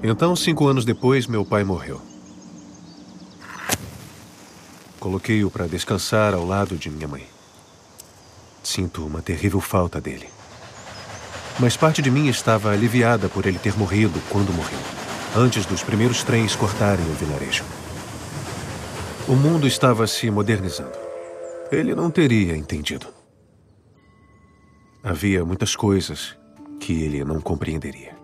Então, 0.00 0.36
cinco 0.36 0.68
anos 0.68 0.84
depois, 0.84 1.26
meu 1.26 1.44
pai 1.44 1.64
morreu. 1.64 2.11
Coloquei-o 5.02 5.50
para 5.50 5.66
descansar 5.66 6.32
ao 6.32 6.46
lado 6.46 6.76
de 6.76 6.88
minha 6.88 7.08
mãe. 7.08 7.26
Sinto 8.62 9.04
uma 9.04 9.20
terrível 9.20 9.60
falta 9.60 10.00
dele. 10.00 10.28
Mas 11.58 11.76
parte 11.76 12.00
de 12.00 12.08
mim 12.08 12.28
estava 12.28 12.70
aliviada 12.70 13.28
por 13.28 13.44
ele 13.44 13.58
ter 13.58 13.76
morrido 13.76 14.22
quando 14.30 14.52
morreu, 14.52 14.78
antes 15.36 15.66
dos 15.66 15.82
primeiros 15.82 16.22
trens 16.22 16.54
cortarem 16.54 17.04
o 17.04 17.14
vilarejo. 17.14 17.64
O 19.26 19.32
mundo 19.32 19.66
estava 19.66 20.06
se 20.06 20.30
modernizando. 20.30 20.96
Ele 21.72 21.96
não 21.96 22.08
teria 22.08 22.56
entendido. 22.56 23.08
Havia 25.02 25.44
muitas 25.44 25.74
coisas 25.74 26.38
que 26.78 27.02
ele 27.02 27.24
não 27.24 27.40
compreenderia. 27.40 28.14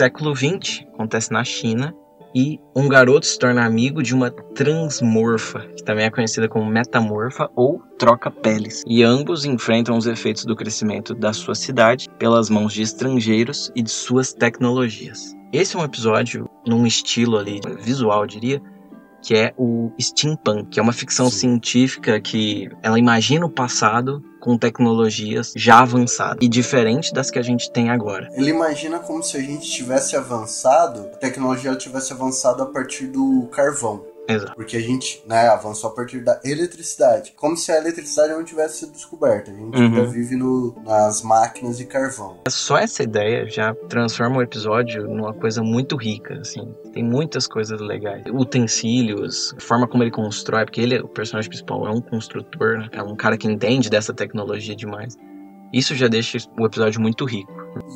século 0.00 0.34
XX, 0.34 0.86
acontece 0.94 1.30
na 1.30 1.44
China, 1.44 1.94
e 2.38 2.60
um 2.72 2.88
garoto 2.88 3.26
se 3.26 3.36
torna 3.36 3.66
amigo 3.66 4.00
de 4.00 4.14
uma 4.14 4.30
transmorfa, 4.30 5.58
que 5.76 5.82
também 5.82 6.04
é 6.04 6.10
conhecida 6.10 6.48
como 6.48 6.70
metamorfa 6.70 7.50
ou 7.56 7.82
troca-peles. 7.98 8.84
E 8.86 9.02
ambos 9.02 9.44
enfrentam 9.44 9.98
os 9.98 10.06
efeitos 10.06 10.44
do 10.44 10.54
crescimento 10.54 11.16
da 11.16 11.32
sua 11.32 11.56
cidade 11.56 12.08
pelas 12.16 12.48
mãos 12.48 12.72
de 12.72 12.82
estrangeiros 12.82 13.72
e 13.74 13.82
de 13.82 13.90
suas 13.90 14.32
tecnologias. 14.32 15.34
Esse 15.52 15.76
é 15.76 15.80
um 15.80 15.84
episódio 15.84 16.48
num 16.64 16.86
estilo 16.86 17.38
ali 17.38 17.60
visual, 17.80 18.24
diria, 18.24 18.62
que 19.28 19.34
é 19.34 19.52
o 19.58 19.92
steampunk, 20.00 20.70
que 20.70 20.80
é 20.80 20.82
uma 20.82 20.94
ficção 20.94 21.30
científica 21.30 22.18
que 22.18 22.70
ela 22.82 22.98
imagina 22.98 23.44
o 23.44 23.50
passado 23.50 24.22
com 24.40 24.56
tecnologias 24.56 25.52
já 25.54 25.80
avançadas 25.80 26.38
e 26.40 26.48
diferente 26.48 27.12
das 27.12 27.30
que 27.30 27.38
a 27.38 27.42
gente 27.42 27.70
tem 27.70 27.90
agora. 27.90 28.30
Ele 28.32 28.48
imagina 28.48 28.98
como 28.98 29.22
se 29.22 29.36
a 29.36 29.40
gente 29.40 29.70
tivesse 29.70 30.16
avançado, 30.16 31.00
a 31.12 31.16
tecnologia 31.18 31.76
tivesse 31.76 32.10
avançado 32.10 32.62
a 32.62 32.66
partir 32.66 33.08
do 33.08 33.46
carvão. 33.52 34.02
Exato. 34.28 34.54
Porque 34.54 34.76
a 34.76 34.80
gente 34.80 35.22
né, 35.26 35.48
avançou 35.48 35.90
a 35.90 35.94
partir 35.94 36.20
da 36.20 36.38
eletricidade. 36.44 37.32
Como 37.34 37.56
se 37.56 37.72
a 37.72 37.78
eletricidade 37.78 38.32
não 38.32 38.44
tivesse 38.44 38.80
sido 38.80 38.92
descoberta. 38.92 39.50
A 39.50 39.54
gente 39.54 39.74
Uhum. 39.76 39.84
ainda 39.84 40.04
vive 40.06 40.36
no, 40.36 40.76
nas 40.84 41.22
máquinas 41.22 41.78
de 41.78 41.86
carvão. 41.86 42.36
Só 42.48 42.76
essa 42.76 43.02
ideia 43.02 43.48
já 43.48 43.74
transforma 43.88 44.36
o 44.38 44.42
episódio 44.42 45.04
numa 45.08 45.32
coisa 45.32 45.62
muito 45.62 45.96
rica, 45.96 46.34
assim. 46.40 46.74
Tem 46.92 47.02
muitas 47.02 47.46
coisas 47.46 47.80
legais. 47.80 48.24
Utensílios, 48.32 49.54
a 49.56 49.60
forma 49.60 49.88
como 49.88 50.02
ele 50.02 50.10
constrói, 50.10 50.64
porque 50.64 50.80
ele, 50.80 50.98
o 51.00 51.08
personagem 51.08 51.48
principal, 51.48 51.86
é 51.86 51.90
um 51.90 52.00
construtor, 52.00 52.78
né? 52.78 52.88
É 52.92 53.02
um 53.02 53.16
cara 53.16 53.36
que 53.38 53.46
entende 53.48 53.88
dessa 53.88 54.12
tecnologia 54.12 54.76
demais. 54.76 55.16
Isso 55.72 55.94
já 55.94 56.08
deixa 56.08 56.38
o 56.58 56.66
episódio 56.66 57.00
muito 57.00 57.24
rico. 57.24 57.52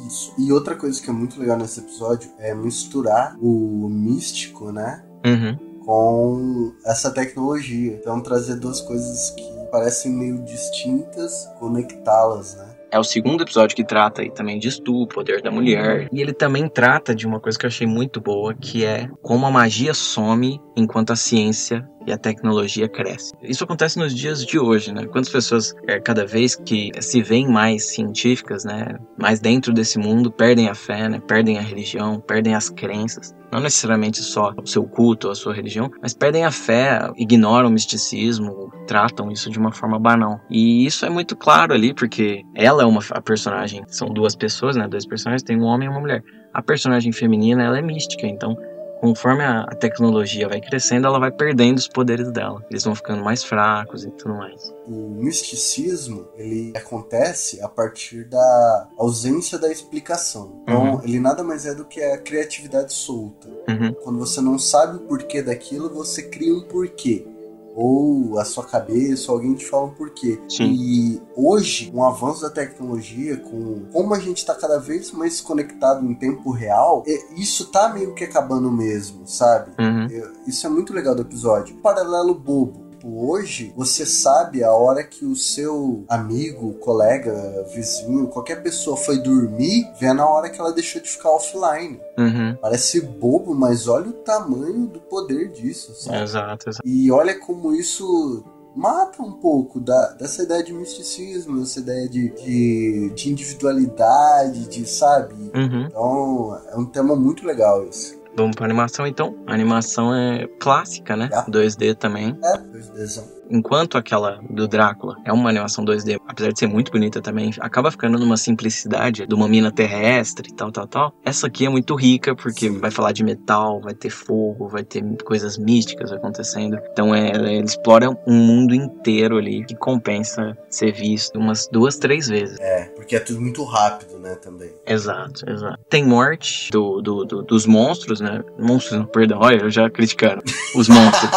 Isso. 0.07 0.35
E 0.39 0.53
outra 0.53 0.75
coisa 0.77 1.01
que 1.03 1.09
é 1.09 1.13
muito 1.13 1.39
legal 1.41 1.57
nesse 1.59 1.81
episódio 1.81 2.31
é 2.39 2.55
misturar 2.55 3.37
o 3.41 3.89
místico, 3.91 4.71
né? 4.73 5.03
Uhum. 5.27 5.72
Com 5.85 6.73
essa 6.85 7.11
tecnologia. 7.11 7.99
Então 8.01 8.21
trazer 8.21 8.57
duas 8.57 8.81
coisas 8.81 9.31
que 9.31 9.53
parecem 9.71 10.13
meio 10.13 10.39
distintas, 10.43 11.49
conectá-las, 11.59 12.57
né? 12.57 12.73
É 12.93 12.99
o 12.99 13.05
segundo 13.05 13.43
episódio 13.43 13.75
que 13.75 13.83
trata 13.83 14.21
aí 14.21 14.31
também 14.31 14.59
de 14.59 14.69
estupro, 14.69 15.15
poder 15.15 15.41
da 15.41 15.51
mulher. 15.51 16.11
E 16.13 16.21
ele 16.21 16.35
também 16.35 16.69
trata 16.69 17.15
de 17.15 17.27
uma 17.27 17.41
coisa 17.41 17.59
que 17.59 17.65
eu 17.65 17.69
achei 17.69 17.87
muito 17.87 18.21
boa, 18.21 18.53
que 18.53 18.85
é 18.85 19.09
como 19.23 19.47
a 19.47 19.51
magia 19.51 19.95
some 19.95 20.61
enquanto 20.77 21.11
a 21.11 21.17
ciência 21.17 21.89
e 22.07 22.13
a 22.13 22.19
tecnologia 22.19 22.89
crescem. 22.89 23.39
Isso 23.43 23.65
acontece 23.65 23.99
nos 23.99 24.15
dias 24.15 24.45
de 24.45 24.59
hoje, 24.59 24.93
né? 24.93 25.07
Quantas 25.07 25.31
pessoas, 25.31 25.75
é, 25.87 26.01
cada 26.01 26.27
vez 26.27 26.57
que 26.57 26.91
se 27.01 27.23
veem 27.23 27.49
mais 27.49 27.91
científicas, 27.91 28.65
né? 28.65 28.99
Mais 29.19 29.41
dentro 29.41 29.73
desse 29.73 29.99
mundo, 29.99 30.31
perdem 30.31 30.69
a 30.69 30.75
fé, 30.75 31.09
né? 31.09 31.21
Perdem 31.27 31.59
a 31.59 31.63
religião, 31.63 32.21
perdem 32.21 32.55
as 32.55 32.69
crenças. 32.69 33.35
Não 33.53 33.61
necessariamente 33.61 34.23
só 34.23 34.55
o 34.57 34.67
seu 34.67 34.85
culto 34.85 35.27
ou 35.27 35.33
a 35.33 35.35
sua 35.35 35.53
religião, 35.53 35.91
mas 36.01 36.15
perdem 36.15 36.45
a 36.45 36.51
fé, 36.51 37.11
ignoram 37.19 37.69
o 37.69 37.73
misticismo, 37.73 38.73
tratam 38.87 39.31
isso 39.31 39.51
de 39.51 39.59
uma 39.59 39.71
forma 39.73 39.99
banal. 39.99 40.41
E 40.51 40.87
isso 40.87 41.05
é 41.05 41.11
muito 41.11 41.37
claro 41.37 41.75
ali, 41.75 41.93
porque 41.93 42.43
ela 42.55 42.83
é 42.83 42.87
uma 42.87 43.03
a 43.11 43.21
personagem, 43.21 43.83
são 43.89 44.09
duas 44.09 44.35
pessoas, 44.35 44.77
né? 44.77 44.89
Dois 44.89 45.07
personagens, 45.07 45.43
tem 45.43 45.61
um 45.61 45.65
homem 45.65 45.87
e 45.87 45.91
uma 45.91 46.01
mulher. 46.01 46.23
A 46.55 46.63
personagem 46.63 47.13
feminina, 47.13 47.63
ela 47.63 47.79
é 47.79 47.83
mística, 47.83 48.27
então 48.27 48.57
conforme 49.03 49.43
a, 49.43 49.63
a 49.63 49.75
tecnologia 49.75 50.49
vai 50.49 50.61
crescendo, 50.61 51.09
ela 51.09 51.19
vai 51.19 51.33
perdendo 51.33 51.77
os 51.77 51.89
poderes 51.89 52.31
dela. 52.31 52.65
Eles 52.71 52.85
vão 52.85 52.95
ficando 52.95 53.21
mais 53.25 53.43
fracos 53.43 54.05
e 54.05 54.11
tudo 54.13 54.35
mais. 54.35 54.73
O 54.87 55.11
misticismo, 55.11 56.29
ele 56.37 56.73
acontece 56.77 57.61
a 57.61 57.69
partir 57.69 58.25
da 58.29 58.89
ausência 58.97 59.59
da 59.59 59.73
explicação. 59.73 60.61
Então, 60.63 60.95
Uhum. 60.95 61.01
ele 61.03 61.19
nada 61.19 61.43
mais 61.43 61.67
é 61.67 61.75
do 61.75 61.85
que 61.85 62.01
a 62.01 62.17
criatividade 62.17 62.93
solta. 62.93 63.49
Uhum. 63.69 63.93
Quando 64.05 64.21
você 64.21 64.41
não 64.41 64.57
sabe 64.57 64.99
o 64.99 65.01
porquê 65.01 65.43
daquilo, 65.43 65.91
você 65.93 66.23
cria 66.23 66.55
um 66.55 66.63
porquê. 66.63 67.27
Ou 67.75 68.39
a 68.39 68.45
sua 68.45 68.65
cabeça, 68.65 69.31
ou 69.31 69.39
alguém 69.39 69.55
te 69.55 69.67
fala 69.67 69.87
um 69.87 69.91
porquê. 69.91 70.41
Sim. 70.49 70.73
E 70.73 71.23
hoje, 71.37 71.91
com 71.91 71.99
o 71.99 72.05
avanço 72.05 72.43
da 72.43 72.51
tecnologia, 72.51 73.37
com 73.37 73.87
como 73.93 74.15
a 74.15 74.19
gente 74.19 74.45
tá 74.45 74.55
cada 74.55 74.79
vez 74.79 75.11
mais 75.13 75.41
conectado 75.41 76.05
em 76.05 76.15
tempo 76.15 76.51
real, 76.51 77.03
é- 77.07 77.35
isso 77.37 77.67
tá 77.67 77.89
meio 77.93 78.15
que 78.15 78.25
acabando 78.25 78.71
mesmo, 78.71 79.27
sabe? 79.27 79.73
Uhum. 79.79 80.09
Isso 80.47 80.67
é 80.67 80.71
muito 80.71 80.93
legal 80.93 81.15
do 81.15 81.23
episódio. 81.23 81.77
Paralelo 81.77 82.35
bobo. 82.35 82.82
Tipo, 83.03 83.33
Hoje, 83.33 83.73
você 83.77 84.07
sabe 84.07 84.63
a 84.63 84.73
hora 84.73 85.03
que 85.03 85.25
o 85.25 85.35
seu 85.35 86.05
amigo, 86.09 86.75
colega, 86.75 87.67
vizinho, 87.75 88.29
qualquer 88.29 88.63
pessoa 88.63 88.97
foi 88.97 89.19
dormir, 89.19 89.91
vê 89.99 90.13
na 90.13 90.29
hora 90.29 90.49
que 90.49 90.61
ela 90.61 90.73
deixou 90.73 91.03
de 91.03 91.09
ficar 91.09 91.31
offline. 91.31 92.01
Uhum. 92.17 92.57
Parece 92.61 93.01
bobo, 93.01 93.55
mas 93.55 93.89
olha 93.89 94.09
o 94.09 94.13
tamanho 94.13 94.87
do 94.87 95.01
poder 95.01 95.49
disso, 95.51 95.95
sabe? 95.95 96.23
Exato, 96.23 96.69
exato. 96.69 96.87
E 96.87 97.11
olha 97.11 97.39
como 97.39 97.75
isso 97.75 98.45
mata 98.75 99.23
um 99.23 99.33
pouco 99.33 99.81
da, 99.81 100.13
dessa 100.13 100.45
ideia 100.45 100.63
de 100.63 100.73
misticismo, 100.73 101.59
dessa 101.61 101.81
ideia 101.81 102.09
de, 102.09 102.31
de, 102.31 103.13
de 103.15 103.31
individualidade, 103.31 104.69
de, 104.69 104.89
sabe? 104.89 105.35
Uhum. 105.55 105.87
Então, 105.87 106.61
é 106.71 106.77
um 106.77 106.87
tema 106.87 107.17
muito 107.17 107.45
legal 107.45 107.85
esse. 107.87 108.22
Vamos 108.37 108.57
pra 108.57 108.65
animação 108.65 109.07
então. 109.07 109.37
A 109.47 109.53
animação 109.53 110.15
é 110.15 110.49
clássica, 110.59 111.17
né? 111.17 111.29
2D 111.49 111.95
também. 111.97 112.37
É, 112.43 112.59
2Dzão. 112.59 113.42
Enquanto 113.51 113.99
aquela 113.99 114.41
do 114.49 114.67
Drácula 114.67 115.17
é 115.25 115.33
uma 115.33 115.51
animação 115.51 115.85
2D, 115.85 116.19
apesar 116.27 116.53
de 116.53 116.59
ser 116.59 116.67
muito 116.67 116.91
bonita 116.91 117.21
também, 117.21 117.51
acaba 117.61 117.91
ficando 117.91 118.19
numa 118.19 118.37
simplicidade 118.37 119.27
de 119.27 119.35
uma 119.35 119.47
mina 119.49 119.71
terrestre 119.71 120.49
e 120.51 120.55
tal, 120.55 120.71
tal, 120.73 120.87
tal. 120.87 121.13
Essa 121.25 121.49
aqui 121.49 121.67
é 121.67 121.69
muito 121.69 121.95
rica 121.95 122.35
porque 122.35 122.71
vai 122.71 122.91
falar 122.91 123.13
de 123.13 123.23
metal, 123.23 123.81
vai 123.81 123.95
ter 123.95 124.11
fogo, 124.11 124.69
vai 124.69 124.83
ter 124.85 125.03
coisas 125.25 125.59
místicas 125.59 126.13
acontecendo. 126.13 126.79
Então 126.93 127.15
é, 127.15 127.31
ela 127.31 127.53
explora 127.53 128.09
um 128.27 128.35
mundo 128.35 128.75
inteiro 128.75 129.37
ali 129.37 129.65
que 129.65 129.75
compensa 129.77 130.57
ser 130.71 130.93
visto 130.93 131.39
umas 131.39 131.69
duas, 131.71 131.99
três 131.99 132.29
vezes. 132.29 132.59
É, 132.61 132.85
porque 132.97 133.17
é 133.17 133.21
tudo 133.21 133.41
muito 133.41 133.63
rápido, 133.65 134.19
né, 134.19 134.35
também. 134.37 134.71
Exato, 134.87 135.49
exato. 135.51 135.79
Tem 135.91 136.05
morte 136.07 136.71
do, 136.71 137.03
do- 137.03 137.25
do- 137.25 137.43
dos 137.43 137.67
monstros, 137.67 138.21
né? 138.21 138.43
Monstros, 138.59 138.99
não, 138.99 139.07
perdão, 139.07 139.39
olha, 139.41 139.63
eu 139.63 139.71
já 139.71 139.91
criticando 139.91 140.43
os 140.75 140.89
monstros. 140.89 141.31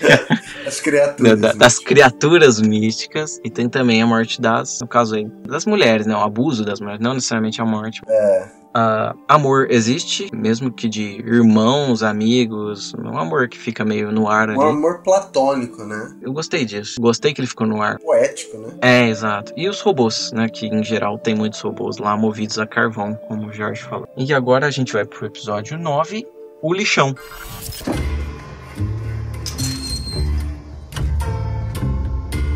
As 0.70 0.80
criaturas. 0.80 1.40
Da- 1.40 1.48
da- 1.48 1.54
das 1.58 1.78
criaturas 1.78 2.60
místicas 2.60 3.40
e 3.44 3.50
tem 3.50 3.68
também 3.68 4.00
a 4.02 4.06
morte 4.06 4.40
das, 4.40 4.78
no 4.80 4.86
caso 4.88 5.14
aí, 5.16 5.26
das 5.46 5.66
mulheres, 5.66 6.06
né? 6.06 6.14
O 6.14 6.20
abuso 6.20 6.64
das 6.64 6.80
mulheres, 6.80 7.00
não 7.02 7.14
necessariamente 7.14 7.60
a 7.60 7.64
morte. 7.64 8.00
É. 8.08 8.60
Ah, 8.72 9.16
amor 9.26 9.66
existe, 9.68 10.30
mesmo 10.32 10.70
que 10.72 10.88
de 10.88 11.02
irmãos, 11.26 12.04
amigos, 12.04 12.94
um 12.94 13.18
amor 13.18 13.48
que 13.48 13.58
fica 13.58 13.84
meio 13.84 14.12
no 14.12 14.28
ar 14.28 14.48
Um 14.48 14.60
ali. 14.60 14.70
amor 14.70 15.02
platônico, 15.02 15.82
né? 15.84 16.14
Eu 16.22 16.32
gostei 16.32 16.64
disso, 16.64 17.00
gostei 17.00 17.34
que 17.34 17.40
ele 17.40 17.48
ficou 17.48 17.66
no 17.66 17.82
ar. 17.82 17.98
Poético, 17.98 18.56
né? 18.58 18.68
É, 18.80 19.08
exato. 19.08 19.52
E 19.56 19.68
os 19.68 19.80
robôs, 19.80 20.30
né? 20.32 20.48
Que 20.48 20.66
em 20.68 20.84
geral 20.84 21.18
tem 21.18 21.34
muitos 21.34 21.60
robôs 21.60 21.98
lá 21.98 22.16
movidos 22.16 22.60
a 22.60 22.66
carvão, 22.66 23.18
como 23.26 23.48
o 23.48 23.52
Jorge 23.52 23.82
falou. 23.82 24.06
E 24.16 24.32
agora 24.32 24.66
a 24.68 24.70
gente 24.70 24.92
vai 24.92 25.04
pro 25.04 25.26
episódio 25.26 25.76
9, 25.76 26.24
o 26.62 26.72
lixão. 26.72 27.12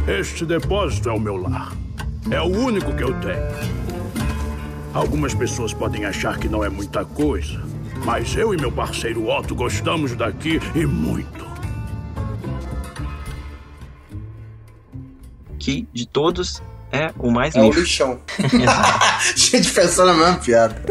Este 0.06 0.44
depósito 0.44 1.08
é 1.08 1.12
o 1.12 1.20
meu 1.20 1.36
lar. 1.36 1.72
É 2.30 2.40
o 2.40 2.44
único 2.46 2.92
que 2.94 3.02
eu 3.02 3.12
tenho. 3.20 3.74
Algumas 4.92 5.34
pessoas 5.34 5.72
podem 5.72 6.04
achar 6.04 6.38
que 6.38 6.48
não 6.48 6.62
é 6.62 6.68
muita 6.68 7.04
coisa, 7.04 7.60
mas 8.04 8.34
eu 8.36 8.54
e 8.54 8.56
meu 8.56 8.70
parceiro 8.70 9.28
Otto 9.28 9.54
gostamos 9.54 10.14
daqui 10.14 10.60
e 10.74 10.86
muito. 10.86 11.44
Que 15.58 15.88
de 15.92 16.06
todos 16.06 16.62
é 16.92 17.10
o 17.18 17.30
mais 17.30 17.54
É 17.56 17.60
o 17.60 17.64
lixo. 17.66 17.80
lixão. 17.80 18.20
Exato. 18.38 19.04
Gente 19.36 19.72
pensando 19.72 20.06
na 20.12 20.14
mesma 20.14 20.36
piada. 20.36 20.82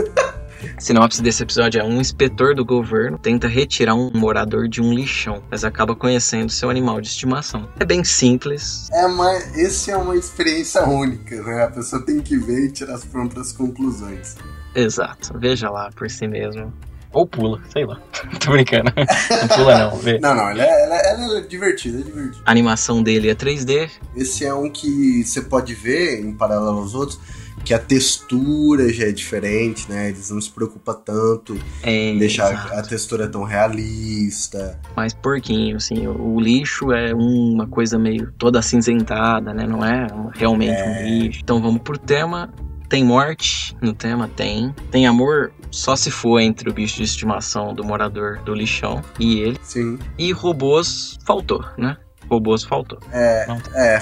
Sinopse 0.80 1.22
desse 1.22 1.43
episódio 1.43 1.82
é 1.82 1.84
um 1.84 1.99
inspetor 1.99 2.55
do 2.55 2.64
governo 2.66 3.18
tenta 3.18 3.47
retirar 3.47 3.95
um 3.95 4.11
morador 4.14 4.68
de 4.68 4.82
um 4.82 4.93
lixão, 4.93 5.43
mas 5.49 5.64
acaba 5.64 5.95
conhecendo 5.95 6.51
seu 6.51 6.70
animal 6.70 6.99
de 7.01 7.07
estimação. 7.07 7.68
É 7.80 7.86
bem 7.86 8.03
simples. 8.03 8.89
É, 8.91 9.07
mas 9.07 9.55
esse 9.57 9.91
é 9.91 9.97
uma 9.97 10.16
experiência 10.16 10.84
única, 10.84 11.41
né? 11.43 11.64
A 11.64 11.68
pessoa 11.72 12.05
tem 12.05 12.20
que 12.22 12.38
ver 12.38 12.66
e 12.66 12.72
tirar 12.72 12.95
as 12.95 13.05
próprias 13.05 13.51
conclusões. 13.51 14.36
Exato. 14.76 15.38
Veja 15.38 15.70
lá 15.70 15.89
por 15.95 16.09
si 16.09 16.28
mesmo. 16.28 16.74
Ou 17.11 17.28
pula, 17.28 17.61
sei 17.72 17.86
lá. 17.86 18.01
Tô 18.43 18.51
brincando. 18.51 18.91
Não 18.95 19.47
pula 19.47 19.78
não, 19.78 19.97
vê. 19.99 20.20
Não, 20.20 20.34
não, 20.34 20.49
ela 20.49 20.64
é, 20.64 20.84
ela, 20.84 20.95
é- 20.97 21.14
ela 21.14 21.38
é 21.38 21.41
divertida, 21.41 21.99
é 21.99 22.01
divertida. 22.01 22.43
A 22.43 22.49
animação 22.49 23.03
dele 23.03 23.30
é 23.30 23.36
3D. 23.36 23.89
Esse 24.16 24.43
é 24.45 24.53
um 24.53 24.68
que 24.70 25.24
você 25.24 25.41
pode 25.41 25.76
ver, 25.76 26.20
em 26.22 26.34
paralelo 26.34 26.80
aos 26.80 26.95
outros, 26.95 27.20
que 27.64 27.74
a 27.74 27.80
textura 27.80 28.91
já 28.91 29.05
é 29.05 29.11
diferente, 29.11 29.89
né? 29.89 30.09
Eles 30.09 30.30
não 30.30 30.41
se 30.41 30.49
preocupam 30.51 30.93
tanto 30.93 31.57
É, 31.82 32.09
em 32.09 32.18
deixar 32.18 32.51
exato. 32.53 32.74
a 32.74 32.82
textura 32.82 33.28
tão 33.28 33.43
realista. 33.43 34.80
mais 34.95 35.14
porquinho, 35.14 35.78
assim. 35.78 36.05
O, 36.07 36.36
o 36.36 36.39
lixo 36.39 36.91
é 36.91 37.14
uma 37.14 37.68
coisa 37.68 37.97
meio 37.97 38.32
toda 38.38 38.59
acinzentada, 38.59 39.53
né? 39.53 39.66
Não 39.66 39.84
é 39.86 40.07
realmente 40.34 40.82
um 40.82 41.03
lixo. 41.03 41.39
Então 41.43 41.61
vamos 41.61 41.82
pro 41.82 41.97
tema. 41.97 42.53
Tem 42.89 43.03
morte 43.03 43.76
no 43.82 43.93
tema? 43.93 44.28
Tem. 44.36 44.74
Tem 44.91 45.07
amor? 45.07 45.51
Só 45.72 45.95
se 45.95 46.11
for 46.11 46.39
entre 46.39 46.70
o 46.70 46.74
bicho 46.74 46.97
de 46.97 47.03
estimação 47.03 47.74
do 47.74 47.84
morador 47.84 48.39
do 48.43 48.53
lixão 48.53 49.01
e 49.20 49.39
ele. 49.39 49.57
Sim. 49.64 49.97
E 50.18 50.32
robôs 50.32 51.18
faltou, 51.26 51.66
né? 51.78 51.97
Robôs 52.30 52.64
faltou. 52.64 52.99
É, 53.11 53.47
é, 53.74 53.99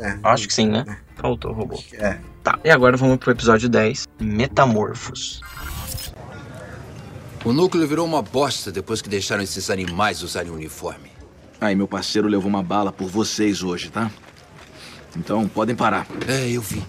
é. 0.00 0.18
Acho 0.22 0.46
que 0.48 0.54
sim, 0.54 0.66
né? 0.68 0.84
Faltou 1.16 1.52
robô. 1.52 1.78
É. 1.94 2.16
Tá, 2.42 2.58
e 2.64 2.70
agora 2.70 2.96
vamos 2.96 3.18
pro 3.18 3.30
episódio 3.30 3.68
10, 3.68 4.08
Metamorfos. 4.20 5.40
O 7.44 7.52
núcleo 7.52 7.86
virou 7.86 8.06
uma 8.06 8.22
bosta 8.22 8.72
depois 8.72 9.00
que 9.00 9.08
deixaram 9.08 9.42
esses 9.42 9.70
animais 9.70 10.22
usarem 10.22 10.50
o 10.50 10.54
uniforme. 10.54 11.10
Aí, 11.60 11.74
meu 11.76 11.86
parceiro 11.86 12.28
levou 12.28 12.48
uma 12.48 12.62
bala 12.62 12.92
por 12.92 13.08
vocês 13.08 13.62
hoje, 13.62 13.90
tá? 13.90 14.10
Então, 15.16 15.46
podem 15.48 15.76
parar. 15.76 16.06
É, 16.26 16.50
eu 16.50 16.60
vi. 16.60 16.82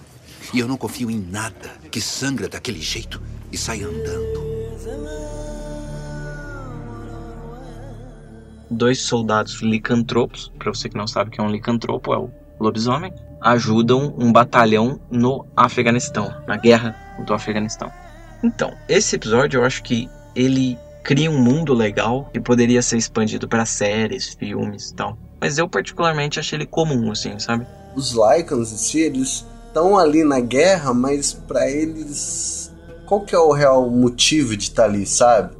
E 0.52 0.58
eu 0.58 0.66
não 0.66 0.76
confio 0.76 1.10
em 1.10 1.18
nada 1.18 1.70
que 1.90 2.00
sangra 2.00 2.48
daquele 2.48 2.80
jeito 2.80 3.22
e 3.52 3.56
sai 3.56 3.82
andando. 3.82 4.44
dois 8.74 9.02
soldados 9.02 9.62
licantropos, 9.62 10.52
pra 10.58 10.72
você 10.72 10.88
que 10.88 10.96
não 10.96 11.06
sabe 11.06 11.28
o 11.28 11.32
que 11.32 11.40
é 11.40 11.44
um 11.44 11.50
licantropo, 11.50 12.12
é 12.12 12.18
o 12.18 12.30
lobisomem, 12.60 13.12
ajudam 13.44 14.14
um 14.18 14.32
batalhão 14.32 14.98
no 15.10 15.46
Afeganistão, 15.54 16.34
na 16.48 16.56
guerra 16.56 16.96
do 17.26 17.34
Afeganistão. 17.34 17.92
Então, 18.42 18.72
esse 18.88 19.16
episódio 19.16 19.60
eu 19.60 19.64
acho 19.64 19.82
que 19.82 20.08
ele 20.34 20.78
cria 21.02 21.30
um 21.30 21.38
mundo 21.38 21.74
legal 21.74 22.30
que 22.32 22.40
poderia 22.40 22.80
ser 22.80 22.96
expandido 22.96 23.46
para 23.46 23.66
séries, 23.66 24.34
filmes 24.34 24.88
e 24.88 24.94
tal. 24.94 25.18
Mas 25.38 25.58
eu 25.58 25.68
particularmente 25.68 26.40
achei 26.40 26.56
ele 26.56 26.64
comum, 26.64 27.12
assim, 27.12 27.38
sabe? 27.38 27.66
Os 27.94 28.12
Lycans 28.12 28.72
em 28.72 28.76
si, 28.78 29.00
eles 29.00 29.44
estão 29.66 29.98
ali 29.98 30.24
na 30.24 30.40
guerra, 30.40 30.94
mas 30.94 31.34
pra 31.34 31.70
eles. 31.70 32.72
Qual 33.04 33.20
que 33.20 33.34
é 33.34 33.38
o 33.38 33.52
real 33.52 33.90
motivo 33.90 34.56
de 34.56 34.64
estar 34.64 34.84
ali, 34.84 35.04
sabe? 35.04 35.54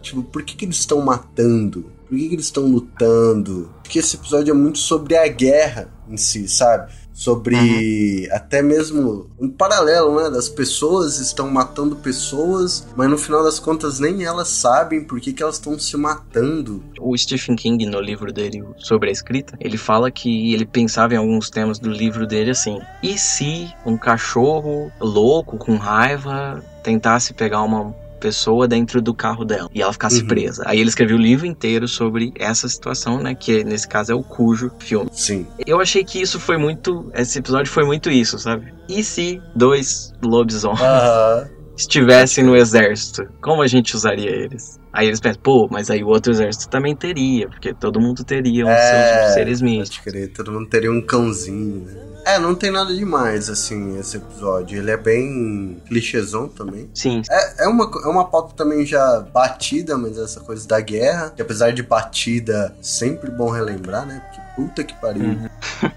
Tipo, 0.00 0.22
por 0.22 0.42
que, 0.42 0.56
que 0.56 0.64
eles 0.64 0.78
estão 0.78 1.02
matando? 1.02 1.92
Por 2.08 2.16
que, 2.16 2.28
que 2.28 2.34
eles 2.34 2.46
estão 2.46 2.64
lutando? 2.64 3.70
Porque 3.82 3.98
esse 3.98 4.16
episódio 4.16 4.52
é 4.52 4.54
muito 4.54 4.78
sobre 4.78 5.14
a 5.14 5.28
guerra 5.28 5.92
em 6.08 6.16
si, 6.16 6.48
sabe? 6.48 6.90
Sobre 7.18 8.28
até 8.30 8.62
mesmo 8.62 9.28
um 9.40 9.48
paralelo, 9.48 10.22
né? 10.22 10.30
Das 10.30 10.48
pessoas 10.48 11.18
estão 11.18 11.50
matando 11.50 11.96
pessoas, 11.96 12.86
mas 12.94 13.10
no 13.10 13.18
final 13.18 13.42
das 13.42 13.58
contas 13.58 13.98
nem 13.98 14.24
elas 14.24 14.46
sabem 14.46 15.02
por 15.02 15.20
que, 15.20 15.32
que 15.32 15.42
elas 15.42 15.56
estão 15.56 15.76
se 15.76 15.96
matando. 15.96 16.80
O 17.00 17.18
Stephen 17.18 17.56
King, 17.56 17.86
no 17.86 18.00
livro 18.00 18.32
dele 18.32 18.64
sobre 18.76 19.08
a 19.08 19.12
escrita, 19.12 19.58
ele 19.60 19.76
fala 19.76 20.12
que 20.12 20.54
ele 20.54 20.64
pensava 20.64 21.12
em 21.14 21.16
alguns 21.16 21.50
temas 21.50 21.80
do 21.80 21.90
livro 21.90 22.24
dele 22.24 22.52
assim: 22.52 22.78
e 23.02 23.18
se 23.18 23.68
um 23.84 23.96
cachorro 23.96 24.92
louco, 25.00 25.58
com 25.58 25.74
raiva, 25.74 26.62
tentasse 26.84 27.34
pegar 27.34 27.62
uma 27.62 27.92
pessoa 28.18 28.66
dentro 28.68 29.00
do 29.00 29.14
carro 29.14 29.44
dela 29.44 29.68
e 29.74 29.80
ela 29.82 29.92
ficasse 29.92 30.20
Uhum. 30.20 30.26
presa? 30.26 30.62
Aí 30.66 30.80
ele 30.80 30.88
escreveu 30.88 31.16
o 31.16 31.20
livro 31.20 31.46
inteiro 31.46 31.86
sobre 31.88 32.32
essa 32.36 32.68
situação, 32.68 33.22
né? 33.22 33.34
Que 33.34 33.64
nesse 33.64 33.88
caso 33.88 34.12
é 34.12 34.14
o 34.14 34.22
Cujo 34.22 34.70
filme. 34.78 35.08
Sim. 35.12 35.46
Eu 35.66 35.80
achei 35.80 36.04
que 36.04 36.20
isso 36.20 36.38
foi 36.38 36.56
muito. 36.58 37.10
Esse 37.14 37.38
episódio 37.38 37.70
foi 37.72 37.84
muito 37.84 38.10
isso, 38.10 38.38
sabe? 38.38 38.72
E 38.88 39.02
se 39.04 39.40
dois 39.54 40.10
lobisomens 40.22 40.80
Aham. 40.82 41.48
estivessem 41.76 42.44
no 42.44 42.56
exército, 42.56 43.22
como 43.40 43.62
a 43.62 43.66
gente 43.66 43.94
usaria 43.94 44.30
eles? 44.30 44.78
Aí 44.92 45.06
eles 45.06 45.20
pensam, 45.20 45.40
pô, 45.42 45.68
mas 45.70 45.90
aí 45.90 46.02
o 46.02 46.08
outro 46.08 46.32
exército 46.32 46.68
também 46.68 46.96
teria, 46.96 47.48
porque 47.48 47.72
todo 47.74 48.00
mundo 48.00 48.24
teria 48.24 48.64
os 48.64 48.80
seus 48.88 49.32
seres 49.34 49.60
místicos. 49.62 50.04
Pode 50.04 50.10
crer, 50.18 50.32
todo 50.32 50.50
mundo 50.50 50.68
teria 50.68 50.90
um 50.90 51.00
cãozinho, 51.00 51.84
né? 51.84 52.17
É, 52.28 52.38
não 52.38 52.54
tem 52.54 52.70
nada 52.70 52.94
demais, 52.94 53.48
assim, 53.48 53.98
esse 53.98 54.18
episódio. 54.18 54.78
Ele 54.78 54.90
é 54.90 54.98
bem 54.98 55.80
clichêzão 55.86 56.46
também. 56.46 56.90
Sim. 56.92 57.22
É, 57.30 57.64
é, 57.64 57.68
uma, 57.68 57.90
é 58.04 58.06
uma 58.06 58.26
pauta 58.26 58.52
também 58.54 58.84
já 58.84 59.20
batida, 59.20 59.96
mas 59.96 60.18
essa 60.18 60.38
coisa 60.40 60.68
da 60.68 60.78
guerra, 60.78 61.30
que 61.34 61.40
apesar 61.40 61.70
de 61.70 61.82
batida, 61.82 62.76
sempre 62.82 63.30
bom 63.30 63.48
relembrar, 63.48 64.04
né? 64.06 64.22
Porque, 64.26 64.47
Puta 64.58 64.82
que 64.82 64.92
pariu. 64.94 65.22
Uhum. 65.22 65.48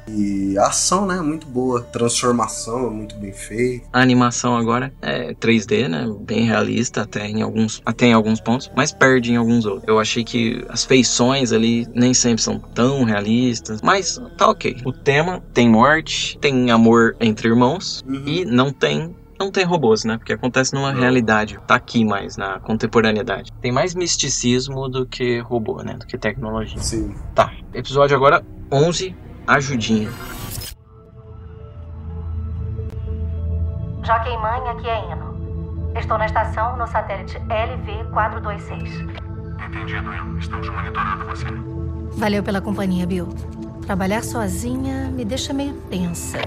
E 0.07 0.55
a 0.55 0.67
ação, 0.67 1.07
né? 1.07 1.19
Muito 1.19 1.47
boa. 1.47 1.81
Transformação 1.81 2.85
é 2.85 2.89
muito 2.91 3.15
bem 3.15 3.33
feita. 3.33 3.87
A 3.91 3.99
animação 3.99 4.55
agora 4.55 4.93
é 5.01 5.33
3D, 5.33 5.87
né? 5.87 6.07
Bem 6.19 6.45
realista 6.45 7.01
até 7.01 7.25
em 7.25 7.41
alguns, 7.41 7.81
até 7.83 8.05
em 8.05 8.13
alguns 8.13 8.39
pontos, 8.39 8.69
mas 8.75 8.91
perde 8.91 9.33
em 9.33 9.35
alguns 9.35 9.65
outros. 9.65 9.87
Eu 9.87 9.97
achei 9.97 10.23
que 10.23 10.63
as 10.69 10.85
feições 10.85 11.51
ali 11.51 11.87
nem 11.95 12.13
sempre 12.13 12.43
são 12.43 12.59
tão 12.59 13.03
realistas, 13.03 13.81
mas 13.81 14.21
tá 14.37 14.47
ok. 14.47 14.77
O 14.85 14.93
tema 14.93 15.41
tem 15.55 15.67
morte, 15.67 16.37
tem 16.39 16.69
amor 16.69 17.15
entre 17.19 17.47
irmãos 17.47 18.05
e 18.27 18.45
não 18.45 18.71
tem 18.71 19.15
não 19.41 19.51
tem 19.51 19.65
robôs, 19.65 20.05
né? 20.05 20.17
Porque 20.17 20.33
acontece 20.33 20.73
numa 20.75 20.93
realidade, 20.93 21.59
tá 21.65 21.75
aqui 21.75 22.05
mais 22.05 22.37
na 22.37 22.59
contemporaneidade. 22.59 23.51
Tem 23.59 23.71
mais 23.71 23.95
misticismo 23.95 24.87
do 24.87 25.05
que 25.05 25.39
robô, 25.39 25.81
né? 25.81 25.95
Do 25.95 26.05
que 26.05 26.17
tecnologia. 26.17 26.79
Sim. 26.79 27.15
Tá. 27.33 27.51
Episódio 27.73 28.15
agora 28.15 28.45
11, 28.71 29.15
ajudinha. 29.47 30.09
Jockey 34.03 34.37
Mãe, 34.37 34.69
aqui 34.69 34.87
é 34.87 35.11
Eno. 35.11 35.91
Estou 35.95 36.17
na 36.19 36.27
estação 36.27 36.77
no 36.77 36.87
satélite 36.87 37.39
LV-426. 37.39 39.21
Entendido, 39.67 40.13
Eno. 40.13 40.37
Estamos 40.37 40.69
monitorando 40.69 41.25
você. 41.25 41.47
Valeu 42.17 42.43
pela 42.43 42.61
companhia, 42.61 43.07
Bill. 43.07 43.27
Trabalhar 43.85 44.23
sozinha 44.23 45.09
me 45.09 45.25
deixa 45.25 45.53
meio 45.53 45.73
tensa. 45.89 46.37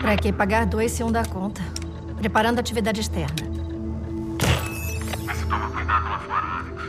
Pra 0.00 0.16
que 0.16 0.32
pagar 0.32 0.66
dois 0.66 0.92
se 0.92 1.02
um 1.02 1.10
dá 1.10 1.24
conta? 1.24 1.60
Preparando 2.16 2.58
atividade 2.58 3.00
externa. 3.00 3.34
Vê 5.26 5.34
se 5.34 5.44
toma 5.46 5.70
cuidado 5.70 6.04
lá 6.08 6.18
fora, 6.20 6.46
Alex. 6.58 6.82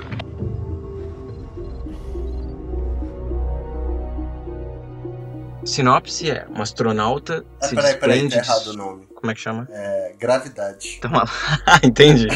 Sinopse 5.66 6.30
é 6.30 6.46
um 6.56 6.62
astronauta 6.62 7.46
Ah, 7.62 7.68
se 7.68 7.76
peraí, 7.76 7.96
peraí, 7.96 8.30
tá 8.30 8.38
errado 8.38 8.68
o 8.68 8.74
nome. 8.74 9.08
Como 9.16 9.32
é 9.32 9.34
que 9.34 9.40
chama? 9.40 9.68
É. 9.72 10.14
Gravidade. 10.20 10.96
Então, 11.00 11.12
ah, 11.66 11.80
entendi. 11.84 12.28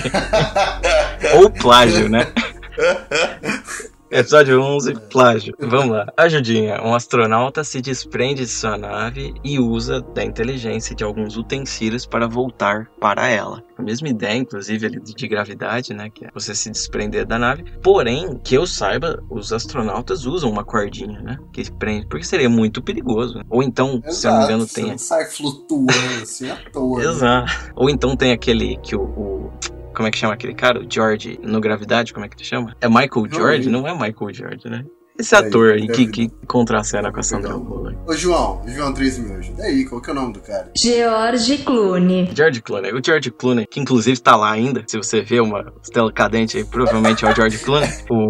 Ou 1.37 1.49
plágio, 1.49 2.09
né? 2.09 2.25
Episódio 4.09 4.61
11, 4.61 4.93
plágio. 5.11 5.53
Vamos 5.59 5.89
lá. 5.89 6.05
Ajudinha. 6.15 6.81
Um 6.81 6.95
astronauta 6.95 7.61
se 7.63 7.81
desprende 7.81 8.43
de 8.43 8.47
sua 8.47 8.77
nave 8.77 9.33
e 9.43 9.59
usa 9.59 9.99
da 10.01 10.23
inteligência 10.23 10.95
de 10.95 11.03
alguns 11.03 11.35
utensílios 11.35 12.05
para 12.05 12.25
voltar 12.25 12.87
para 13.01 13.27
ela. 13.27 13.61
A 13.77 13.81
mesma 13.81 14.07
ideia, 14.07 14.37
inclusive, 14.37 14.89
de 14.89 15.27
gravidade, 15.27 15.93
né? 15.93 16.09
Que 16.09 16.25
é 16.25 16.29
você 16.33 16.55
se 16.55 16.71
desprender 16.71 17.25
da 17.25 17.37
nave. 17.37 17.65
Porém, 17.83 18.39
que 18.43 18.55
eu 18.55 18.65
saiba, 18.65 19.21
os 19.29 19.51
astronautas 19.51 20.25
usam 20.25 20.49
uma 20.49 20.63
cordinha, 20.63 21.19
né? 21.21 21.37
Que 21.51 21.69
prende. 21.69 22.07
Porque 22.07 22.25
seria 22.25 22.49
muito 22.49 22.81
perigoso. 22.81 23.41
Ou 23.49 23.61
então, 23.61 24.01
se 24.07 24.25
eu 24.25 24.31
não 24.31 24.39
me 24.39 24.45
engano, 24.45 24.63
Exato, 24.63 24.73
tem. 24.73 24.85
Não 24.91 24.97
sai 24.97 25.25
flutuando 25.25 25.91
assim 26.23 26.49
à 26.49 26.55
toa. 26.71 26.99
né? 26.99 27.05
Exato. 27.09 27.51
Ou 27.75 27.89
então 27.89 28.15
tem 28.15 28.31
aquele 28.31 28.77
que 28.77 28.95
o, 28.95 29.01
o- 29.01 29.51
Como 29.97 30.07
é 30.07 30.11
que 30.11 30.17
chama 30.19 30.35
aquele 30.35 30.53
cara? 30.53 30.79
O 30.79 30.85
George 30.87 31.39
no 31.41 31.59
Gravidade, 31.59 32.13
como 32.13 32.23
é 32.23 32.29
que 32.29 32.35
ele 32.35 32.43
chama? 32.43 32.75
É 32.79 32.87
Michael 32.87 33.25
George? 33.33 33.67
Não 33.67 33.87
é 33.87 33.93
Michael 33.93 34.31
George, 34.31 34.69
né? 34.69 34.85
Esse 35.17 35.35
ator 35.35 35.71
aí 35.71 35.87
que, 35.87 36.05
que 36.05 36.29
contracena 36.45 37.11
com 37.11 37.19
a 37.19 37.23
Sandra 37.23 37.57
Bullock. 37.57 37.97
Ô, 38.05 38.13
João, 38.13 38.61
João 38.67 38.93
3 38.93 39.17
mil. 39.17 39.37
ajuda 39.39 39.63
aí, 39.63 39.85
qual 39.85 39.99
que 39.99 40.11
é 40.11 40.13
o 40.13 40.15
nome 40.15 40.33
do 40.33 40.41
cara? 40.41 40.71
George 40.77 41.57
Clooney. 41.57 42.29
George 42.31 42.61
Clooney. 42.61 42.93
O 42.93 43.01
George 43.03 43.31
Clooney, 43.31 43.65
que 43.65 43.79
inclusive 43.79 44.21
tá 44.21 44.35
lá 44.35 44.51
ainda. 44.51 44.83
Se 44.85 44.97
você 44.97 45.23
vê 45.23 45.39
uma 45.39 45.73
estela 45.81 46.13
cadente 46.13 46.57
aí, 46.57 46.63
provavelmente 46.63 47.25
é 47.25 47.31
o 47.31 47.35
George 47.35 47.57
Clooney. 47.57 47.89
O... 48.11 48.29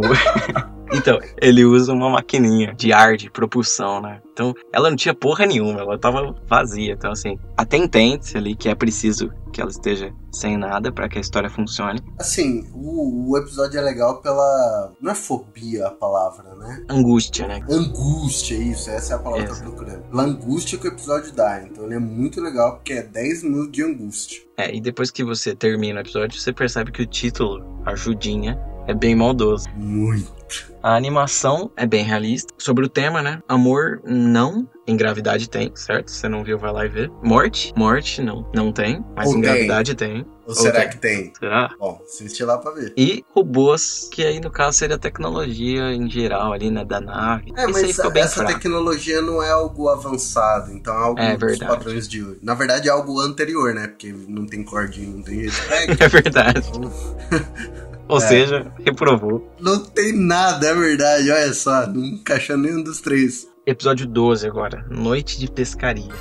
então, 0.93 1.19
ele 1.41 1.65
usa 1.65 1.93
uma 1.93 2.09
maquininha 2.09 2.73
de 2.73 2.93
ar, 2.93 3.17
de 3.17 3.29
propulsão, 3.29 4.01
né? 4.01 4.21
Então, 4.31 4.53
ela 4.71 4.89
não 4.89 4.97
tinha 4.97 5.13
porra 5.13 5.45
nenhuma, 5.45 5.81
ela 5.81 5.97
tava 5.97 6.35
vazia. 6.47 6.93
Então, 6.93 7.11
assim, 7.11 7.37
até 7.57 7.77
entende 7.77 8.37
ali 8.37 8.55
que 8.55 8.69
é 8.69 8.75
preciso 8.75 9.31
que 9.51 9.61
ela 9.61 9.71
esteja 9.71 10.13
sem 10.31 10.55
nada 10.55 10.91
para 10.91 11.09
que 11.09 11.17
a 11.17 11.21
história 11.21 11.49
funcione. 11.49 11.99
Assim, 12.19 12.69
o, 12.73 13.31
o 13.31 13.37
episódio 13.37 13.79
é 13.79 13.81
legal 13.81 14.21
pela. 14.21 14.93
Não 15.01 15.11
é 15.11 15.15
fobia 15.15 15.87
a 15.87 15.91
palavra, 15.91 16.53
né? 16.55 16.85
Angústia, 16.89 17.47
né? 17.47 17.65
Angústia, 17.69 18.55
isso, 18.55 18.89
essa 18.89 19.13
é 19.13 19.15
a 19.15 19.19
palavra 19.19 19.45
que 19.47 19.51
eu 19.51 19.57
tô 19.57 19.63
procurando. 19.63 20.03
Pela 20.03 20.23
angústia 20.23 20.77
que 20.77 20.87
o 20.87 20.91
episódio 20.91 21.33
dá. 21.33 21.63
Então 21.63 21.85
ele 21.85 21.95
é 21.95 21.99
muito 21.99 22.39
legal 22.39 22.75
porque 22.75 22.93
é 22.93 23.01
10 23.01 23.43
minutos 23.43 23.71
de 23.71 23.83
angústia. 23.83 24.41
É, 24.57 24.75
e 24.75 24.79
depois 24.79 25.09
que 25.09 25.23
você 25.23 25.55
termina 25.55 25.99
o 25.99 26.03
episódio, 26.03 26.39
você 26.39 26.53
percebe 26.53 26.91
que 26.91 27.01
o 27.01 27.07
título, 27.07 27.81
Ajudinha, 27.85 28.59
é 28.87 28.93
bem 28.93 29.15
maldoso. 29.15 29.67
Muito. 29.75 30.37
A 30.81 30.95
animação 30.95 31.69
é 31.75 31.85
bem 31.85 32.03
realista. 32.03 32.53
Sobre 32.57 32.85
o 32.85 32.89
tema, 32.89 33.21
né? 33.21 33.41
Amor, 33.47 34.01
não. 34.05 34.67
Em 34.87 34.95
gravidade 34.95 35.49
tem, 35.49 35.69
certo? 35.75 36.09
Se 36.09 36.19
você 36.19 36.29
não 36.29 36.45
viu, 36.45 36.57
vai 36.57 36.71
lá 36.71 36.85
e 36.85 36.89
vê. 36.89 37.11
Morte? 37.21 37.73
Morte, 37.75 38.21
não. 38.21 38.49
Não 38.55 38.71
tem. 38.71 39.03
Mas 39.13 39.27
Ou 39.27 39.33
em 39.33 39.41
tem. 39.41 39.51
gravidade 39.51 39.95
tem. 39.95 40.25
Ou, 40.47 40.55
será 40.55 40.87
que 40.87 40.97
tem? 40.97 41.33
Será? 41.37 41.69
Bom, 41.77 41.99
assiste 42.05 42.41
lá 42.45 42.57
pra 42.57 42.71
ver. 42.71 42.93
E 42.95 43.25
robôs, 43.35 44.07
que 44.09 44.23
aí 44.23 44.39
no 44.39 44.49
caso 44.49 44.77
seria 44.77 44.95
a 44.95 44.99
tecnologia 44.99 45.91
em 45.91 46.09
geral 46.09 46.53
ali, 46.53 46.71
né? 46.71 46.85
Da 46.85 47.01
nave. 47.01 47.51
É, 47.57 47.65
aí 47.65 47.71
mas 47.73 47.99
essa 48.15 48.45
tecnologia 48.45 49.21
não 49.21 49.43
é 49.43 49.49
algo 49.49 49.89
avançado, 49.89 50.71
então 50.71 50.93
é 50.93 50.97
algo 50.97 51.19
É 51.19 51.35
dos 51.35 51.59
padrões 51.59 52.07
de 52.07 52.23
hoje. 52.23 52.39
Na 52.41 52.53
verdade 52.53 52.87
é 52.87 52.91
algo 52.91 53.19
anterior, 53.19 53.73
né? 53.73 53.87
Porque 53.87 54.15
não 54.29 54.45
tem 54.45 54.63
cordinha, 54.63 55.09
não 55.09 55.21
tem 55.21 55.41
jeito. 55.49 55.57
É 55.99 56.07
verdade. 56.07 56.71
Ou 58.07 58.17
É. 58.17 58.21
seja, 58.21 58.71
reprovou. 58.85 59.53
Não 59.59 59.83
tem 59.83 60.13
nada, 60.13 60.67
é 60.67 60.73
verdade, 60.73 61.29
olha 61.29 61.53
só. 61.53 61.85
Não 61.87 62.03
encaixou 62.05 62.57
nenhum 62.57 62.81
dos 62.83 63.01
três. 63.01 63.47
Episódio 63.65 64.07
12 64.07 64.47
agora. 64.47 64.85
Noite 64.89 65.37
de 65.39 65.51
pescaria. 65.51 66.13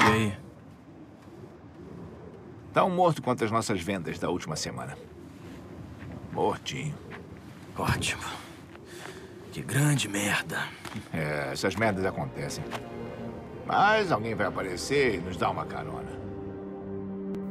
E 0.00 0.12
aí? 0.12 0.36
Tão 2.72 2.90
morto 2.90 3.22
quanto 3.22 3.44
as 3.44 3.50
nossas 3.50 3.80
vendas 3.80 4.18
da 4.18 4.28
última 4.28 4.56
semana. 4.56 4.96
Mortinho. 6.32 6.94
Ótimo. 7.78 8.22
Que 9.52 9.62
grande 9.62 10.08
merda. 10.08 10.58
É, 11.12 11.50
essas 11.52 11.74
merdas 11.76 12.04
acontecem. 12.04 12.64
Mas 13.66 14.12
alguém 14.12 14.34
vai 14.34 14.46
aparecer 14.46 15.14
e 15.14 15.18
nos 15.18 15.36
dar 15.36 15.50
uma 15.50 15.64
carona. 15.64 16.25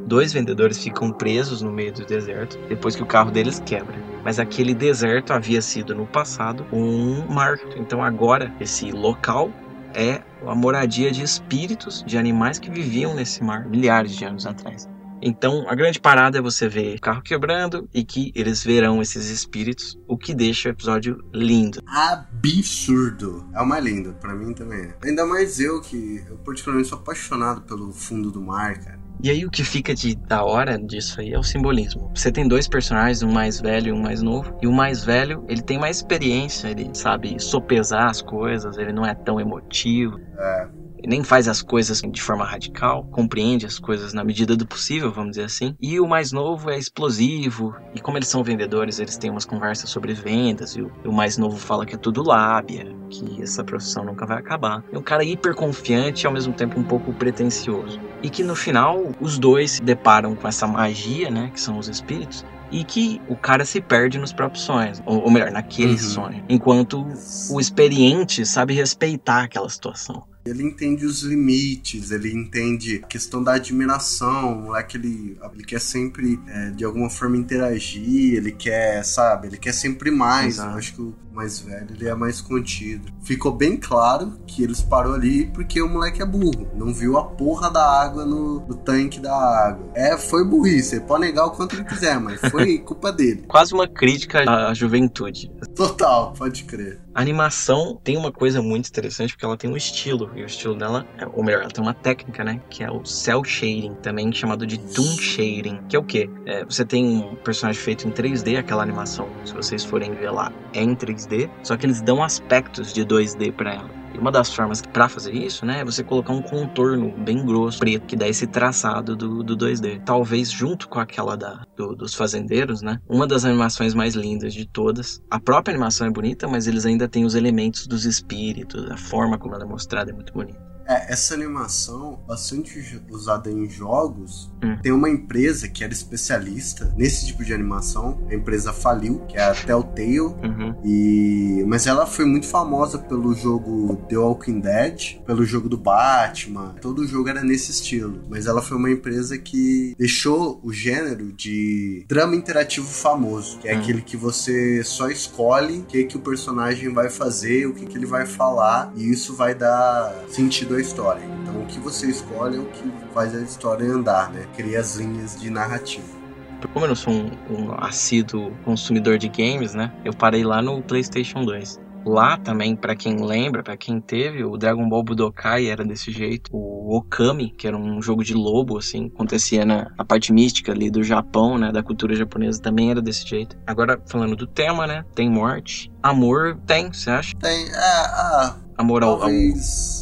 Dois 0.05 0.31
vendedores 0.31 0.77
ficam 0.77 1.11
presos 1.11 1.63
no 1.63 1.71
meio 1.71 1.91
do 1.91 2.05
deserto 2.05 2.59
depois 2.69 2.95
que 2.95 3.01
o 3.01 3.07
carro 3.07 3.31
deles 3.31 3.61
quebra. 3.65 3.95
Mas 4.23 4.37
aquele 4.39 4.73
deserto 4.73 5.33
havia 5.33 5.61
sido 5.61 5.95
no 5.95 6.05
passado 6.05 6.65
um 6.71 7.25
mar. 7.27 7.57
Então 7.75 8.03
agora 8.03 8.53
esse 8.59 8.91
local 8.91 9.51
é 9.95 10.21
a 10.45 10.53
moradia 10.53 11.11
de 11.11 11.23
espíritos 11.23 12.03
de 12.05 12.17
animais 12.17 12.59
que 12.59 12.69
viviam 12.69 13.15
nesse 13.15 13.43
mar 13.43 13.67
milhares 13.67 14.15
de 14.15 14.25
anos 14.25 14.45
atrás. 14.45 14.87
Então 15.21 15.65
a 15.67 15.73
grande 15.73 15.99
parada 15.99 16.37
é 16.37 16.41
você 16.41 16.67
ver 16.67 16.97
o 16.97 17.01
carro 17.01 17.23
quebrando 17.23 17.89
e 17.91 18.03
que 18.03 18.31
eles 18.35 18.63
verão 18.63 19.01
esses 19.01 19.29
espíritos, 19.29 19.97
o 20.07 20.15
que 20.15 20.35
deixa 20.35 20.69
o 20.69 20.71
episódio 20.71 21.25
lindo. 21.33 21.81
Absurdo. 21.87 23.49
É 23.55 23.61
o 23.61 23.65
mais 23.65 23.83
lindo, 23.83 24.13
pra 24.21 24.35
mim 24.35 24.53
também 24.53 24.81
é. 24.81 24.95
Ainda 25.03 25.25
mais 25.25 25.59
eu 25.59 25.81
que 25.81 26.23
eu 26.29 26.37
particularmente 26.37 26.89
sou 26.89 26.99
apaixonado 26.99 27.61
pelo 27.61 27.91
fundo 27.91 28.29
do 28.29 28.39
mar, 28.39 28.77
cara. 28.77 29.04
E 29.23 29.29
aí 29.29 29.45
o 29.45 29.49
que 29.49 29.63
fica 29.63 29.93
de 29.93 30.15
da 30.15 30.43
hora 30.43 30.77
disso 30.77 31.19
aí 31.19 31.33
é 31.33 31.39
o 31.39 31.43
simbolismo. 31.43 32.11
Você 32.13 32.31
tem 32.31 32.47
dois 32.47 32.67
personagens, 32.67 33.23
um 33.23 33.31
mais 33.31 33.59
velho 33.59 33.89
e 33.89 33.91
um 33.91 34.01
mais 34.01 34.21
novo. 34.21 34.57
E 34.61 34.67
o 34.67 34.71
mais 34.71 35.03
velho, 35.03 35.43
ele 35.47 35.61
tem 35.61 35.79
mais 35.79 35.97
experiência, 35.97 36.67
ele 36.67 36.89
sabe 36.93 37.39
sopesar 37.39 38.09
as 38.09 38.21
coisas, 38.21 38.77
ele 38.77 38.93
não 38.93 39.05
é 39.05 39.15
tão 39.15 39.39
emotivo. 39.39 40.19
É. 40.37 40.67
Nem 41.07 41.23
faz 41.23 41.47
as 41.47 41.61
coisas 41.61 42.01
de 42.01 42.21
forma 42.21 42.45
radical, 42.45 43.03
compreende 43.11 43.65
as 43.65 43.79
coisas 43.79 44.13
na 44.13 44.23
medida 44.23 44.55
do 44.55 44.65
possível, 44.65 45.11
vamos 45.11 45.31
dizer 45.31 45.43
assim. 45.45 45.75
E 45.81 45.99
o 45.99 46.07
mais 46.07 46.31
novo 46.31 46.69
é 46.69 46.77
explosivo, 46.77 47.75
e 47.93 47.99
como 47.99 48.17
eles 48.17 48.27
são 48.27 48.43
vendedores, 48.43 48.99
eles 48.99 49.17
têm 49.17 49.29
umas 49.29 49.45
conversas 49.45 49.89
sobre 49.89 50.13
vendas, 50.13 50.75
e 50.75 50.81
o, 50.81 50.91
e 51.03 51.07
o 51.07 51.13
mais 51.13 51.37
novo 51.37 51.57
fala 51.57 51.85
que 51.85 51.95
é 51.95 51.97
tudo 51.97 52.23
lábia, 52.23 52.87
que 53.09 53.41
essa 53.41 53.63
profissão 53.63 54.03
nunca 54.03 54.25
vai 54.25 54.37
acabar. 54.37 54.83
É 54.91 54.97
um 54.97 55.03
cara 55.03 55.23
hiper 55.23 55.53
confiante 55.55 56.23
e 56.23 56.27
ao 56.27 56.33
mesmo 56.33 56.53
tempo 56.53 56.79
um 56.79 56.83
pouco 56.83 57.13
pretencioso. 57.13 57.99
E 58.21 58.29
que 58.29 58.43
no 58.43 58.55
final 58.55 59.11
os 59.19 59.37
dois 59.37 59.71
se 59.71 59.81
deparam 59.81 60.35
com 60.35 60.47
essa 60.47 60.67
magia, 60.67 61.29
né, 61.29 61.51
que 61.53 61.61
são 61.61 61.77
os 61.77 61.87
espíritos, 61.87 62.45
e 62.71 62.83
que 62.83 63.21
o 63.27 63.35
cara 63.35 63.63
se 63.63 63.79
perde 63.79 64.17
nos 64.17 64.33
próprios 64.33 64.63
sonhos, 64.63 65.01
ou, 65.05 65.21
ou 65.23 65.31
melhor, 65.31 65.51
naquele 65.51 65.91
Uhum. 65.93 65.97
sonho, 65.99 66.43
enquanto 66.49 67.05
o 67.51 67.59
experiente 67.59 68.45
sabe 68.45 68.73
respeitar 68.73 69.43
aquela 69.43 69.69
situação. 69.69 70.23
Ele 70.45 70.61
entende 70.61 71.07
os 71.07 71.23
limites, 71.23 72.11
ele 72.11 72.31
entende 72.31 73.01
a 73.03 73.07
questão 73.07 73.41
da 73.41 73.55
admiração. 73.55 74.53
O 74.53 74.61
moleque, 74.65 74.95
ele, 74.95 75.35
ele 75.53 75.63
quer 75.63 75.81
sempre, 75.81 76.39
é, 76.47 76.69
de 76.69 76.85
alguma 76.85 77.09
forma, 77.09 77.35
interagir, 77.35 78.35
ele 78.35 78.51
quer, 78.51 79.03
sabe? 79.03 79.47
Ele 79.47 79.57
quer 79.57 79.73
sempre 79.73 80.11
mais. 80.11 80.55
Exato. 80.55 80.71
Eu 80.71 80.77
acho 80.77 80.93
que 80.93 81.01
o 81.01 81.15
mais 81.33 81.59
velho, 81.59 81.87
ele 81.89 82.07
é 82.07 82.13
mais 82.13 82.41
contido. 82.41 83.11
Ficou 83.23 83.51
bem 83.51 83.75
claro 83.75 84.33
que 84.45 84.63
eles 84.63 84.81
parou 84.81 85.15
ali 85.15 85.47
porque 85.47 85.81
o 85.81 85.89
moleque 85.89 86.21
é 86.21 86.25
burro. 86.25 86.69
Não 86.75 86.93
viu 86.93 87.17
a 87.17 87.25
porra 87.25 87.71
da 87.71 87.83
água 87.83 88.23
no, 88.23 88.59
no 88.67 88.75
tanque 88.75 89.19
da 89.19 89.35
água. 89.35 89.91
É, 89.95 90.15
foi 90.15 90.45
burrice. 90.45 90.97
Ele 90.97 91.05
pode 91.05 91.21
negar 91.21 91.45
o 91.45 91.51
quanto 91.51 91.75
ele 91.75 91.83
quiser, 91.85 92.19
mas 92.19 92.39
foi 92.51 92.77
culpa 92.85 93.11
dele. 93.11 93.45
Quase 93.47 93.73
uma 93.73 93.87
crítica 93.87 94.43
à 94.47 94.73
juventude. 94.75 95.51
Total, 95.75 96.33
pode 96.33 96.63
crer. 96.65 97.04
A 97.15 97.21
animação 97.21 97.97
tem 98.03 98.17
uma 98.17 98.29
coisa 98.29 98.61
muito 98.61 98.89
interessante 98.89 99.31
porque 99.31 99.45
ela 99.45 99.55
tem 99.55 99.69
um 99.69 99.77
estilo, 99.77 100.29
e 100.35 100.43
o 100.43 100.45
estilo 100.45 100.75
dela, 100.75 101.07
é- 101.17 101.25
ou 101.25 101.41
melhor, 101.41 101.61
ela 101.61 101.71
tem 101.71 101.81
uma 101.81 101.93
técnica, 101.93 102.43
né? 102.43 102.59
Que 102.69 102.83
é 102.83 102.91
o 102.91 103.05
cel 103.05 103.41
shading, 103.41 103.95
também 104.03 104.33
chamado 104.33 104.67
de 104.67 104.77
toon 104.77 105.17
shading, 105.17 105.79
que 105.87 105.95
é 105.95 105.99
o 105.99 106.03
quê? 106.03 106.29
É, 106.45 106.65
você 106.65 106.83
tem 106.83 107.05
um 107.05 107.35
personagem 107.35 107.81
feito 107.81 108.05
em 108.05 108.11
3D, 108.11 108.57
aquela 108.57 108.83
animação, 108.83 109.29
se 109.45 109.53
vocês 109.53 109.85
forem 109.85 110.11
ver 110.13 110.29
lá, 110.29 110.51
é 110.73 110.83
em 110.83 110.93
3D, 110.93 111.49
só 111.63 111.77
que 111.77 111.85
eles 111.85 112.01
dão 112.01 112.21
aspectos 112.21 112.91
de 112.91 113.05
2D 113.05 113.49
pra 113.49 113.75
ela. 113.75 114.04
E 114.15 114.17
uma 114.17 114.31
das 114.31 114.53
formas 114.53 114.81
pra 114.81 115.09
fazer 115.09 115.33
isso, 115.33 115.65
né, 115.65 115.81
é 115.81 115.85
você 115.85 116.01
colocar 116.03 116.31
um 116.31 116.41
contorno 116.41 117.11
bem 117.21 117.43
grosso, 117.45 117.77
preto, 117.79 118.05
que 118.07 118.15
dá 118.15 118.27
esse 118.27 118.47
traçado 118.47 119.15
do, 119.15 119.43
do 119.43 119.57
2D. 119.57 119.99
Talvez 120.05 120.49
junto 120.51 120.87
com 120.87 120.99
aquela 120.99 121.35
da, 121.35 121.61
do- 121.75 121.95
dos 121.95 122.13
fazendeiros, 122.15 122.81
né, 122.81 122.97
uma 123.09 123.27
das 123.27 123.43
animações 123.43 123.93
mais 123.93 124.15
lindas 124.15 124.53
de 124.53 124.65
todas. 124.71 125.19
A 125.29 125.39
própria 125.39 125.73
animação 125.73 126.07
é 126.07 126.11
bonita, 126.11 126.47
mas 126.47 126.65
eles 126.65 126.85
ainda 126.85 127.09
têm 127.09 127.25
os 127.25 127.35
elementos 127.35 127.85
dos 127.87 128.05
espíritos, 128.05 128.89
a 128.89 128.95
forma 128.97 129.37
como 129.37 129.53
ela 129.53 129.65
é 129.65 129.67
mostrada 129.67 130.11
é 130.11 130.13
muito 130.13 130.31
bonita. 130.33 130.74
É, 130.87 131.11
essa 131.13 131.33
animação, 131.33 132.19
bastante 132.27 133.01
usada 133.09 133.49
em 133.49 133.69
jogos, 133.69 134.51
Hum. 134.63 134.77
tem 134.81 134.91
uma 134.91 135.09
empresa 135.09 135.67
que 135.67 135.83
era 135.83 135.91
especialista 135.93 136.93
nesse 136.97 137.25
tipo 137.27 137.43
de 137.43 137.53
animação. 137.53 138.19
A 138.29 138.35
empresa 138.35 138.71
faliu, 138.73 139.19
que 139.27 139.37
é 139.37 139.43
a 139.43 139.53
Telltale. 139.53 140.19
Uhum. 140.19 140.75
E... 140.83 141.63
Mas 141.67 141.87
ela 141.87 142.05
foi 142.05 142.25
muito 142.25 142.45
famosa 142.47 142.97
pelo 142.99 143.33
jogo 143.33 143.95
The 144.09 144.17
Walking 144.17 144.59
Dead, 144.59 145.19
pelo 145.25 145.43
jogo 145.45 145.67
do 145.69 145.77
Batman. 145.77 146.75
Todo 146.81 146.99
o 146.99 147.07
jogo 147.07 147.29
era 147.29 147.43
nesse 147.43 147.71
estilo. 147.71 148.21
Mas 148.29 148.45
ela 148.45 148.61
foi 148.61 148.77
uma 148.77 148.89
empresa 148.91 149.37
que 149.37 149.95
deixou 149.97 150.59
o 150.63 150.71
gênero 150.71 151.31
de 151.33 152.05
drama 152.07 152.35
interativo 152.35 152.87
famoso, 152.87 153.57
que 153.59 153.67
é 153.67 153.75
Hum. 153.75 153.79
aquele 153.79 154.01
que 154.01 154.15
você 154.17 154.83
só 154.83 155.09
escolhe 155.09 155.79
o 155.79 155.83
que, 155.83 156.03
que 156.05 156.17
o 156.17 156.19
personagem 156.21 156.93
vai 156.93 157.09
fazer, 157.09 157.67
o 157.67 157.73
que, 157.73 157.85
que 157.85 157.97
ele 157.97 158.05
vai 158.05 158.25
falar, 158.25 158.91
e 158.95 159.09
isso 159.11 159.35
vai 159.35 159.53
dar 159.55 160.13
sentido 160.29 160.74
à 160.75 160.81
história. 160.81 161.23
Então 161.41 161.61
o 161.61 161.65
que 161.65 161.79
você 161.79 162.07
escolhe 162.07 162.57
é 162.57 162.59
o 162.59 162.65
que 162.65 162.83
faz 163.13 163.35
a 163.35 163.41
história 163.41 163.87
andar, 163.91 164.31
né? 164.31 164.45
Cria 164.55 164.79
as 164.79 164.95
linhas 164.95 165.39
de 165.39 165.49
narrativa. 165.49 166.25
Como 166.73 166.85
eu 166.85 166.89
não 166.89 166.95
sou 166.95 167.13
um, 167.13 167.31
um 167.49 167.73
assíduo 167.77 168.51
consumidor 168.63 169.17
de 169.17 169.29
games, 169.29 169.73
né, 169.73 169.91
eu 170.03 170.13
parei 170.13 170.43
lá 170.43 170.61
no 170.61 170.81
PlayStation 170.81 171.43
2. 171.45 171.79
Lá 172.05 172.37
também, 172.37 172.75
pra 172.75 172.95
quem 172.95 173.15
lembra, 173.15 173.63
pra 173.63 173.75
quem 173.75 173.99
teve, 173.99 174.43
o 174.43 174.57
Dragon 174.57 174.87
Ball 174.87 175.03
Budokai 175.03 175.65
era 175.65 175.83
desse 175.83 176.11
jeito. 176.11 176.51
O 176.53 176.95
Okami, 176.95 177.49
que 177.49 177.67
era 177.67 177.75
um 177.75 177.99
jogo 177.99 178.23
de 178.23 178.35
lobo, 178.35 178.77
assim, 178.77 179.07
acontecia 179.07 179.65
na, 179.65 179.89
na 179.97 180.05
parte 180.05 180.31
mística 180.31 180.71
ali 180.71 180.91
do 180.91 181.03
Japão, 181.03 181.57
né, 181.57 181.71
da 181.71 181.81
cultura 181.81 182.15
japonesa, 182.15 182.61
também 182.61 182.91
era 182.91 183.01
desse 183.01 183.27
jeito. 183.27 183.57
Agora, 183.65 183.99
falando 184.05 184.35
do 184.35 184.45
tema, 184.45 184.85
né, 184.85 185.03
tem 185.15 185.27
morte. 185.31 185.91
Amor, 186.03 186.59
tem, 186.67 186.93
você 186.93 187.09
acha? 187.09 187.33
Tem, 187.39 187.71
ah, 187.73 188.05
ah, 188.05 188.55
Amor 188.77 189.03
ao, 189.03 189.23
ao 189.23 189.29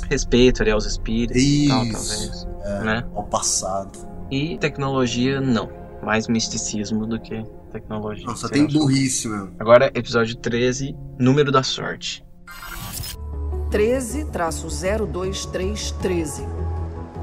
respeito 0.09 0.61
ali 0.61 0.71
aos 0.71 0.85
espíritos 0.85 1.41
e 1.41 1.67
tal, 1.67 1.83
Isso, 1.85 1.93
talvez. 1.93 2.47
é, 2.63 2.83
Né? 2.83 3.03
ao 3.13 3.23
passado. 3.23 3.99
E 4.31 4.57
tecnologia, 4.57 5.39
não. 5.39 5.69
Mais 6.01 6.27
misticismo 6.27 7.05
do 7.05 7.19
que 7.19 7.43
tecnologia. 7.71 8.25
Nossa, 8.25 8.49
tem 8.49 8.65
burrice 8.67 9.27
mesmo. 9.27 9.55
Agora, 9.59 9.91
episódio 9.93 10.35
13, 10.35 10.95
Número 11.19 11.51
da 11.51 11.61
Sorte. 11.63 12.25
13-02313. 13.71 16.45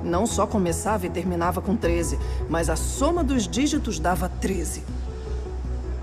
Não 0.05 0.26
só 0.26 0.46
começava 0.46 1.07
e 1.07 1.11
terminava 1.11 1.61
com 1.61 1.76
13, 1.76 2.18
mas 2.48 2.70
a 2.70 2.76
soma 2.76 3.22
dos 3.22 3.46
dígitos 3.46 3.98
dava 3.98 4.28
13. 4.28 4.82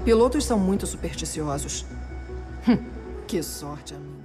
Pilotos 0.05 0.45
são 0.45 0.59
muito 0.59 0.85
supersticiosos. 0.85 1.85
Hum, 2.67 2.77
que 3.25 3.41
sorte 3.41 3.95
a 3.95 3.97
minha. 3.97 4.17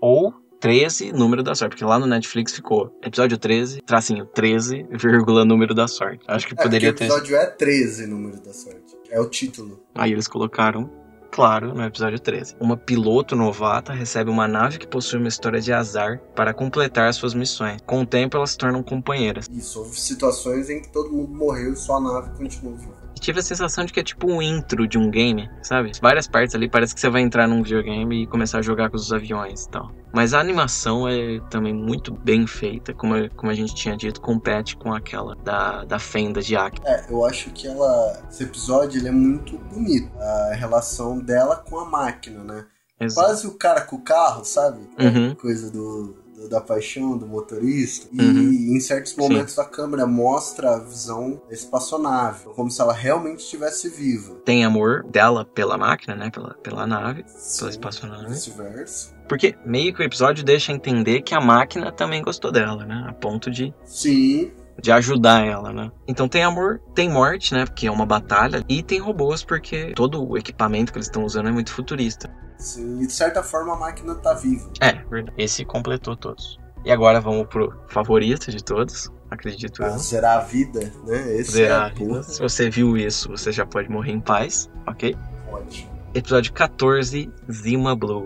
Ou 0.00 0.32
13, 0.68 1.12
Número 1.12 1.42
da 1.42 1.54
Sorte. 1.54 1.72
Porque 1.72 1.84
lá 1.84 1.98
no 1.98 2.06
Netflix 2.06 2.54
ficou 2.54 2.90
episódio 3.02 3.36
13, 3.36 3.82
tracinho 3.82 4.24
13, 4.24 4.86
vírgula 4.92 5.44
Número 5.44 5.74
da 5.74 5.86
Sorte. 5.86 6.24
Acho 6.26 6.46
que 6.46 6.54
É, 6.58 6.62
poderia 6.62 6.90
ter. 6.94 7.04
o 7.04 7.06
episódio 7.08 7.36
é 7.36 7.44
13, 7.44 8.06
número 8.06 8.40
da 8.40 8.50
sorte. 8.54 8.96
É 9.10 9.20
o 9.20 9.28
título. 9.28 9.82
Aí 9.94 10.10
eles 10.10 10.26
colocaram, 10.26 10.90
claro, 11.30 11.74
no 11.74 11.84
episódio 11.84 12.18
13. 12.18 12.56
Uma 12.58 12.78
piloto 12.78 13.36
novata 13.36 13.92
recebe 13.92 14.30
uma 14.30 14.48
nave 14.48 14.78
que 14.78 14.86
possui 14.86 15.18
uma 15.18 15.28
história 15.28 15.60
de 15.60 15.70
azar 15.70 16.18
para 16.34 16.54
completar 16.54 17.12
suas 17.12 17.34
missões. 17.34 17.82
Com 17.84 18.00
o 18.00 18.06
tempo, 18.06 18.38
elas 18.38 18.52
se 18.52 18.56
tornam 18.56 18.82
companheiras. 18.82 19.46
Isso, 19.52 19.80
houve 19.80 20.00
situações 20.00 20.70
em 20.70 20.80
que 20.80 20.90
todo 20.90 21.12
mundo 21.12 21.34
morreu 21.34 21.74
e 21.74 21.76
só 21.76 21.98
a 21.98 22.00
nave 22.00 22.30
continuou 22.38 22.74
viva. 22.74 23.03
E 23.16 23.20
tive 23.20 23.38
a 23.38 23.42
sensação 23.42 23.84
de 23.84 23.92
que 23.92 24.00
é 24.00 24.02
tipo 24.02 24.26
um 24.30 24.42
intro 24.42 24.86
de 24.88 24.98
um 24.98 25.10
game, 25.10 25.48
sabe? 25.62 25.92
Várias 26.02 26.26
partes 26.26 26.54
ali, 26.54 26.68
parece 26.68 26.94
que 26.94 27.00
você 27.00 27.08
vai 27.08 27.22
entrar 27.22 27.46
num 27.46 27.62
videogame 27.62 28.22
e 28.22 28.26
começar 28.26 28.58
a 28.58 28.62
jogar 28.62 28.90
com 28.90 28.96
os 28.96 29.12
aviões 29.12 29.64
e 29.64 29.70
tal. 29.70 29.90
Mas 30.12 30.32
a 30.34 30.40
animação 30.40 31.08
é 31.08 31.40
também 31.50 31.72
muito 31.74 32.12
bem 32.12 32.46
feita, 32.46 32.92
como, 32.94 33.28
como 33.34 33.50
a 33.50 33.54
gente 33.54 33.74
tinha 33.74 33.96
dito, 33.96 34.20
compete 34.20 34.76
com 34.76 34.92
aquela 34.92 35.34
da, 35.36 35.84
da 35.84 35.98
fenda 35.98 36.40
de 36.40 36.56
Aki. 36.56 36.80
É, 36.84 37.06
eu 37.10 37.24
acho 37.24 37.50
que 37.50 37.66
ela. 37.66 38.22
Esse 38.30 38.44
episódio 38.44 39.00
ele 39.00 39.08
é 39.08 39.12
muito 39.12 39.58
bonito. 39.58 40.10
A 40.18 40.54
relação 40.54 41.18
dela 41.18 41.56
com 41.56 41.78
a 41.78 41.84
máquina, 41.84 42.42
né? 42.44 42.64
Exato. 43.00 43.26
Quase 43.26 43.46
o 43.48 43.54
cara 43.58 43.80
com 43.80 43.96
o 43.96 44.02
carro, 44.02 44.44
sabe? 44.44 44.78
Uhum. 45.00 45.34
Coisa 45.34 45.70
do, 45.70 46.14
do- 46.14 46.23
da 46.48 46.60
paixão 46.60 47.16
do 47.16 47.26
motorista. 47.26 48.08
E 48.12 48.20
Uhum. 48.20 48.76
em 48.76 48.80
certos 48.80 49.14
momentos 49.16 49.58
a 49.58 49.64
câmera 49.64 50.06
mostra 50.06 50.74
a 50.76 50.78
visão 50.78 51.40
da 51.48 51.54
espaçonave, 51.54 52.44
como 52.54 52.70
se 52.70 52.80
ela 52.80 52.92
realmente 52.92 53.40
estivesse 53.40 53.88
viva. 53.88 54.34
Tem 54.44 54.64
amor 54.64 55.04
dela 55.04 55.44
pela 55.44 55.76
máquina, 55.76 56.14
né? 56.14 56.30
Pela, 56.30 56.54
pela 56.54 56.86
nave, 56.86 57.24
pela 57.58 57.70
espaçonave. 57.70 58.28
Vice-versa. 58.28 59.14
Porque 59.28 59.54
meio 59.64 59.94
que 59.94 60.02
o 60.02 60.04
episódio 60.04 60.44
deixa 60.44 60.72
entender 60.72 61.22
que 61.22 61.34
a 61.34 61.40
máquina 61.40 61.90
também 61.90 62.22
gostou 62.22 62.52
dela, 62.52 62.84
né? 62.84 63.06
A 63.08 63.12
ponto 63.12 63.50
de 63.50 63.72
Sim. 63.84 64.52
De 64.80 64.92
ajudar 64.92 65.44
ela, 65.44 65.72
né? 65.72 65.90
Então 66.06 66.28
tem 66.28 66.42
amor, 66.42 66.80
tem 66.94 67.08
morte, 67.08 67.54
né? 67.54 67.64
Porque 67.64 67.86
é 67.86 67.90
uma 67.90 68.06
batalha. 68.06 68.64
E 68.68 68.82
tem 68.82 68.98
robôs, 68.98 69.44
porque 69.44 69.92
todo 69.94 70.26
o 70.26 70.36
equipamento 70.36 70.92
que 70.92 70.98
eles 70.98 71.06
estão 71.06 71.24
usando 71.24 71.48
é 71.48 71.52
muito 71.52 71.72
futurista. 71.72 72.30
Sim, 72.58 73.02
e 73.02 73.06
de 73.06 73.12
certa 73.12 73.42
forma 73.42 73.74
a 73.74 73.78
máquina 73.78 74.14
tá 74.14 74.34
viva. 74.34 74.70
É, 74.80 74.92
verdade. 74.92 75.34
Esse 75.36 75.64
completou 75.64 76.16
todos. 76.16 76.58
E 76.84 76.92
agora 76.92 77.20
vamos 77.20 77.46
pro 77.46 77.72
favorito 77.88 78.50
de 78.50 78.62
todos, 78.62 79.10
acredito 79.30 79.82
eu. 79.82 79.98
Zerar 79.98 80.38
a 80.38 80.40
vida, 80.40 80.92
né? 81.06 81.36
Esse 81.36 81.52
Zerar 81.52 81.82
é 81.82 81.90
a 81.90 81.94
vida. 81.94 82.22
Se 82.22 82.40
você 82.40 82.68
viu 82.68 82.96
isso, 82.96 83.30
você 83.30 83.50
já 83.50 83.64
pode 83.64 83.88
morrer 83.88 84.12
em 84.12 84.20
paz, 84.20 84.70
ok? 84.86 85.16
Pode. 85.50 85.90
Episódio 86.12 86.52
14, 86.52 87.32
Zima 87.50 87.96
Blue. 87.96 88.24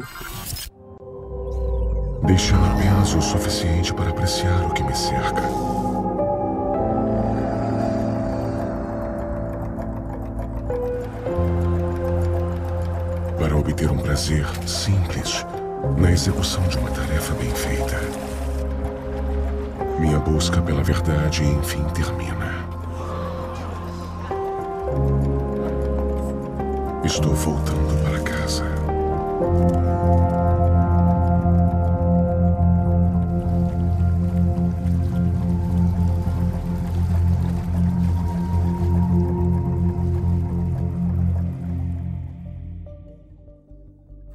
Deixando 2.26 2.64
apenas 2.66 3.14
o 3.14 3.22
suficiente 3.22 3.94
para 3.94 4.10
apreciar 4.10 4.66
o 4.66 4.74
que 4.74 4.82
me 4.82 4.94
cerca. 4.94 5.67
Prazer 14.08 14.46
simples 14.66 15.44
na 15.98 16.10
execução 16.10 16.66
de 16.66 16.78
uma 16.78 16.90
tarefa 16.90 17.34
bem 17.34 17.50
feita. 17.50 18.00
Minha 20.00 20.18
busca 20.18 20.62
pela 20.62 20.82
verdade 20.82 21.44
enfim 21.44 21.84
termina. 21.92 22.66
Estou 27.04 27.34
voltando 27.34 28.02
para 28.02 28.20
casa. 28.20 28.64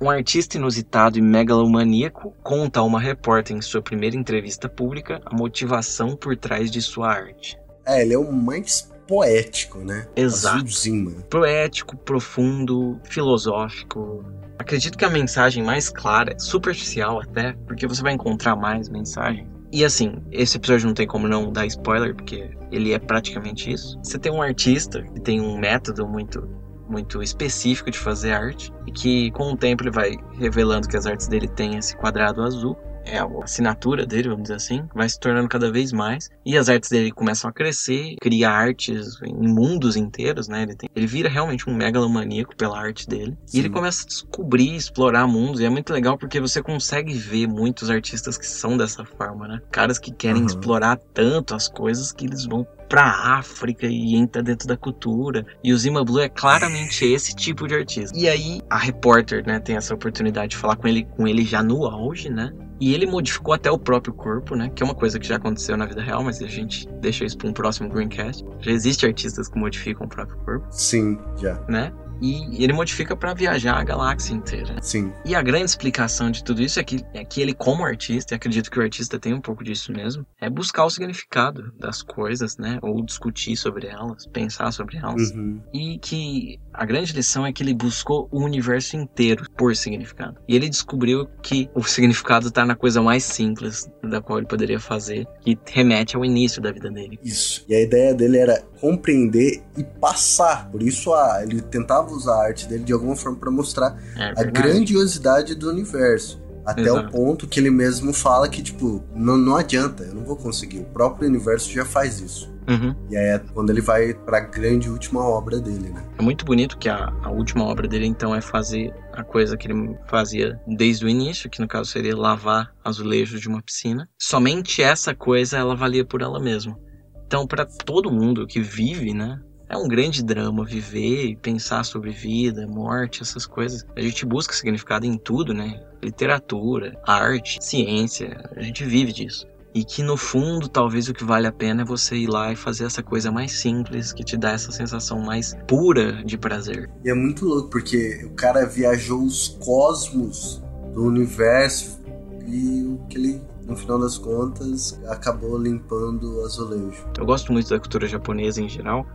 Um 0.04 0.10
artista 0.10 0.58
inusitado 0.58 1.18
e 1.18 1.22
megalomaníaco 1.22 2.36
conta 2.44 2.82
a 2.82 2.84
uma 2.84 3.00
repórter 3.00 3.56
em 3.56 3.62
sua 3.62 3.82
primeira 3.82 4.18
entrevista 4.18 4.68
pública 4.68 5.22
a 5.26 5.34
motivação 5.34 6.14
por 6.14 6.36
trás 6.36 6.70
de 6.70 6.82
sua 6.82 7.10
arte. 7.10 7.58
É, 7.86 8.02
ele 8.02 8.14
é 8.14 8.18
o 8.18 8.30
mais 8.30 8.92
poético, 9.08 9.78
né? 9.78 10.06
Exato. 10.14 10.58
Azulzima. 10.58 11.12
Poético, 11.30 11.96
profundo, 11.96 13.00
filosófico. 13.06 14.26
Acredito 14.60 14.98
que 14.98 15.06
a 15.06 15.10
mensagem 15.10 15.64
mais 15.64 15.88
clara, 15.88 16.38
superficial 16.38 17.22
até, 17.22 17.54
porque 17.66 17.88
você 17.88 18.02
vai 18.02 18.12
encontrar 18.12 18.58
mais 18.58 18.90
mensagens, 18.90 19.48
E 19.72 19.86
assim, 19.86 20.18
esse 20.34 20.58
episódio 20.58 20.86
não 20.86 20.94
tem 20.94 21.08
como 21.08 21.30
não 21.30 21.50
dar 21.50 21.66
spoiler, 21.66 22.14
porque 22.14 22.52
ele 22.74 22.92
é 22.92 23.00
praticamente 23.00 23.72
isso. 23.72 23.98
Você 24.04 24.20
tem 24.20 24.34
um 24.34 24.42
artista 24.42 25.02
que 25.02 25.22
tem 25.22 25.40
um 25.40 25.58
método 25.58 26.06
muito 26.06 26.46
muito 26.94 27.24
específico 27.24 27.90
de 27.90 27.98
fazer 27.98 28.32
arte 28.32 28.72
e 28.86 28.92
que 28.92 29.32
com 29.32 29.52
o 29.52 29.58
tempo 29.58 29.82
ele 29.84 29.90
vai 29.90 30.16
revelando 30.38 30.88
que 30.88 30.96
as 30.96 31.08
artes 31.08 31.28
dele 31.28 31.48
têm 31.48 31.76
esse 31.76 31.98
quadrado 31.98 32.44
azul 32.44 32.78
é 33.06 33.20
a 33.20 33.28
assinatura 33.44 34.06
dele, 34.06 34.30
vamos 34.30 34.44
dizer 34.44 34.56
assim, 34.56 34.88
vai 34.94 35.08
se 35.08 35.20
tornando 35.20 35.48
cada 35.48 35.72
vez 35.72 35.92
mais. 35.92 36.30
E 36.46 36.58
as 36.58 36.70
artes 36.70 36.90
dele 36.90 37.12
começam 37.12 37.50
a 37.50 37.54
crescer, 37.54 38.16
cria 38.22 38.50
artes 38.50 39.20
em 39.24 39.48
mundos 39.48 39.96
inteiros, 39.96 40.48
né? 40.48 40.64
Ele, 40.64 40.76
tem, 40.76 40.90
ele 40.96 41.08
vira 41.08 41.30
realmente 41.30 41.70
um 41.70 41.74
megalomaníaco 41.74 42.56
pela 42.56 42.80
arte 42.80 43.08
dele. 43.08 43.38
Sim. 43.46 43.58
E 43.58 43.60
ele 43.62 43.70
começa 43.70 44.04
a 44.04 44.08
descobrir, 44.08 44.76
explorar 44.76 45.28
mundos. 45.28 45.60
E 45.62 45.66
é 45.66 45.70
muito 45.70 45.92
legal 45.94 46.18
porque 46.18 46.40
você 46.40 46.62
consegue 46.62 47.14
ver 47.14 47.48
muitos 47.48 47.90
artistas 47.90 48.38
que 48.38 48.48
são 48.48 48.78
dessa 48.78 49.06
forma, 49.06 49.48
né? 49.48 49.62
Caras 49.72 50.00
que 50.00 50.12
querem 50.12 50.42
uhum. 50.42 50.48
explorar 50.48 50.98
tanto 51.14 51.56
as 51.56 51.68
coisas 51.68 52.12
que 52.12 52.26
eles 52.26 52.46
vão 52.46 52.66
pra 52.94 53.38
África 53.38 53.88
e 53.88 54.16
entra 54.16 54.44
dentro 54.44 54.68
da 54.68 54.78
cultura. 54.78 55.46
E 55.64 55.74
o 55.74 55.78
Zima 55.78 56.04
Blue 56.04 56.20
é 56.20 56.30
claramente 56.30 57.06
esse 57.12 57.36
tipo 57.36 57.68
de 57.68 57.76
artista. 57.76 58.16
E 58.16 58.30
aí 58.30 58.62
a 58.70 58.78
repórter, 58.78 59.46
né, 59.46 59.60
tem 59.60 59.76
essa 59.76 59.96
oportunidade 59.96 60.52
de 60.52 60.58
falar 60.58 60.76
com 60.76 60.88
ele, 60.88 61.04
com 61.04 61.28
ele 61.28 61.44
já 61.44 61.64
no 61.64 61.86
auge, 61.86 62.30
né? 62.30 62.54
E 62.80 62.94
ele 62.94 63.06
modificou 63.06 63.54
até 63.54 63.72
o 63.72 63.78
próprio 63.78 64.14
corpo, 64.14 64.56
né? 64.56 64.72
Que 64.74 64.84
é 64.84 64.86
uma 64.86 64.96
coisa 64.96 65.20
que 65.20 65.28
já 65.28 65.36
aconteceu 65.36 65.78
na 65.78 65.86
vida 65.86 66.02
real, 66.02 66.24
mas 66.24 66.42
a 66.42 66.48
gente 66.48 66.88
deixa 67.02 67.26
isso 67.26 67.38
para 67.38 67.50
um 67.50 67.54
próximo 67.54 67.90
Greencast. 67.90 68.46
Já 68.60 68.72
existe 68.72 69.06
artistas 69.06 69.48
que 69.48 69.58
modificam 69.58 70.06
o 70.06 70.10
próprio 70.10 70.38
corpo. 70.40 70.68
Sim, 70.72 71.18
já. 71.38 71.60
Né? 71.68 71.94
E 72.22 72.64
ele 72.64 72.74
modifica 72.74 73.16
para 73.16 73.34
viajar 73.34 73.76
a 73.76 73.84
galáxia 73.84 74.34
inteira. 74.34 74.82
Sim. 74.82 75.12
E 75.26 75.36
a 75.36 75.42
grande 75.42 75.66
explicação 75.66 76.32
de 76.32 76.44
tudo 76.44 76.62
isso 76.62 76.80
é 76.80 76.84
que, 76.84 77.04
é 77.14 77.24
que 77.24 77.42
ele, 77.42 77.54
como 77.54 77.84
artista, 77.84 78.34
e 78.34 78.36
acredito 78.36 78.72
que 78.72 78.80
o 78.80 78.82
artista 78.82 79.20
tem 79.20 79.34
um 79.34 79.42
pouco 79.42 79.64
disso 79.64 79.92
mesmo, 79.92 80.26
é 80.40 80.50
buscar 80.50 80.86
o 80.86 80.90
significado 80.90 81.72
das 81.80 82.02
coisas, 82.02 82.58
né? 82.58 82.80
Ou 82.82 83.04
discutir 83.04 83.56
sobre 83.56 83.88
elas, 83.88 84.26
pensar 84.28 84.72
sobre 84.72 84.98
elas. 84.98 85.32
Uhum. 85.32 85.62
E 85.74 85.98
que 86.00 86.60
a 86.74 86.86
grande 86.86 87.14
lição 87.14 87.46
é 87.46 87.52
que 87.52 87.62
ele 87.62 87.74
buscou 87.74 88.28
o 88.32 88.44
universo 88.44 88.96
inteiro 88.96 89.46
por 89.58 89.76
significado. 89.76 90.38
E 90.48 90.56
ele 90.56 90.70
descobriu 90.70 91.28
que 91.42 91.70
o 91.76 91.84
significado 91.84 92.48
está 92.48 92.66
na 92.66 92.76
coisa 92.76 93.02
mais 93.02 93.24
simples 93.24 93.90
da 94.04 94.22
qual 94.22 94.40
ele 94.40 94.48
poderia 94.48 94.80
fazer, 94.80 95.28
que 95.42 95.58
remete 95.66 96.16
ao 96.16 96.26
início 96.26 96.62
da 96.62 96.72
vida 96.72 96.90
dele. 96.90 97.20
Isso. 97.24 97.66
E 97.68 97.76
a 97.76 97.82
ideia 97.82 98.14
dele 98.14 98.38
era 98.38 98.64
compreender 98.84 99.64
e 99.78 99.84
passar. 99.86 100.70
Por 100.70 100.84
isso 100.84 101.14
a, 101.14 101.42
ele 101.42 101.62
tentava 101.62 102.12
usar 102.12 102.34
a 102.34 102.48
arte 102.48 102.68
dele 102.68 102.84
de 102.84 102.92
alguma 102.92 103.16
forma 103.16 103.38
para 103.40 103.50
mostrar 103.50 103.98
é 104.18 104.34
a 104.36 104.44
grandiosidade 104.44 105.56
do 105.56 105.70
universo. 105.70 106.44
Até 106.66 106.82
Exato. 106.82 107.08
o 107.08 107.12
ponto 107.12 107.48
que 107.48 107.62
ele 107.62 107.70
mesmo 107.70 108.12
fala 108.12 108.50
que, 108.50 108.62
tipo, 108.62 109.02
não, 109.16 109.38
não 109.38 109.56
adianta, 109.56 110.04
eu 110.04 110.14
não 110.14 110.26
vou 110.26 110.36
conseguir. 110.36 110.80
O 110.80 110.86
próprio 110.86 111.30
universo 111.30 111.72
já 111.72 111.86
faz 111.86 112.20
isso. 112.20 112.52
Uhum. 112.68 112.94
E 113.10 113.16
aí 113.16 113.36
é 113.36 113.40
quando 113.54 113.70
ele 113.70 113.82
vai 113.82 114.14
pra 114.14 114.42
grande 114.42 114.90
última 114.90 115.22
obra 115.22 115.60
dele, 115.60 115.90
né? 115.90 116.04
É 116.18 116.22
muito 116.22 116.44
bonito 116.44 116.78
que 116.78 116.90
a, 116.90 117.14
a 117.24 117.30
última 117.30 117.64
obra 117.64 117.88
dele, 117.88 118.06
então, 118.06 118.36
é 118.36 118.42
fazer 118.42 118.94
a 119.14 119.24
coisa 119.24 119.56
que 119.56 119.68
ele 119.70 119.98
fazia 120.08 120.60
desde 120.68 121.06
o 121.06 121.10
início, 121.10 121.50
que 121.50 121.62
no 121.62 121.68
caso 121.68 121.90
seria 121.90 122.16
lavar 122.16 122.74
azulejos 122.84 123.40
de 123.40 123.48
uma 123.48 123.62
piscina. 123.62 124.10
Somente 124.18 124.82
essa 124.82 125.16
coisa 125.16 125.58
ela 125.58 125.76
valia 125.76 126.06
por 126.06 126.22
ela 126.22 126.40
mesma. 126.40 126.78
Então, 127.26 127.48
para 127.48 127.66
todo 127.66 128.12
mundo 128.12 128.48
que 128.48 128.62
vive, 128.62 129.14
né? 129.14 129.42
É 129.70 129.78
um 129.78 129.88
grande 129.88 130.24
drama 130.24 130.64
viver 130.64 131.26
e 131.26 131.36
pensar 131.36 131.84
sobre 131.84 132.12
vida, 132.12 132.68
morte, 132.68 133.24
essas 133.24 133.46
coisas. 133.46 133.84
A 133.96 134.02
gente 134.02 134.24
busca 134.24 134.54
significado 134.54 135.06
em 135.06 135.18
tudo, 135.18 135.52
né? 135.52 135.82
Literatura, 136.02 137.00
arte, 137.08 137.58
ciência. 137.60 138.50
A 138.56 138.62
gente 138.62 138.86
vive 138.86 139.12
disso. 139.12 139.48
E 139.74 139.84
que 139.84 140.04
no 140.04 140.16
fundo, 140.16 140.70
talvez 140.70 141.10
o 141.10 141.14
que 141.14 141.24
vale 141.24 141.48
a 141.48 141.52
pena 141.52 141.82
é 141.82 141.86
você 141.86 142.16
ir 142.16 142.28
lá 142.28 142.52
e 142.52 142.56
fazer 142.56 142.86
essa 142.86 143.02
coisa 143.02 143.32
mais 143.32 143.54
simples, 143.54 144.14
que 144.14 144.24
te 144.24 144.38
dá 144.38 144.52
essa 144.52 144.72
sensação 144.72 145.20
mais 145.20 145.56
pura 145.68 146.24
de 146.24 146.38
prazer. 146.38 146.92
E 147.04 147.10
é 147.10 147.14
muito 147.16 147.44
louco, 147.44 147.72
porque 147.72 148.24
o 148.26 148.36
cara 148.36 148.68
viajou 148.68 149.24
os 149.24 149.48
cosmos 149.60 150.62
do 150.94 151.06
universo 151.06 152.00
e 152.46 152.84
o 152.86 153.00
que 153.08 153.18
ele 153.18 153.42
no 153.66 153.76
final 153.76 154.00
das 154.00 154.18
contas, 154.18 155.00
acabou 155.08 155.58
limpando 155.58 156.40
o 156.40 156.46
azulejo. 156.46 157.08
Eu 157.18 157.26
gosto 157.26 157.52
muito 157.52 157.70
da 157.70 157.80
cultura 157.80 158.08
japonesa 158.08 158.62
em 158.62 158.70
geral. 158.70 159.06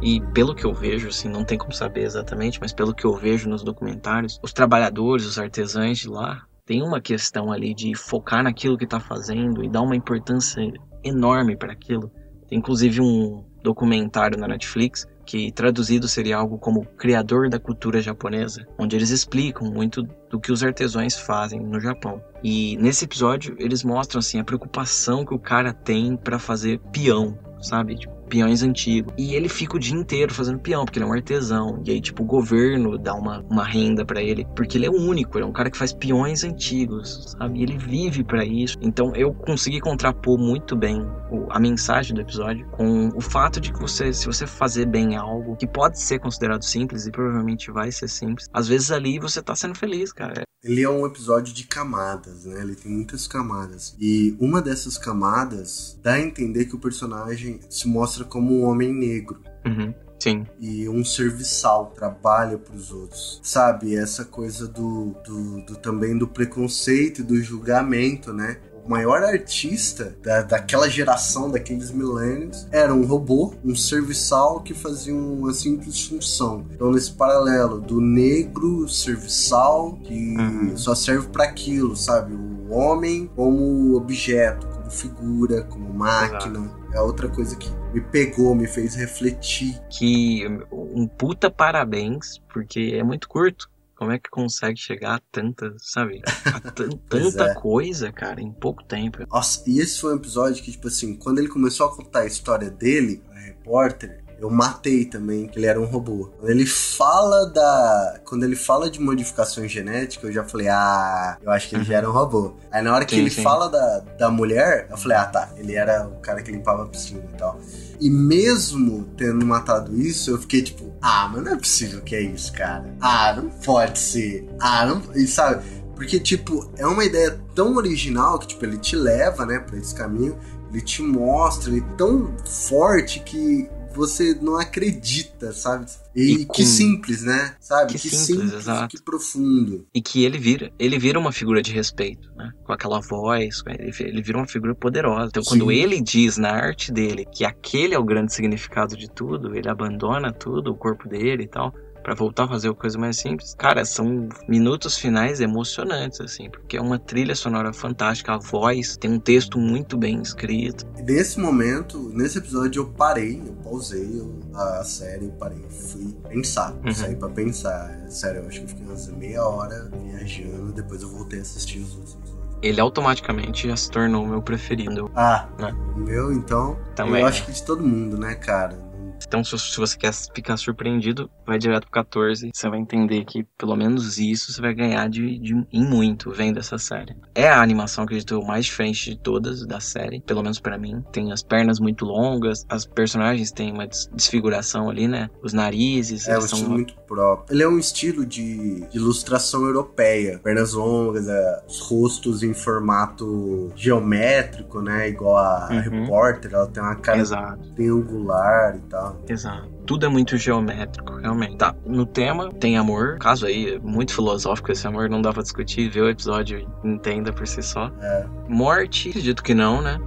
E 0.00 0.20
pelo 0.32 0.54
que 0.54 0.64
eu 0.64 0.72
vejo, 0.72 1.08
assim, 1.08 1.28
não 1.28 1.44
tem 1.44 1.58
como 1.58 1.72
saber 1.72 2.04
exatamente, 2.04 2.60
mas 2.60 2.72
pelo 2.72 2.94
que 2.94 3.04
eu 3.04 3.16
vejo 3.16 3.48
nos 3.48 3.64
documentários, 3.64 4.38
os 4.42 4.52
trabalhadores, 4.52 5.26
os 5.26 5.38
artesãos 5.38 5.98
de 5.98 6.08
lá, 6.08 6.46
tem 6.64 6.82
uma 6.82 7.00
questão 7.00 7.50
ali 7.50 7.74
de 7.74 7.94
focar 7.96 8.44
naquilo 8.44 8.78
que 8.78 8.84
está 8.84 9.00
fazendo 9.00 9.64
e 9.64 9.68
dar 9.68 9.82
uma 9.82 9.96
importância 9.96 10.62
enorme 11.02 11.56
para 11.56 11.72
aquilo. 11.72 12.12
Tem 12.46 12.58
inclusive 12.58 13.00
um 13.00 13.44
documentário 13.62 14.38
na 14.38 14.46
Netflix 14.46 15.06
que 15.28 15.52
traduzido 15.52 16.08
seria 16.08 16.38
algo 16.38 16.56
como 16.56 16.86
Criador 16.96 17.50
da 17.50 17.60
Cultura 17.60 18.00
Japonesa, 18.00 18.66
onde 18.78 18.96
eles 18.96 19.10
explicam 19.10 19.70
muito 19.70 20.02
do 20.30 20.40
que 20.40 20.50
os 20.50 20.62
artesãos 20.62 21.18
fazem 21.18 21.60
no 21.60 21.78
Japão. 21.78 22.18
E 22.42 22.78
nesse 22.78 23.04
episódio 23.04 23.54
eles 23.58 23.84
mostram 23.84 24.20
assim 24.20 24.40
a 24.40 24.44
preocupação 24.44 25.26
que 25.26 25.34
o 25.34 25.38
cara 25.38 25.74
tem 25.74 26.16
para 26.16 26.38
fazer 26.38 26.80
peão, 26.90 27.38
sabe? 27.60 27.96
Tipo, 27.96 28.17
peões 28.28 28.62
antigos. 28.62 29.12
E 29.16 29.34
ele 29.34 29.48
fica 29.48 29.76
o 29.76 29.80
dia 29.80 29.96
inteiro 29.96 30.32
fazendo 30.32 30.58
peão, 30.58 30.84
porque 30.84 30.98
ele 30.98 31.06
é 31.06 31.08
um 31.08 31.12
artesão. 31.12 31.82
E 31.84 31.90
aí, 31.90 32.00
tipo, 32.00 32.22
o 32.22 32.26
governo 32.26 32.98
dá 32.98 33.14
uma, 33.14 33.44
uma 33.50 33.64
renda 33.64 34.04
para 34.04 34.22
ele, 34.22 34.46
porque 34.54 34.78
ele 34.78 34.86
é 34.86 34.90
único, 34.90 35.36
ele 35.38 35.44
é 35.44 35.48
um 35.48 35.52
cara 35.52 35.70
que 35.70 35.78
faz 35.78 35.92
peões 35.92 36.44
antigos, 36.44 37.34
sabe? 37.38 37.60
E 37.60 37.62
ele 37.62 37.78
vive 37.78 38.22
para 38.22 38.44
isso. 38.44 38.76
Então 38.80 39.14
eu 39.14 39.32
consegui 39.32 39.80
contrapor 39.80 40.38
muito 40.38 40.76
bem 40.76 41.00
o, 41.30 41.46
a 41.50 41.58
mensagem 41.58 42.14
do 42.14 42.20
episódio 42.20 42.66
com 42.70 43.08
o 43.08 43.20
fato 43.20 43.60
de 43.60 43.72
que 43.72 43.80
você, 43.80 44.12
se 44.12 44.26
você 44.26 44.46
fazer 44.46 44.86
bem 44.86 45.16
algo 45.16 45.56
que 45.56 45.66
pode 45.66 46.00
ser 46.00 46.18
considerado 46.18 46.62
simples 46.62 47.06
e 47.06 47.10
provavelmente 47.10 47.70
vai 47.70 47.90
ser 47.90 48.08
simples, 48.08 48.48
às 48.52 48.68
vezes 48.68 48.90
ali 48.90 49.18
você 49.18 49.42
tá 49.42 49.54
sendo 49.54 49.74
feliz, 49.74 50.12
cara. 50.12 50.42
Ele 50.62 50.82
é 50.82 50.90
um 50.90 51.06
episódio 51.06 51.54
de 51.54 51.64
camadas, 51.64 52.44
né? 52.44 52.60
Ele 52.60 52.74
tem 52.74 52.90
muitas 52.90 53.28
camadas. 53.28 53.94
E 53.98 54.36
uma 54.40 54.60
dessas 54.60 54.98
camadas 54.98 55.96
dá 56.02 56.14
a 56.14 56.20
entender 56.20 56.64
que 56.64 56.74
o 56.74 56.80
personagem 56.80 57.60
se 57.70 57.86
mostra 57.86 58.17
como 58.24 58.54
um 58.54 58.64
homem 58.64 58.92
negro. 58.92 59.40
Uhum. 59.66 59.94
Sim. 60.18 60.44
E 60.58 60.88
um 60.88 61.04
serviçal, 61.04 61.92
trabalha 61.94 62.58
para 62.58 62.74
os 62.74 62.90
outros. 62.90 63.40
Sabe, 63.42 63.94
essa 63.96 64.24
coisa 64.24 64.66
do, 64.66 65.14
do, 65.24 65.60
do, 65.62 65.76
também 65.76 66.18
do 66.18 66.26
preconceito 66.26 67.20
e 67.20 67.24
do 67.24 67.40
julgamento, 67.40 68.32
né? 68.32 68.58
O 68.84 68.90
maior 68.90 69.22
artista 69.22 70.16
da, 70.22 70.42
daquela 70.42 70.88
geração, 70.88 71.50
daqueles 71.50 71.90
milênios, 71.90 72.66
era 72.72 72.92
um 72.92 73.04
robô, 73.04 73.54
um 73.62 73.76
serviçal 73.76 74.60
que 74.62 74.72
fazia 74.72 75.14
uma 75.14 75.52
simples 75.52 76.02
função. 76.06 76.64
Então, 76.72 76.90
nesse 76.90 77.12
paralelo 77.12 77.80
do 77.80 78.00
negro 78.00 78.88
serviçal 78.88 79.92
que 80.02 80.36
Uhum. 80.36 80.76
só 80.76 80.94
serve 80.94 81.28
para 81.28 81.44
aquilo, 81.44 81.94
sabe? 81.94 82.34
O 82.34 82.72
homem 82.74 83.30
como 83.36 83.94
objeto, 83.94 84.66
como 84.66 84.90
figura, 84.90 85.62
como 85.64 85.92
máquina. 85.92 86.70
É 86.92 87.00
outra 87.00 87.28
coisa 87.28 87.54
que 87.56 87.70
me 87.92 88.00
pegou, 88.00 88.54
me 88.54 88.66
fez 88.66 88.94
refletir. 88.94 89.80
Que 89.88 90.46
um 90.70 91.06
puta 91.06 91.50
parabéns, 91.50 92.38
porque 92.52 92.94
é 92.94 93.02
muito 93.02 93.28
curto. 93.28 93.68
Como 93.96 94.12
é 94.12 94.18
que 94.18 94.30
consegue 94.30 94.78
chegar 94.78 95.16
a 95.16 95.20
tanta, 95.32 95.74
sabe? 95.78 96.22
A 96.46 96.60
tanta 96.70 97.44
é. 97.46 97.54
coisa, 97.54 98.12
cara, 98.12 98.40
em 98.40 98.52
pouco 98.52 98.84
tempo. 98.84 99.26
Nossa, 99.28 99.64
e 99.66 99.80
esse 99.80 100.00
foi 100.00 100.12
um 100.12 100.16
episódio 100.16 100.62
que, 100.62 100.70
tipo 100.70 100.86
assim, 100.86 101.16
quando 101.16 101.40
ele 101.40 101.48
começou 101.48 101.88
a 101.88 101.96
contar 101.96 102.20
a 102.20 102.26
história 102.26 102.70
dele, 102.70 103.20
a 103.32 103.40
repórter, 103.40 104.22
eu 104.40 104.48
matei 104.50 105.04
também 105.04 105.46
que 105.46 105.58
ele 105.58 105.66
era 105.66 105.80
um 105.80 105.84
robô. 105.84 106.30
Quando 106.38 106.50
ele 106.50 106.66
fala 106.66 107.46
da. 107.46 108.20
Quando 108.24 108.44
ele 108.44 108.56
fala 108.56 108.90
de 108.90 109.00
modificações 109.00 109.70
genéticas, 109.70 110.28
eu 110.28 110.32
já 110.32 110.44
falei, 110.44 110.68
ah, 110.68 111.36
eu 111.42 111.50
acho 111.50 111.68
que 111.68 111.74
ele 111.76 111.84
já 111.84 111.96
era 111.96 112.08
um 112.08 112.12
robô. 112.12 112.54
Aí 112.70 112.82
na 112.82 112.94
hora 112.94 113.04
que 113.04 113.14
Sim, 113.14 113.22
ele 113.22 113.30
sim. 113.30 113.42
fala 113.42 113.68
da, 113.68 114.00
da 114.18 114.30
mulher, 114.30 114.86
eu 114.90 114.96
falei, 114.96 115.16
ah 115.16 115.26
tá, 115.26 115.50
ele 115.56 115.74
era 115.74 116.06
o 116.06 116.20
cara 116.20 116.42
que 116.42 116.52
limpava 116.52 116.84
a 116.84 116.86
piscina 116.86 117.22
e 117.34 117.36
tal. 117.36 117.58
E 118.00 118.08
mesmo 118.08 119.04
tendo 119.16 119.44
matado 119.44 119.96
isso, 120.00 120.30
eu 120.30 120.38
fiquei 120.38 120.62
tipo, 120.62 120.92
ah, 121.02 121.28
mas 121.32 121.42
não 121.42 121.52
é 121.52 121.56
possível 121.56 122.00
que 122.00 122.14
é 122.14 122.20
isso, 122.20 122.52
cara. 122.52 122.94
Ah, 123.00 123.34
não 123.36 123.48
pode 123.48 123.98
ser. 123.98 124.48
Ah, 124.60 124.86
não. 124.86 125.02
E 125.16 125.26
sabe? 125.26 125.64
Porque, 125.96 126.20
tipo, 126.20 126.70
é 126.76 126.86
uma 126.86 127.04
ideia 127.04 127.40
tão 127.56 127.74
original 127.74 128.38
que, 128.38 128.46
tipo, 128.46 128.64
ele 128.64 128.78
te 128.78 128.94
leva, 128.94 129.44
né, 129.44 129.58
pra 129.58 129.76
esse 129.76 129.92
caminho, 129.92 130.38
ele 130.70 130.80
te 130.80 131.02
mostra, 131.02 131.70
ele 131.70 131.80
é 131.80 131.96
tão 131.96 132.36
forte 132.46 133.18
que 133.18 133.68
você 133.98 134.34
não 134.40 134.56
acredita, 134.56 135.52
sabe? 135.52 135.86
E, 136.14 136.32
E 136.32 136.44
com- 136.46 136.54
que 136.54 136.64
simples, 136.64 137.22
né? 137.22 137.54
Sabe? 137.60 137.92
Que 137.92 137.98
simples, 138.08 138.52
exato. 138.52 138.96
que 138.96 139.02
profundo. 139.02 139.86
E 139.94 140.00
que 140.00 140.24
ele 140.24 140.38
vira, 140.38 140.72
ele 140.78 140.98
vira 140.98 141.18
uma 141.18 141.30
figura 141.32 141.60
de 141.62 141.72
respeito, 141.72 142.30
né? 142.36 142.50
Com 142.64 142.72
aquela 142.72 143.00
voz, 143.00 143.60
com- 143.62 143.70
ele, 143.70 144.22
vira 144.22 144.38
uma 144.38 144.46
figura 144.48 144.74
poderosa. 144.74 145.26
Então, 145.28 145.42
quando 145.42 145.66
Sim. 145.66 145.72
ele 145.72 146.00
diz 146.00 146.36
na 146.38 146.50
arte 146.50 146.90
dele 146.92 147.26
que 147.32 147.44
aquele 147.44 147.94
é 147.94 147.98
o 147.98 148.04
grande 148.04 148.32
significado 148.34 148.96
de 148.96 149.08
tudo, 149.10 149.54
ele 149.54 149.68
abandona 149.68 150.32
tudo, 150.32 150.70
o 150.72 150.76
corpo 150.76 151.08
dele 151.08 151.44
e 151.44 151.48
tal, 151.48 151.74
pra 152.08 152.14
voltar 152.14 152.44
a 152.44 152.48
fazer 152.48 152.72
coisa 152.72 152.98
mais 152.98 153.18
simples. 153.18 153.54
Cara, 153.58 153.84
são 153.84 154.30
minutos 154.48 154.96
finais 154.96 155.40
emocionantes, 155.40 156.20
assim, 156.22 156.48
porque 156.48 156.78
é 156.78 156.80
uma 156.80 156.98
trilha 156.98 157.34
sonora 157.34 157.70
fantástica, 157.70 158.32
a 158.32 158.38
voz 158.38 158.96
tem 158.96 159.12
um 159.12 159.18
texto 159.20 159.58
muito 159.58 159.94
bem 159.94 160.22
escrito. 160.22 160.86
Nesse 161.04 161.38
momento, 161.38 162.10
nesse 162.14 162.38
episódio, 162.38 162.80
eu 162.80 162.86
parei, 162.86 163.42
eu 163.46 163.52
pausei 163.62 164.26
a 164.54 164.82
série, 164.84 165.26
eu 165.26 165.32
parei, 165.32 165.62
fui 165.68 166.14
pensar, 166.28 166.74
Uhum. 166.82 166.92
saí 166.94 167.14
pra 167.14 167.28
pensar. 167.28 167.94
Sério, 168.08 168.40
eu 168.40 168.48
acho 168.48 168.60
que 168.60 168.64
eu 168.64 168.68
fiquei 168.68 168.86
umas 168.86 169.06
meia 169.08 169.44
hora 169.44 169.90
viajando, 170.06 170.72
depois 170.72 171.02
eu 171.02 171.10
voltei 171.10 171.40
a 171.40 171.42
assistir 171.42 171.78
os 171.80 171.94
últimos. 171.94 172.38
Ele 172.62 172.80
automaticamente 172.80 173.68
já 173.68 173.76
se 173.76 173.90
tornou 173.90 174.24
o 174.24 174.26
meu 174.26 174.40
preferido. 174.42 175.10
Ah, 175.14 175.46
né? 175.58 175.72
meu, 175.94 176.32
então, 176.32 176.76
Também, 176.94 177.20
eu 177.20 177.26
acho 177.26 177.44
que 177.44 177.52
de 177.52 177.62
todo 177.62 177.84
mundo, 177.84 178.16
né, 178.18 178.34
cara? 178.34 178.87
Então, 179.28 179.44
se 179.44 179.58
se 179.58 179.76
você 179.76 179.96
quer 179.96 180.12
ficar 180.34 180.56
surpreendido, 180.56 181.30
vai 181.46 181.58
direto 181.58 181.82
pro 181.82 181.90
14. 181.92 182.50
Você 182.52 182.68
vai 182.70 182.78
entender 182.80 183.24
que 183.26 183.44
pelo 183.58 183.76
menos 183.76 184.18
isso 184.18 184.50
você 184.52 184.60
vai 184.60 184.72
ganhar 184.74 185.08
de, 185.08 185.38
de- 185.38 185.66
em 185.70 185.84
muito 185.84 186.30
vendo 186.32 186.58
essa 186.58 186.78
série. 186.78 187.14
É 187.34 187.46
a 187.48 187.60
animação, 187.60 188.04
acredito 188.04 188.34
eu, 188.34 188.42
mais 188.42 188.64
diferente 188.64 189.10
de 189.10 189.18
todas 189.18 189.66
da 189.66 189.80
série, 189.80 190.20
pelo 190.22 190.42
menos 190.42 190.58
pra 190.58 190.78
mim. 190.78 191.02
Tem 191.12 191.30
as 191.30 191.42
pernas 191.42 191.78
muito 191.78 192.06
longas, 192.06 192.64
as 192.70 192.86
personagens 192.86 193.52
têm 193.52 193.70
uma 193.70 193.86
des- 193.86 194.08
desfiguração 194.14 194.88
ali, 194.88 195.06
né? 195.06 195.28
Os 195.42 195.52
narizes, 195.52 196.26
É 196.26 196.36
um 196.38 196.44
estilo 196.44 196.70
muito 196.70 196.94
próprio. 197.06 197.54
Ele 197.54 197.62
é 197.62 197.68
um 197.68 197.78
estilo 197.78 198.24
de, 198.24 198.80
de 198.88 198.96
ilustração 198.96 199.62
europeia. 199.64 200.38
Pernas 200.42 200.72
longas, 200.72 201.28
é, 201.28 201.62
os 201.68 201.80
rostos 201.80 202.42
em 202.42 202.54
formato 202.54 203.70
geométrico, 203.76 204.80
né? 204.80 205.08
Igual 205.08 205.36
a 205.36 205.68
Uhum. 205.70 205.80
repórter, 205.80 206.52
ela 206.54 206.66
tem 206.66 206.82
uma 206.82 206.96
cara 206.96 207.18
Exato. 207.20 207.68
triangular 207.74 208.76
e 208.76 208.80
tal. 208.88 209.17
Exato. 209.28 209.68
Tudo 209.86 210.06
é 210.06 210.08
muito 210.08 210.36
geométrico, 210.36 211.16
realmente. 211.16 211.56
Tá, 211.56 211.74
no 211.86 212.04
tema 212.04 212.52
tem 212.52 212.76
amor. 212.76 213.18
Caso 213.18 213.46
aí, 213.46 213.74
é 213.74 213.78
muito 213.78 214.14
filosófico 214.14 214.72
esse 214.72 214.86
amor, 214.86 215.08
não 215.08 215.22
dá 215.22 215.32
pra 215.32 215.42
discutir. 215.42 215.88
Vê 215.88 216.00
o 216.00 216.08
episódio 216.08 216.58
e 216.58 216.88
entenda 216.88 217.32
por 217.32 217.46
si 217.46 217.62
só. 217.62 217.90
É. 218.00 218.26
Morte, 218.48 219.08
acredito 219.10 219.42
que 219.42 219.54
não, 219.54 219.80
né? 219.80 219.98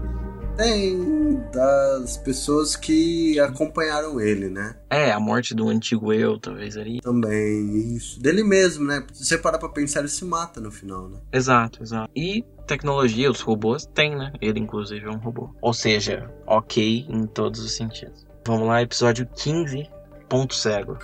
Tem 0.58 1.42
das 1.52 2.18
pessoas 2.18 2.76
que 2.76 3.40
acompanharam 3.40 4.20
ele, 4.20 4.50
né? 4.50 4.76
É, 4.90 5.12
a 5.12 5.20
morte 5.20 5.56
do 5.56 5.68
antigo 5.70 6.12
eu, 6.14 6.38
talvez 6.38 6.78
ali. 6.78 7.00
Também, 7.02 7.96
isso. 7.96 8.22
Dele 8.22 8.44
mesmo, 8.44 8.86
né? 8.86 9.04
Se 9.14 9.26
você 9.26 9.38
parar 9.38 9.58
pra 9.58 9.70
pensar, 9.70 10.00
ele 10.00 10.10
se 10.10 10.26
mata 10.26 10.60
no 10.60 10.70
final, 10.70 11.10
né? 11.10 11.20
Exato, 11.32 11.82
exato. 11.82 12.12
E 12.16 12.44
tecnologia, 12.68 13.32
os 13.32 13.42
robôs 13.42 13.86
tem, 13.86 14.16
né? 14.16 14.34
Ele, 14.42 14.60
inclusive, 14.60 15.06
é 15.06 15.10
um 15.10 15.18
robô. 15.18 15.50
Ou 15.62 15.74
seja, 15.74 16.30
ok 16.46 17.06
em 17.10 17.26
todos 17.26 17.62
os 17.62 17.72
sentidos. 17.72 18.26
Vamos 18.46 18.68
lá, 18.68 18.82
episódio 18.82 19.28
15, 19.36 19.88
ponto 20.28 20.56
cego. 20.56 20.98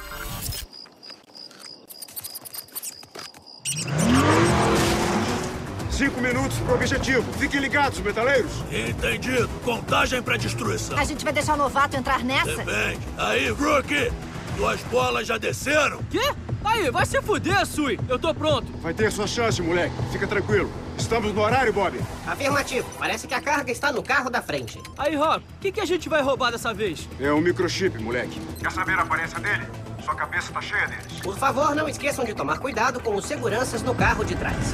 Cinco 5.92 6.22
minutos 6.22 6.58
pro 6.60 6.76
objetivo. 6.76 7.32
Fiquem 7.34 7.60
ligados, 7.60 8.00
metaleiros. 8.00 8.52
Entendido. 8.72 9.48
Contagem 9.64 10.22
pra 10.22 10.38
destruição. 10.38 10.98
A 10.98 11.04
gente 11.04 11.24
vai 11.24 11.34
deixar 11.34 11.54
o 11.56 11.58
novato 11.58 11.96
entrar 11.96 12.24
nessa? 12.24 12.58
Depende. 12.58 13.00
Aí, 13.18 13.50
Rookie, 13.50 14.12
tuas 14.58 14.82
bolas 14.84 15.28
já 15.28 15.38
desceram? 15.38 16.00
Quê? 16.10 16.34
Aí, 16.66 16.90
vai 16.90 17.06
se 17.06 17.22
fuder, 17.22 17.66
Sui. 17.66 17.98
Eu 18.10 18.18
tô 18.18 18.34
pronto. 18.34 18.68
Vai 18.82 18.94
ter 18.94 19.12
sua 19.12 19.28
chance, 19.28 19.62
moleque. 19.62 19.94
Fica 20.12 20.28
tranquilo. 20.28 20.70
Estamos 20.98 21.32
no 21.32 21.42
horário, 21.42 21.72
Bob. 21.72 21.98
Afirmativo. 22.26 22.90
Parece 22.98 23.28
que 23.28 23.34
a 23.36 23.40
carga 23.40 23.72
está 23.72 23.92
no 23.92 24.02
carro 24.02 24.30
da 24.32 24.42
frente. 24.42 24.82
Aí, 24.98 25.16
Rock, 25.16 25.46
o 25.46 25.62
que, 25.62 25.72
que 25.72 25.80
a 25.80 25.86
gente 25.86 26.10
vai 26.10 26.24
roubar 26.24 26.52
dessa 26.52 26.74
vez? 26.74 27.08
É 27.20 27.32
um 27.32 27.40
microchip, 27.40 27.98
moleque. 28.00 28.42
Quer 28.60 28.72
saber 28.72 28.98
a 28.98 29.04
aparência 29.04 29.40
dele? 29.40 29.66
Sua 30.04 30.16
cabeça 30.16 30.52
tá 30.52 30.60
cheia 30.60 30.88
deles. 30.88 31.20
Por 31.22 31.38
favor, 31.38 31.76
não 31.76 31.88
esqueçam 31.88 32.26
de 32.26 32.34
tomar 32.34 32.58
cuidado 32.58 33.00
com 33.00 33.16
os 33.16 33.26
seguranças 33.26 33.84
no 33.84 33.94
carro 33.94 34.26
de 34.26 34.36
trás. 34.36 34.74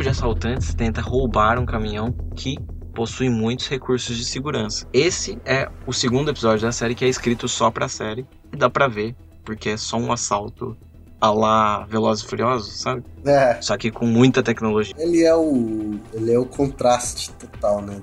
Grupo 0.00 0.02
de 0.02 0.08
assaltantes 0.08 0.74
tenta 0.74 1.00
roubar 1.00 1.58
um 1.58 1.66
caminhão 1.66 2.12
que 2.34 2.56
possui 2.94 3.28
muitos 3.28 3.68
recursos 3.68 4.16
de 4.16 4.24
segurança. 4.24 4.86
Esse 4.92 5.38
é 5.44 5.68
o 5.86 5.92
segundo 5.92 6.30
episódio 6.30 6.62
da 6.62 6.72
série 6.72 6.94
que 6.94 7.04
é 7.04 7.08
escrito 7.08 7.46
só 7.46 7.70
pra 7.70 7.86
série. 7.86 8.26
E 8.52 8.56
dá 8.56 8.70
pra 8.70 8.88
ver, 8.88 9.14
porque 9.44 9.70
é 9.70 9.76
só 9.76 9.98
um 9.98 10.10
assalto 10.10 10.76
a 11.20 11.30
lá 11.30 11.84
Velozes 11.84 12.24
e 12.24 12.28
Furiosos, 12.28 12.80
sabe? 12.80 13.04
É. 13.26 13.60
Só 13.60 13.76
que 13.76 13.90
com 13.90 14.06
muita 14.06 14.42
tecnologia. 14.42 14.94
Ele 14.96 15.22
é 15.22 15.34
o. 15.34 16.00
Ele 16.14 16.32
é 16.32 16.38
o 16.38 16.46
contraste 16.46 17.30
total, 17.32 17.82
né? 17.82 18.00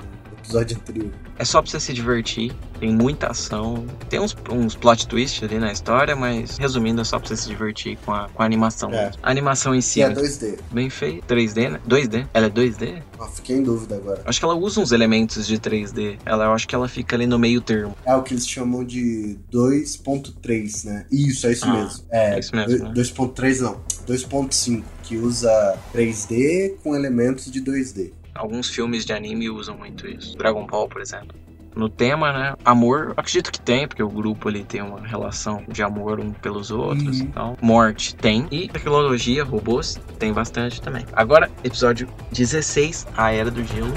Episódio 0.47 0.77
anterior. 0.77 1.11
É 1.37 1.43
só 1.43 1.61
pra 1.61 1.69
você 1.69 1.77
se 1.79 1.93
divertir, 1.93 2.53
tem 2.79 2.91
muita 2.93 3.27
ação, 3.27 3.85
tem 4.09 4.17
uns, 4.19 4.33
uns 4.49 4.75
plot 4.75 5.05
twists 5.05 5.43
ali 5.43 5.59
na 5.59 5.73
história, 5.73 6.15
mas 6.15 6.57
resumindo, 6.57 7.01
é 7.01 7.03
só 7.03 7.19
pra 7.19 7.27
você 7.27 7.35
se 7.35 7.49
divertir 7.49 7.97
com 8.05 8.13
a, 8.13 8.29
com 8.29 8.41
a 8.41 8.45
animação. 8.45 8.89
É. 8.93 9.11
A 9.21 9.29
animação 9.29 9.75
em 9.75 9.81
si 9.81 9.99
E 9.99 10.03
é 10.03 10.09
2D. 10.09 10.57
bem 10.71 10.89
feita. 10.89 11.35
3D, 11.35 11.69
né? 11.71 11.81
2D? 11.87 12.25
Ela 12.33 12.45
é 12.45 12.49
2D? 12.49 13.03
Ah, 13.19 13.27
fiquei 13.27 13.57
em 13.57 13.63
dúvida 13.63 13.95
agora. 13.97 14.21
Acho 14.25 14.39
que 14.39 14.45
ela 14.45 14.55
usa 14.55 14.79
uns 14.79 14.93
elementos 14.93 15.45
de 15.45 15.59
3D. 15.59 16.17
Ela, 16.25 16.45
eu 16.45 16.53
acho 16.53 16.65
que 16.65 16.73
ela 16.73 16.87
fica 16.87 17.15
ali 17.17 17.27
no 17.27 17.37
meio 17.37 17.59
termo. 17.59 17.93
É 18.05 18.15
o 18.15 18.23
que 18.23 18.33
eles 18.33 18.47
chamam 18.47 18.85
de 18.85 19.37
2.3, 19.51 20.85
né? 20.85 21.05
Isso, 21.11 21.45
é 21.45 21.51
isso 21.51 21.65
Ah, 21.65 21.73
mesmo. 21.73 22.05
É, 22.09 22.35
é 22.35 22.39
isso 22.39 22.55
mesmo, 22.55 22.85
né? 22.85 22.93
2.3 22.95 23.59
não, 23.59 23.81
2.5, 24.07 24.83
que 25.03 25.17
usa 25.17 25.77
3D 25.93 26.75
com 26.81 26.95
elementos 26.95 27.51
de 27.51 27.61
2D. 27.61 28.11
Alguns 28.37 28.69
filmes 28.69 29.03
de 29.05 29.13
anime 29.13 29.49
usam 29.49 29.77
muito 29.77 30.07
isso. 30.07 30.37
Dragon 30.37 30.65
Ball, 30.65 30.87
por 30.87 31.01
exemplo. 31.01 31.35
No 31.75 31.89
tema, 31.89 32.33
né? 32.33 32.55
Amor, 32.65 33.13
acredito 33.15 33.51
que 33.51 33.59
tem, 33.61 33.87
porque 33.87 34.01
o 34.01 34.09
grupo 34.09 34.47
ali 34.49 34.63
tem 34.63 34.81
uma 34.81 34.99
relação 35.05 35.63
de 35.67 35.83
amor 35.83 36.19
um 36.19 36.31
pelos 36.31 36.71
outros 36.71 37.19
Uhum. 37.19 37.25
e 37.25 37.27
tal. 37.27 37.57
Morte 37.61 38.15
tem. 38.15 38.47
E 38.49 38.67
tecnologia, 38.67 39.43
robôs, 39.43 39.99
tem 40.17 40.33
bastante 40.33 40.81
também. 40.81 41.05
Agora, 41.13 41.51
episódio 41.63 42.07
16, 42.31 43.05
A 43.15 43.31
Era 43.31 43.51
do 43.51 43.63
Gelo. 43.63 43.93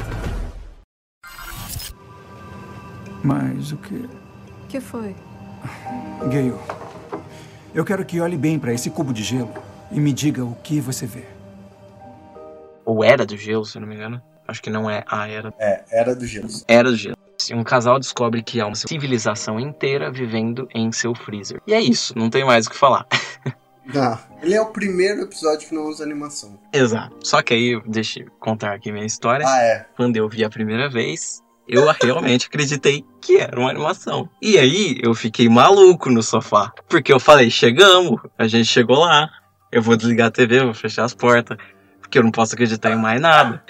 Mas 3.22 3.72
o 3.72 3.76
que. 3.76 4.09
que 4.68 4.80
foi? 4.80 5.14
Gale, 6.30 6.55
eu 7.74 7.84
quero 7.84 8.05
que 8.05 8.20
olhe 8.20 8.36
bem 8.36 8.59
para 8.59 8.72
esse 8.72 8.91
cubo 8.91 9.12
de 9.12 9.22
gelo 9.22 9.53
e 9.93 10.01
me 10.01 10.12
diga 10.12 10.45
o 10.45 10.55
que 10.57 10.80
você 10.80 11.07
vê. 11.07 11.24
Ou 12.84 13.05
Era 13.05 13.24
do 13.26 13.36
Gelo, 13.36 13.64
se 13.64 13.76
eu 13.76 13.80
não 13.82 13.88
me 13.88 13.95
engano. 13.95 14.22
Acho 14.51 14.61
que 14.61 14.68
não 14.68 14.90
é 14.90 15.05
A 15.07 15.28
Era. 15.28 15.55
É, 15.61 15.84
Era 15.92 16.14
do 16.14 16.26
Gelo. 16.26 16.48
Era 16.66 16.90
do 16.90 16.96
Gelo. 16.96 17.16
Um 17.53 17.62
casal 17.62 18.01
descobre 18.01 18.42
que 18.42 18.61
há 18.61 18.66
uma 18.66 18.74
civilização 18.74 19.61
inteira 19.61 20.11
vivendo 20.11 20.68
em 20.74 20.90
seu 20.90 21.14
freezer. 21.14 21.62
E 21.66 21.72
é 21.72 21.80
isso, 21.80 22.12
não 22.18 22.28
tem 22.28 22.44
mais 22.44 22.66
o 22.66 22.70
que 22.70 22.76
falar. 22.76 23.07
Não, 23.86 24.18
ele 24.42 24.55
é 24.55 24.61
o 24.61 24.66
primeiro 24.66 25.22
episódio 25.22 25.68
que 25.68 25.74
não 25.74 25.84
usa 25.86 26.03
animação. 26.03 26.59
Exato. 26.72 27.16
Só 27.22 27.40
que 27.42 27.55
aí, 27.55 27.80
deixa 27.86 28.20
eu 28.20 28.26
contar 28.40 28.74
aqui 28.74 28.90
minha 28.90 29.07
história. 29.07 29.46
Ah, 29.48 29.62
é. 29.62 29.86
Quando 29.96 30.16
eu 30.16 30.28
vi 30.28 30.44
a 30.44 30.51
primeira 30.51 30.90
vez, 30.90 31.40
eu 31.68 31.86
realmente 32.03 32.48
acreditei 32.48 33.05
que 33.20 33.36
era 33.38 33.59
uma 33.59 33.70
animação. 33.70 34.28
E 34.42 34.59
aí, 34.59 34.98
eu 35.01 35.14
fiquei 35.14 35.48
maluco 35.48 36.11
no 36.11 36.24
sofá. 36.24 36.72
Porque 36.88 37.12
eu 37.12 37.20
falei, 37.20 37.51
chegamos, 37.51 38.20
a 38.36 38.48
gente 38.48 38.66
chegou 38.66 38.98
lá. 38.98 39.30
Eu 39.70 39.80
vou 39.80 39.96
desligar 39.96 40.26
a 40.26 40.32
TV, 40.32 40.64
vou 40.64 40.74
fechar 40.74 41.05
as 41.05 41.14
portas. 41.14 41.57
Porque 42.11 42.18
eu 42.18 42.24
não 42.24 42.32
posso 42.32 42.54
acreditar 42.54 42.90
em 42.90 42.96
mais 42.96 43.20
nada. 43.20 43.62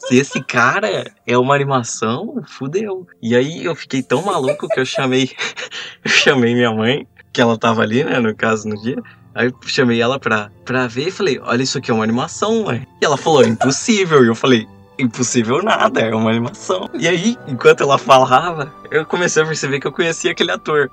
Se 0.00 0.16
esse 0.16 0.42
cara 0.42 1.04
é 1.24 1.38
uma 1.38 1.54
animação, 1.54 2.42
fudeu. 2.44 3.06
E 3.22 3.36
aí 3.36 3.64
eu 3.64 3.76
fiquei 3.76 4.02
tão 4.02 4.20
maluco 4.20 4.66
que 4.66 4.80
eu 4.80 4.84
chamei. 4.84 5.30
eu 6.04 6.10
chamei 6.10 6.54
minha 6.54 6.72
mãe, 6.72 7.06
que 7.32 7.40
ela 7.40 7.56
tava 7.56 7.82
ali, 7.82 8.02
né, 8.02 8.18
no 8.18 8.34
caso, 8.34 8.68
no 8.68 8.74
dia. 8.82 9.00
Aí 9.32 9.46
eu 9.46 9.54
chamei 9.64 10.02
ela 10.02 10.18
pra, 10.18 10.50
pra 10.64 10.88
ver 10.88 11.06
e 11.06 11.12
falei, 11.12 11.38
olha, 11.38 11.62
isso 11.62 11.78
aqui 11.78 11.92
é 11.92 11.94
uma 11.94 12.02
animação, 12.02 12.64
mãe. 12.64 12.84
E 13.00 13.04
ela 13.04 13.16
falou, 13.16 13.44
impossível. 13.44 14.24
E 14.24 14.26
eu 14.26 14.34
falei, 14.34 14.66
impossível 14.98 15.62
nada, 15.62 16.00
é 16.00 16.12
uma 16.12 16.30
animação. 16.30 16.90
E 16.94 17.06
aí, 17.06 17.38
enquanto 17.46 17.84
ela 17.84 17.96
falava, 17.96 18.74
eu 18.90 19.06
comecei 19.06 19.40
a 19.40 19.46
perceber 19.46 19.78
que 19.78 19.86
eu 19.86 19.92
conhecia 19.92 20.32
aquele 20.32 20.50
ator. 20.50 20.90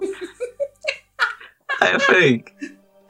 aí 1.82 1.92
eu 1.92 2.00
falei. 2.00 2.42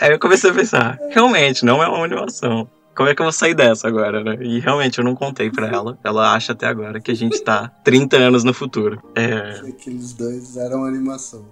Aí 0.00 0.10
eu 0.10 0.18
comecei 0.18 0.50
a 0.50 0.54
pensar, 0.54 0.98
realmente, 1.10 1.64
não 1.64 1.80
é 1.80 1.86
uma 1.86 2.04
animação. 2.04 2.68
Como 2.98 3.08
é 3.08 3.14
que 3.14 3.22
eu 3.22 3.26
vou 3.26 3.32
sair 3.32 3.54
dessa 3.54 3.86
agora, 3.86 4.24
né? 4.24 4.36
E 4.40 4.58
realmente 4.58 4.98
eu 4.98 5.04
não 5.04 5.14
contei 5.14 5.52
pra 5.52 5.68
ela. 5.68 5.96
Ela 6.02 6.34
acha 6.34 6.52
até 6.52 6.66
agora 6.66 7.00
que 7.00 7.12
a 7.12 7.14
gente 7.14 7.40
tá 7.40 7.68
30 7.84 8.16
anos 8.16 8.42
no 8.42 8.52
futuro. 8.52 9.00
É. 9.14 9.60
Aqueles 9.68 10.14
dois 10.14 10.56
eram 10.56 10.82
animação. 10.82 11.46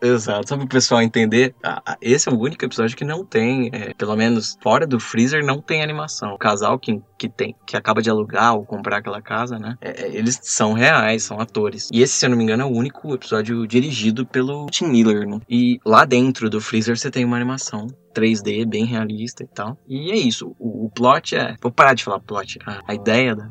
Exato, 0.00 0.48
só 0.48 0.56
para 0.56 0.64
o 0.64 0.68
pessoal 0.68 1.02
entender, 1.02 1.54
esse 2.00 2.28
é 2.28 2.32
o 2.32 2.38
único 2.38 2.64
episódio 2.64 2.96
que 2.96 3.04
não 3.04 3.24
tem, 3.24 3.68
é, 3.72 3.92
pelo 3.94 4.14
menos 4.16 4.56
fora 4.62 4.86
do 4.86 5.00
freezer, 5.00 5.44
não 5.44 5.60
tem 5.60 5.82
animação. 5.82 6.34
O 6.34 6.38
casal 6.38 6.78
que, 6.78 7.00
que 7.18 7.28
tem, 7.28 7.54
que 7.66 7.76
acaba 7.76 8.00
de 8.00 8.08
alugar 8.08 8.54
ou 8.54 8.64
comprar 8.64 8.98
aquela 8.98 9.20
casa, 9.20 9.58
né? 9.58 9.76
É, 9.80 10.02
é, 10.02 10.16
eles 10.16 10.38
são 10.42 10.72
reais, 10.72 11.24
são 11.24 11.40
atores. 11.40 11.88
E 11.92 12.02
esse, 12.02 12.14
se 12.14 12.26
eu 12.26 12.30
não 12.30 12.36
me 12.36 12.44
engano, 12.44 12.62
é 12.62 12.66
o 12.66 12.70
único 12.70 13.12
episódio 13.12 13.66
dirigido 13.66 14.24
pelo 14.24 14.66
Tim 14.66 14.86
Miller. 14.86 15.26
Né? 15.26 15.40
E 15.48 15.80
lá 15.84 16.04
dentro 16.04 16.48
do 16.48 16.60
freezer 16.60 16.96
você 16.96 17.10
tem 17.10 17.24
uma 17.24 17.36
animação 17.36 17.88
3D 18.14 18.66
bem 18.66 18.84
realista 18.84 19.42
e 19.42 19.46
tal. 19.46 19.76
E 19.88 20.10
é 20.10 20.16
isso. 20.16 20.54
O, 20.58 20.86
o 20.86 20.90
plot 20.90 21.36
é. 21.36 21.56
Vou 21.60 21.72
parar 21.72 21.94
de 21.94 22.04
falar 22.04 22.20
plot. 22.20 22.58
A, 22.66 22.80
a 22.88 22.94
ideia 22.94 23.34
da, 23.34 23.48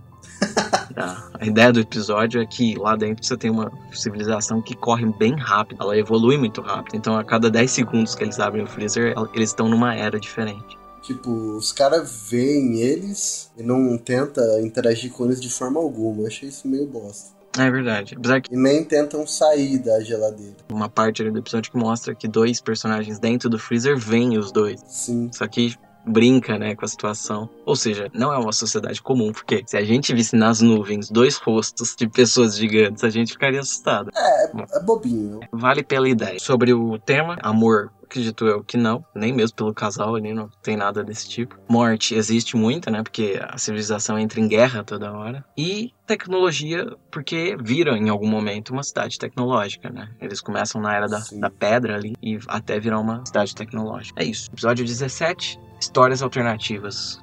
a 1.39 1.45
ideia 1.45 1.71
do 1.71 1.79
episódio 1.79 2.41
é 2.41 2.45
que 2.45 2.75
lá 2.75 2.95
dentro 2.95 3.25
você 3.25 3.37
tem 3.37 3.51
uma 3.51 3.71
civilização 3.91 4.61
que 4.61 4.75
corre 4.75 5.05
bem 5.13 5.35
rápido, 5.35 5.81
ela 5.81 5.97
evolui 5.97 6.37
muito 6.37 6.61
rápido. 6.61 6.95
Então 6.95 7.17
a 7.17 7.23
cada 7.23 7.49
10 7.49 7.69
segundos 7.69 8.15
que 8.15 8.23
eles 8.23 8.39
abrem 8.39 8.63
o 8.63 8.67
freezer, 8.67 9.13
eles 9.33 9.49
estão 9.49 9.67
numa 9.69 9.95
era 9.95 10.19
diferente. 10.19 10.77
Tipo, 11.01 11.31
os 11.55 11.71
caras 11.71 12.27
veem 12.29 12.81
eles 12.81 13.51
e 13.55 13.63
não 13.63 13.97
tenta 13.97 14.41
interagir 14.61 15.11
com 15.11 15.25
eles 15.25 15.39
de 15.39 15.49
forma 15.49 15.79
alguma. 15.79 16.23
Eu 16.23 16.27
achei 16.27 16.49
isso 16.49 16.67
meio 16.67 16.85
bosta. 16.85 17.37
É 17.57 17.71
verdade. 17.71 18.15
Apesar 18.17 18.41
que... 18.41 18.53
E 18.53 18.57
nem 18.57 18.83
tentam 18.83 19.25
sair 19.25 19.79
da 19.79 19.99
geladeira. 20.01 20.57
Uma 20.69 20.89
parte 20.89 21.21
ali 21.21 21.31
do 21.31 21.39
episódio 21.39 21.71
que 21.71 21.77
mostra 21.77 22.13
que 22.13 22.27
dois 22.27 22.59
personagens 22.59 23.19
dentro 23.19 23.49
do 23.49 23.57
freezer 23.57 23.97
veem 23.97 24.37
os 24.37 24.51
dois. 24.51 24.83
Sim. 24.85 25.29
Só 25.31 25.47
que 25.47 25.75
brinca, 26.07 26.57
né, 26.57 26.75
com 26.75 26.85
a 26.85 26.87
situação. 26.87 27.49
Ou 27.65 27.75
seja, 27.75 28.09
não 28.13 28.33
é 28.33 28.37
uma 28.37 28.53
sociedade 28.53 29.01
comum, 29.01 29.31
porque 29.31 29.63
se 29.65 29.77
a 29.77 29.83
gente 29.83 30.13
visse 30.13 30.35
nas 30.35 30.61
nuvens 30.61 31.09
dois 31.09 31.37
rostos 31.37 31.95
de 31.95 32.07
pessoas 32.07 32.57
gigantes, 32.57 33.03
a 33.03 33.09
gente 33.09 33.33
ficaria 33.33 33.59
assustado. 33.59 34.09
É, 34.15 34.77
é 34.77 34.83
bobinho. 34.83 35.39
Vale 35.51 35.83
pela 35.83 36.09
ideia. 36.09 36.39
Sobre 36.39 36.73
o 36.73 36.97
tema, 36.97 37.37
amor 37.41 37.91
acredito 38.07 38.45
eu 38.45 38.63
que 38.63 38.77
não, 38.77 39.05
nem 39.13 39.33
mesmo 39.33 39.55
pelo 39.55 39.73
casal 39.73 40.15
ali, 40.15 40.33
não 40.33 40.49
tem 40.63 40.75
nada 40.75 41.03
desse 41.03 41.29
tipo. 41.29 41.57
Morte 41.69 42.15
existe 42.15 42.55
muita, 42.55 42.89
né? 42.89 43.03
Porque 43.03 43.39
a 43.41 43.57
civilização 43.57 44.17
entra 44.17 44.39
em 44.39 44.47
guerra 44.47 44.83
toda 44.83 45.11
hora. 45.11 45.45
E 45.57 45.93
tecnologia, 46.05 46.87
porque 47.11 47.57
viram 47.61 47.95
em 47.95 48.09
algum 48.09 48.27
momento 48.27 48.71
uma 48.71 48.83
cidade 48.83 49.19
tecnológica, 49.19 49.89
né? 49.89 50.09
Eles 50.21 50.41
começam 50.41 50.81
na 50.81 50.95
era 50.95 51.07
da, 51.07 51.21
da 51.33 51.49
pedra 51.49 51.95
ali 51.95 52.15
e 52.23 52.39
até 52.47 52.79
virar 52.79 52.99
uma 52.99 53.25
cidade 53.25 53.53
tecnológica. 53.53 54.21
É 54.21 54.25
isso. 54.25 54.49
Episódio 54.51 54.85
17, 54.85 55.59
Histórias 55.79 56.23
alternativas. 56.23 57.19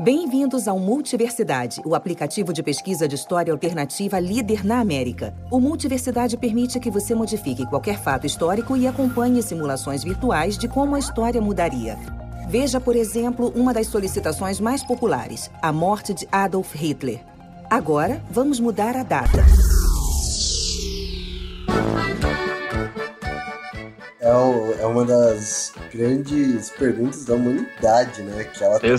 Bem-vindos 0.00 0.66
ao 0.66 0.78
Multiversidade, 0.78 1.82
o 1.84 1.94
aplicativo 1.94 2.52
de 2.54 2.62
pesquisa 2.62 3.06
de 3.06 3.14
história 3.14 3.52
alternativa 3.52 4.18
líder 4.18 4.64
na 4.64 4.80
América. 4.80 5.34
O 5.50 5.60
Multiversidade 5.60 6.38
permite 6.38 6.80
que 6.80 6.90
você 6.90 7.14
modifique 7.14 7.66
qualquer 7.66 8.02
fato 8.02 8.26
histórico 8.26 8.74
e 8.74 8.86
acompanhe 8.86 9.42
simulações 9.42 10.02
virtuais 10.02 10.56
de 10.56 10.66
como 10.66 10.96
a 10.96 10.98
história 10.98 11.40
mudaria. 11.40 11.98
Veja, 12.48 12.80
por 12.80 12.96
exemplo, 12.96 13.52
uma 13.54 13.74
das 13.74 13.88
solicitações 13.88 14.58
mais 14.58 14.82
populares, 14.82 15.50
a 15.60 15.70
morte 15.70 16.14
de 16.14 16.26
Adolf 16.32 16.74
Hitler. 16.74 17.20
Agora, 17.68 18.22
vamos 18.30 18.58
mudar 18.58 18.96
a 18.96 19.02
data. 19.02 19.44
É, 24.22 24.32
o, 24.32 24.74
é 24.78 24.86
uma 24.86 25.04
das 25.04 25.72
grandes 25.92 26.70
perguntas 26.70 27.24
da 27.24 27.34
humanidade, 27.34 28.22
né? 28.22 28.44
Que 28.44 28.62
ela 28.62 28.78
tem 28.78 28.90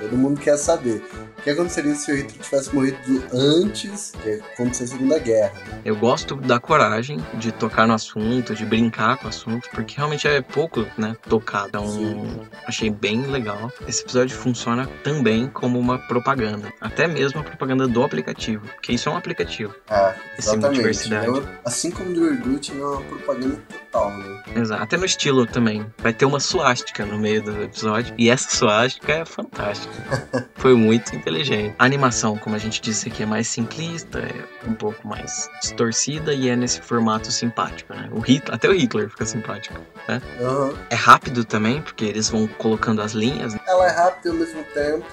Todo 0.00 0.16
mundo 0.16 0.40
quer 0.40 0.56
saber. 0.56 1.02
O 1.38 1.42
que 1.42 1.50
aconteceria 1.50 1.94
se 1.94 2.10
o 2.10 2.16
Hitler 2.16 2.42
tivesse 2.42 2.74
morrido 2.74 3.24
antes 3.32 4.12
de 4.22 4.32
acontecer 4.52 4.84
a 4.84 4.86
Segunda 4.88 5.18
Guerra? 5.18 5.52
Eu 5.84 5.96
gosto 5.96 6.36
da 6.36 6.58
coragem 6.58 7.18
de 7.34 7.52
tocar 7.52 7.86
no 7.86 7.94
assunto, 7.94 8.54
de 8.54 8.64
brincar 8.64 9.18
com 9.18 9.26
o 9.26 9.28
assunto, 9.28 9.68
porque 9.70 9.96
realmente 9.96 10.26
é 10.26 10.40
pouco, 10.40 10.86
né, 10.98 11.16
tocado. 11.28 11.68
Então, 11.68 11.88
Sim. 11.88 12.40
achei 12.66 12.90
bem 12.90 13.22
legal. 13.26 13.70
Esse 13.86 14.02
episódio 14.02 14.36
funciona 14.36 14.88
também 15.02 15.48
como 15.48 15.78
uma 15.78 15.98
propaganda. 15.98 16.72
Até 16.80 17.06
mesmo 17.06 17.40
a 17.40 17.44
propaganda 17.44 17.86
do 17.86 18.02
aplicativo, 18.02 18.66
porque 18.66 18.92
isso 18.92 19.08
é 19.08 19.12
um 19.12 19.16
aplicativo. 19.16 19.74
Ah, 19.88 20.14
exatamente. 20.38 21.12
É 21.12 21.26
assim 21.64 21.90
como 21.90 22.12
do 22.12 22.22
Urgut, 22.22 22.70
é 22.70 22.74
uma 22.74 23.00
propaganda 23.02 23.58
total, 23.90 24.16
né? 24.16 24.42
Exato. 24.56 24.82
Até 24.82 24.96
no 24.96 25.04
estilo 25.04 25.46
também. 25.46 25.86
Vai 25.98 26.12
ter 26.12 26.24
uma 26.24 26.40
suástica 26.40 27.04
no 27.04 27.18
meio 27.18 27.42
do 27.42 27.62
episódio, 27.62 28.14
e 28.18 28.30
essa 28.30 28.50
suástica 28.50 29.12
é 29.12 29.24
fantástica. 29.24 29.89
Foi 30.54 30.74
muito 30.74 31.14
inteligente. 31.14 31.74
A 31.78 31.84
animação, 31.84 32.36
como 32.36 32.54
a 32.54 32.58
gente 32.58 32.80
disse 32.80 33.08
aqui, 33.08 33.22
é 33.22 33.26
mais 33.26 33.48
simplista, 33.48 34.18
é 34.18 34.68
um 34.68 34.74
pouco 34.74 35.06
mais 35.06 35.48
distorcida 35.62 36.34
e 36.34 36.48
é 36.48 36.56
nesse 36.56 36.80
formato 36.80 37.30
simpático, 37.30 37.94
né? 37.94 38.08
O 38.12 38.20
Hitler, 38.20 38.54
até 38.54 38.68
o 38.68 38.72
Hitler 38.72 39.08
fica 39.08 39.24
simpático, 39.24 39.80
né? 40.08 40.20
Uhum. 40.38 40.74
É 40.90 40.94
rápido 40.94 41.44
também, 41.44 41.80
porque 41.80 42.04
eles 42.04 42.28
vão 42.28 42.46
colocando 42.46 43.00
as 43.00 43.12
linhas. 43.12 43.56
Ela 43.66 43.86
é 43.86 43.90
rápida 43.90 44.28
e 44.28 44.30
ao 44.30 44.36
mesmo 44.36 44.64
tempo 44.74 45.06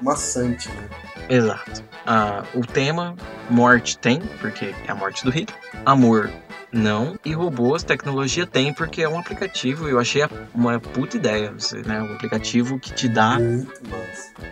maçante, 0.00 0.68
né? 0.70 0.88
Exato. 1.28 1.84
Ah, 2.06 2.42
o 2.54 2.60
tema, 2.66 3.14
morte 3.50 3.98
tem, 3.98 4.20
porque 4.40 4.74
é 4.86 4.90
a 4.90 4.94
morte 4.94 5.24
do 5.24 5.30
Hitler. 5.30 5.58
Amor 5.84 6.30
não. 6.72 7.18
E 7.24 7.32
robôs, 7.32 7.82
tecnologia 7.82 8.46
tem, 8.46 8.72
porque 8.72 9.02
é 9.02 9.08
um 9.08 9.18
aplicativo. 9.18 9.88
Eu 9.88 9.98
achei 9.98 10.22
uma 10.54 10.78
puta 10.78 11.16
ideia. 11.16 11.52
Você, 11.52 11.82
né? 11.82 12.00
Um 12.02 12.14
aplicativo 12.14 12.78
que 12.78 12.92
te 12.92 13.08
dá. 13.08 13.38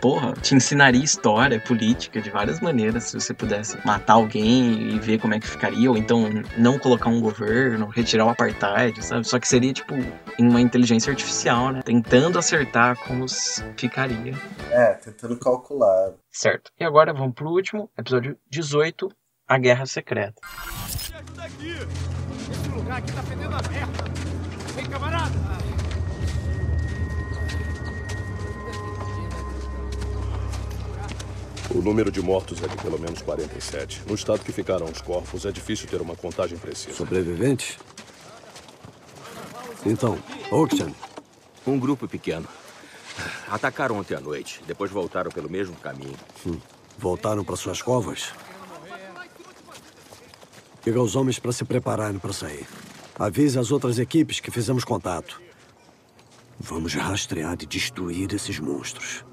Porra, 0.01 0.33
te 0.35 0.55
ensinaria 0.55 1.03
história, 1.03 1.61
política, 1.61 2.21
de 2.21 2.31
várias 2.31 2.61
maneiras. 2.61 3.05
Se 3.05 3.21
você 3.21 3.35
pudesse 3.35 3.79
matar 3.85 4.15
alguém 4.15 4.95
e 4.95 4.99
ver 4.99 5.19
como 5.19 5.35
é 5.35 5.41
que 5.41 5.47
ficaria. 5.47 5.91
Ou 5.91 5.97
então 5.97 6.29
não 6.57 6.79
colocar 6.79 7.11
um 7.11 7.21
governo, 7.21 7.87
retirar 7.87 8.27
o 8.27 8.31
apartheid, 8.31 9.05
sabe? 9.05 9.27
Só 9.27 9.39
que 9.39 9.49
seria, 9.49 9.73
tipo, 9.73 9.95
em 9.95 10.49
uma 10.49 10.61
inteligência 10.61 11.11
artificial, 11.11 11.73
né? 11.73 11.81
Tentando 11.85 12.39
acertar 12.39 12.97
como 13.07 13.27
ficaria. 13.77 14.35
É, 14.71 14.95
tentando 14.95 15.39
calcular. 15.39 16.15
Certo. 16.31 16.71
E 16.79 16.85
agora 16.85 17.13
vamos 17.13 17.35
pro 17.35 17.49
último, 17.49 17.91
episódio 17.97 18.37
18, 18.51 19.09
A 19.49 19.59
Guerra 19.59 19.87
Secreta. 19.87 20.41
Me 20.43 21.15
ajuda 21.15 21.45
aqui! 21.45 21.71
Esse 22.51 22.69
lugar 22.69 22.99
aqui 22.99 23.13
tá 23.13 23.23
fedendo 23.23 23.55
a 23.55 23.63
merda! 23.63 24.05
Vem, 24.75 24.87
camarada! 24.87 25.35
O 31.71 31.81
número 31.81 32.11
de 32.11 32.21
mortos 32.21 32.61
é 32.61 32.67
de 32.67 32.77
pelo 32.79 32.99
menos 32.99 33.23
47. 33.23 34.03
No 34.09 34.17
estado 34.17 34.41
que 34.41 34.51
ficaram 34.51 34.87
os 34.87 35.01
corpos, 35.01 35.47
é 35.47 35.53
difícil 35.53 35.87
ter 35.87 36.01
uma 36.01 36.17
contagem 36.17 36.59
precisa. 36.59 36.97
Sobreviventes? 36.97 37.79
Então, 39.85 40.19
Oxen. 40.51 40.93
Um 41.65 41.79
grupo 41.79 42.09
pequeno. 42.09 42.49
Atacaram 43.49 43.99
ontem 43.99 44.17
à 44.17 44.21
noite. 44.21 44.61
Depois 44.67 44.91
voltaram 44.91 45.31
pelo 45.31 45.49
mesmo 45.49 45.77
caminho. 45.77 46.17
Hum. 46.45 46.59
Voltaram 46.99 47.45
para 47.45 47.55
suas 47.55 47.81
covas? 47.81 48.33
Diga 50.87 51.01
aos 51.01 51.17
homens 51.17 51.37
para 51.41 51.51
se 51.51 51.65
prepararem 51.65 52.17
para 52.17 52.33
sair. 52.33 52.65
Avise 53.19 53.59
as 53.59 53.73
outras 53.73 53.99
equipes 53.99 54.39
que 54.39 54.53
fizemos 54.53 54.85
contato. 54.85 55.43
Vamos 56.61 56.95
rastrear 56.95 57.57
e 57.61 57.67
destruir 57.67 58.33
esses 58.33 58.61
monstros. 58.61 59.25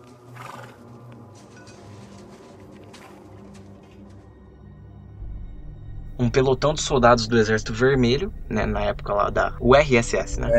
Um 6.23 6.29
pelotão 6.29 6.73
de 6.73 6.81
soldados 6.81 7.27
do 7.27 7.37
Exército 7.37 7.73
Vermelho, 7.73 8.33
né, 8.49 8.65
na 8.65 8.81
época 8.81 9.13
lá 9.13 9.29
da 9.29 9.55
URSS, 9.59 10.39
né? 10.39 10.49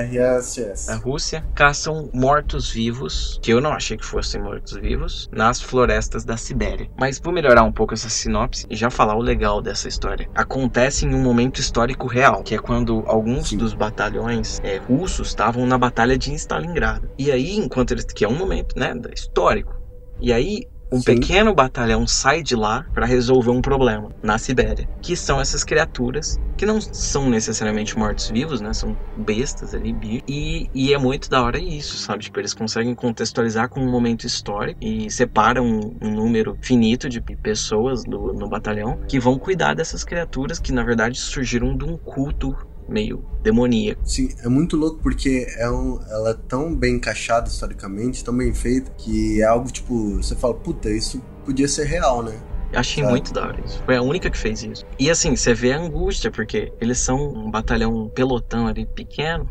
Da 0.86 0.96
Rússia, 0.96 1.44
caçam 1.54 2.10
mortos-vivos, 2.12 3.38
que 3.42 3.52
eu 3.52 3.60
não 3.60 3.72
achei 3.72 3.96
que 3.96 4.04
fossem 4.04 4.42
mortos-vivos, 4.42 5.28
nas 5.32 5.60
florestas 5.60 6.24
da 6.24 6.36
Sibéria. 6.36 6.88
Mas 6.98 7.18
vou 7.18 7.32
melhorar 7.32 7.62
um 7.62 7.72
pouco 7.72 7.94
essa 7.94 8.08
sinopse 8.08 8.66
e 8.68 8.76
já 8.76 8.90
falar 8.90 9.16
o 9.16 9.22
legal 9.22 9.62
dessa 9.62 9.88
história. 9.88 10.28
Acontece 10.34 11.06
em 11.06 11.14
um 11.14 11.22
momento 11.22 11.60
histórico 11.60 12.06
real, 12.06 12.42
que 12.42 12.54
é 12.54 12.58
quando 12.58 13.02
alguns 13.06 13.48
Sim. 13.48 13.56
dos 13.56 13.74
batalhões 13.74 14.60
é, 14.62 14.76
russos 14.76 15.28
estavam 15.28 15.66
na 15.66 15.78
Batalha 15.78 16.18
de 16.18 16.34
Stalingrado. 16.34 17.08
E 17.18 17.30
aí, 17.30 17.56
enquanto 17.56 17.92
eles. 17.92 18.04
que 18.04 18.24
é 18.24 18.28
um 18.28 18.36
momento, 18.36 18.78
né, 18.78 18.94
histórico. 19.14 19.74
E 20.20 20.32
aí, 20.32 20.62
um 20.94 21.00
Sim. 21.00 21.14
pequeno 21.14 21.52
batalhão 21.52 22.06
sai 22.06 22.40
de 22.40 22.54
lá 22.54 22.86
para 22.94 23.04
resolver 23.04 23.50
um 23.50 23.60
problema 23.60 24.10
na 24.22 24.38
Sibéria, 24.38 24.88
que 25.02 25.16
são 25.16 25.40
essas 25.40 25.64
criaturas 25.64 26.38
que 26.56 26.64
não 26.64 26.80
são 26.80 27.28
necessariamente 27.28 27.98
mortos-vivos, 27.98 28.60
né? 28.60 28.72
São 28.72 28.96
bestas 29.16 29.74
ali, 29.74 29.92
e, 30.28 30.68
e 30.72 30.94
é 30.94 30.98
muito 30.98 31.28
da 31.28 31.42
hora 31.42 31.58
isso, 31.58 31.96
sabe? 31.96 32.22
Tipo, 32.22 32.38
eles 32.38 32.54
conseguem 32.54 32.94
contextualizar 32.94 33.68
com 33.68 33.80
um 33.80 33.90
momento 33.90 34.24
histórico 34.24 34.78
e 34.80 35.10
separam 35.10 35.66
um, 35.66 35.96
um 36.00 36.10
número 36.10 36.56
finito 36.62 37.08
de 37.08 37.20
pessoas 37.20 38.04
do, 38.04 38.32
no 38.32 38.48
batalhão 38.48 39.00
que 39.08 39.18
vão 39.18 39.36
cuidar 39.36 39.74
dessas 39.74 40.04
criaturas 40.04 40.60
que 40.60 40.70
na 40.70 40.84
verdade 40.84 41.18
surgiram 41.18 41.76
de 41.76 41.84
um 41.84 41.98
culto 41.98 42.56
meio 42.88 43.24
demoníaco. 43.42 44.00
Sim, 44.04 44.28
é 44.42 44.48
muito 44.48 44.76
louco 44.76 44.98
porque 45.02 45.46
é 45.58 45.70
um, 45.70 45.98
ela 46.10 46.30
é 46.30 46.36
tão 46.48 46.74
bem 46.74 46.96
encaixada 46.96 47.48
historicamente, 47.48 48.24
tão 48.24 48.36
bem 48.36 48.52
feita, 48.54 48.90
que 48.98 49.40
é 49.40 49.44
algo 49.44 49.70
tipo, 49.70 50.16
você 50.16 50.34
fala, 50.34 50.54
puta, 50.54 50.90
isso 50.90 51.20
podia 51.44 51.68
ser 51.68 51.84
real, 51.86 52.22
né? 52.22 52.34
Eu 52.72 52.80
achei 52.80 53.02
Sabe? 53.02 53.12
muito 53.12 53.32
da 53.32 53.46
hora 53.46 53.60
isso. 53.64 53.80
Foi 53.84 53.96
a 53.96 54.02
única 54.02 54.28
que 54.28 54.36
fez 54.38 54.62
isso. 54.62 54.84
E 54.98 55.08
assim, 55.08 55.36
você 55.36 55.54
vê 55.54 55.72
a 55.72 55.78
angústia, 55.78 56.30
porque 56.30 56.72
eles 56.80 56.98
são 56.98 57.16
um 57.32 57.50
batalhão, 57.50 57.94
um 57.94 58.08
pelotão 58.08 58.66
ali 58.66 58.84
pequeno. 58.84 59.48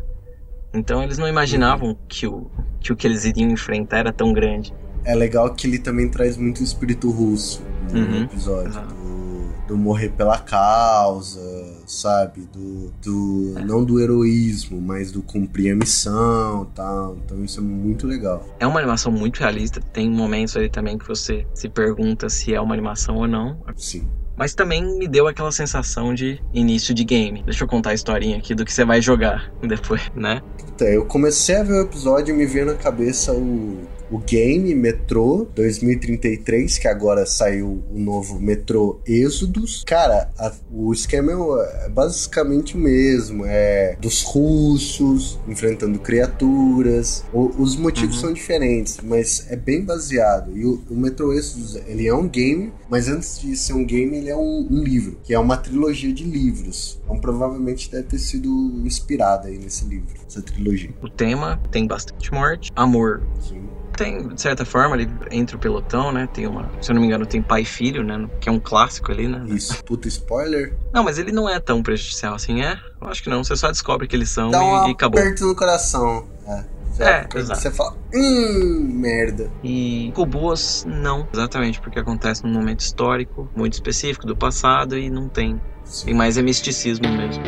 Então 0.74 1.02
eles 1.02 1.16
não 1.18 1.28
imaginavam 1.28 1.96
que 2.08 2.26
o, 2.26 2.50
que 2.80 2.92
o 2.92 2.96
que 2.96 3.06
eles 3.06 3.24
iriam 3.24 3.48
enfrentar 3.50 3.98
era 3.98 4.12
tão 4.12 4.32
grande. 4.32 4.74
É 5.04 5.14
legal 5.14 5.54
que 5.54 5.66
ele 5.66 5.78
também 5.78 6.10
traz 6.10 6.36
muito 6.36 6.60
o 6.60 6.64
espírito 6.64 7.10
russo 7.10 7.62
no 7.92 7.98
Uhum. 8.00 8.22
episódio. 8.24 8.80
Do, 8.88 9.66
do 9.68 9.76
morrer 9.78 10.10
pela 10.10 10.38
causa, 10.38 11.40
sabe? 11.86 12.42
Do, 12.52 12.92
do. 13.02 13.54
Não 13.64 13.84
do 13.84 14.00
heroísmo, 14.00 14.80
mas 14.80 15.10
do 15.10 15.22
cumprir 15.22 15.72
a 15.72 15.76
missão 15.76 16.66
tal. 16.74 17.16
Então 17.24 17.44
isso 17.44 17.60
é 17.60 17.62
muito 17.62 18.06
legal. 18.06 18.46
É 18.58 18.66
uma 18.66 18.80
animação 18.80 19.12
muito 19.12 19.40
realista. 19.40 19.80
Tem 19.80 20.10
momentos 20.10 20.56
ali 20.56 20.68
também 20.68 20.98
que 20.98 21.06
você 21.06 21.46
se 21.54 21.68
pergunta 21.68 22.28
se 22.28 22.54
é 22.54 22.60
uma 22.60 22.74
animação 22.74 23.16
ou 23.16 23.28
não. 23.28 23.58
Sim. 23.76 24.06
Mas 24.36 24.54
também 24.54 24.98
me 24.98 25.06
deu 25.06 25.28
aquela 25.28 25.52
sensação 25.52 26.12
de 26.12 26.42
início 26.52 26.92
de 26.92 27.04
game. 27.04 27.42
Deixa 27.44 27.62
eu 27.62 27.68
contar 27.68 27.90
a 27.90 27.94
historinha 27.94 28.38
aqui 28.38 28.54
do 28.54 28.64
que 28.64 28.72
você 28.72 28.84
vai 28.84 29.00
jogar 29.00 29.52
depois, 29.62 30.10
né? 30.14 30.42
Puta, 30.58 30.84
eu 30.84 31.04
comecei 31.06 31.56
a 31.56 31.62
ver 31.62 31.74
o 31.74 31.82
episódio 31.82 32.34
e 32.34 32.36
me 32.36 32.46
veio 32.46 32.66
na 32.66 32.74
cabeça 32.74 33.32
o, 33.32 33.78
o 34.10 34.18
game 34.18 34.74
Metrô 34.74 35.46
2033, 35.54 36.78
que 36.78 36.86
agora 36.88 37.24
saiu 37.26 37.82
o 37.92 37.98
novo 37.98 38.38
Metrô 38.38 39.00
Êxodos. 39.06 39.82
Cara, 39.86 40.30
a- 40.38 40.52
o 40.72 40.92
esquema 40.92 41.32
é 41.32 41.84
é 41.84 41.88
basicamente 41.88 42.76
o 42.76 42.78
mesmo. 42.78 43.44
É 43.46 43.96
dos 44.00 44.22
russos 44.22 45.38
enfrentando 45.48 45.98
criaturas. 45.98 47.24
O- 47.32 47.50
os 47.58 47.76
motivos 47.76 48.20
são 48.20 48.32
diferentes, 48.32 48.98
mas 49.02 49.46
é 49.50 49.56
bem 49.56 49.84
baseado. 49.84 50.56
E 50.56 50.64
o, 50.64 50.82
o 50.90 50.94
Metrô 50.96 51.32
Êxodos, 51.32 51.76
ele 51.86 52.06
é 52.06 52.14
um 52.14 52.28
game, 52.28 52.72
mas 52.88 53.08
antes 53.08 53.40
de 53.40 53.56
ser 53.56 53.72
um 53.74 53.84
game, 53.84 54.16
ele 54.16 54.28
é 54.28 54.36
um, 54.36 54.66
um 54.70 54.82
livro, 54.82 55.18
que 55.24 55.32
é 55.34 55.38
uma 55.38 55.56
trilogia 55.56 56.12
de 56.12 56.24
livros. 56.24 57.00
Então 57.04 57.18
provavelmente 57.18 57.90
deve 57.90 58.04
ter 58.04 58.18
sido 58.18 58.48
inspirada 58.84 59.48
aí 59.48 59.58
nesse 59.58 59.84
livro, 59.84 60.14
essa 60.26 60.40
trilogia. 60.42 60.90
O 61.02 61.08
tema 61.08 61.60
tem 61.70 61.86
bastante 61.86 62.32
morte, 62.32 62.70
amor. 62.76 63.22
Sim. 63.40 63.62
Tem, 63.96 64.28
de 64.28 64.40
certa 64.40 64.64
forma, 64.64 64.94
ali 64.94 65.08
entre 65.30 65.56
o 65.56 65.58
pelotão, 65.58 66.12
né? 66.12 66.28
Tem 66.32 66.46
uma. 66.46 66.68
Se 66.80 66.90
eu 66.90 66.94
não 66.94 67.00
me 67.00 67.06
engano, 67.06 67.24
tem 67.26 67.40
pai 67.40 67.62
e 67.62 67.64
filho, 67.64 68.02
né? 68.02 68.28
Que 68.40 68.48
é 68.48 68.52
um 68.52 68.60
clássico 68.60 69.12
ali, 69.12 69.28
né? 69.28 69.44
Isso, 69.48 69.82
puta 69.84 70.08
spoiler. 70.08 70.74
Não, 70.92 71.04
mas 71.04 71.18
ele 71.18 71.32
não 71.32 71.48
é 71.48 71.58
tão 71.60 71.82
prejudicial 71.82 72.34
assim, 72.34 72.62
é? 72.62 72.78
Eu 73.00 73.08
acho 73.08 73.22
que 73.22 73.30
não. 73.30 73.42
Você 73.44 73.56
só 73.56 73.70
descobre 73.70 74.06
que 74.06 74.16
eles 74.16 74.30
são 74.30 74.50
Dá 74.50 74.62
um 74.62 74.86
e, 74.86 74.90
e 74.90 74.92
acabou. 74.92 75.20
aperto 75.20 75.46
no 75.46 75.54
coração. 75.54 76.26
É, 76.46 76.64
É, 77.00 77.38
exato. 77.38 77.60
Você 77.60 77.70
fala, 77.70 77.96
hum, 78.14 78.88
merda. 79.00 79.50
E 79.62 80.12
Coboas, 80.14 80.86
não. 80.88 81.26
Exatamente, 81.32 81.80
porque 81.80 81.98
acontece 81.98 82.44
num 82.44 82.52
momento 82.52 82.80
histórico 82.80 83.48
muito 83.56 83.72
específico 83.74 84.26
do 84.26 84.36
passado 84.36 84.96
e 84.96 85.10
não 85.10 85.28
tem. 85.28 85.60
Tem 86.04 86.14
mais 86.14 86.38
é 86.38 86.42
misticismo 86.42 87.08
mesmo. 87.08 87.42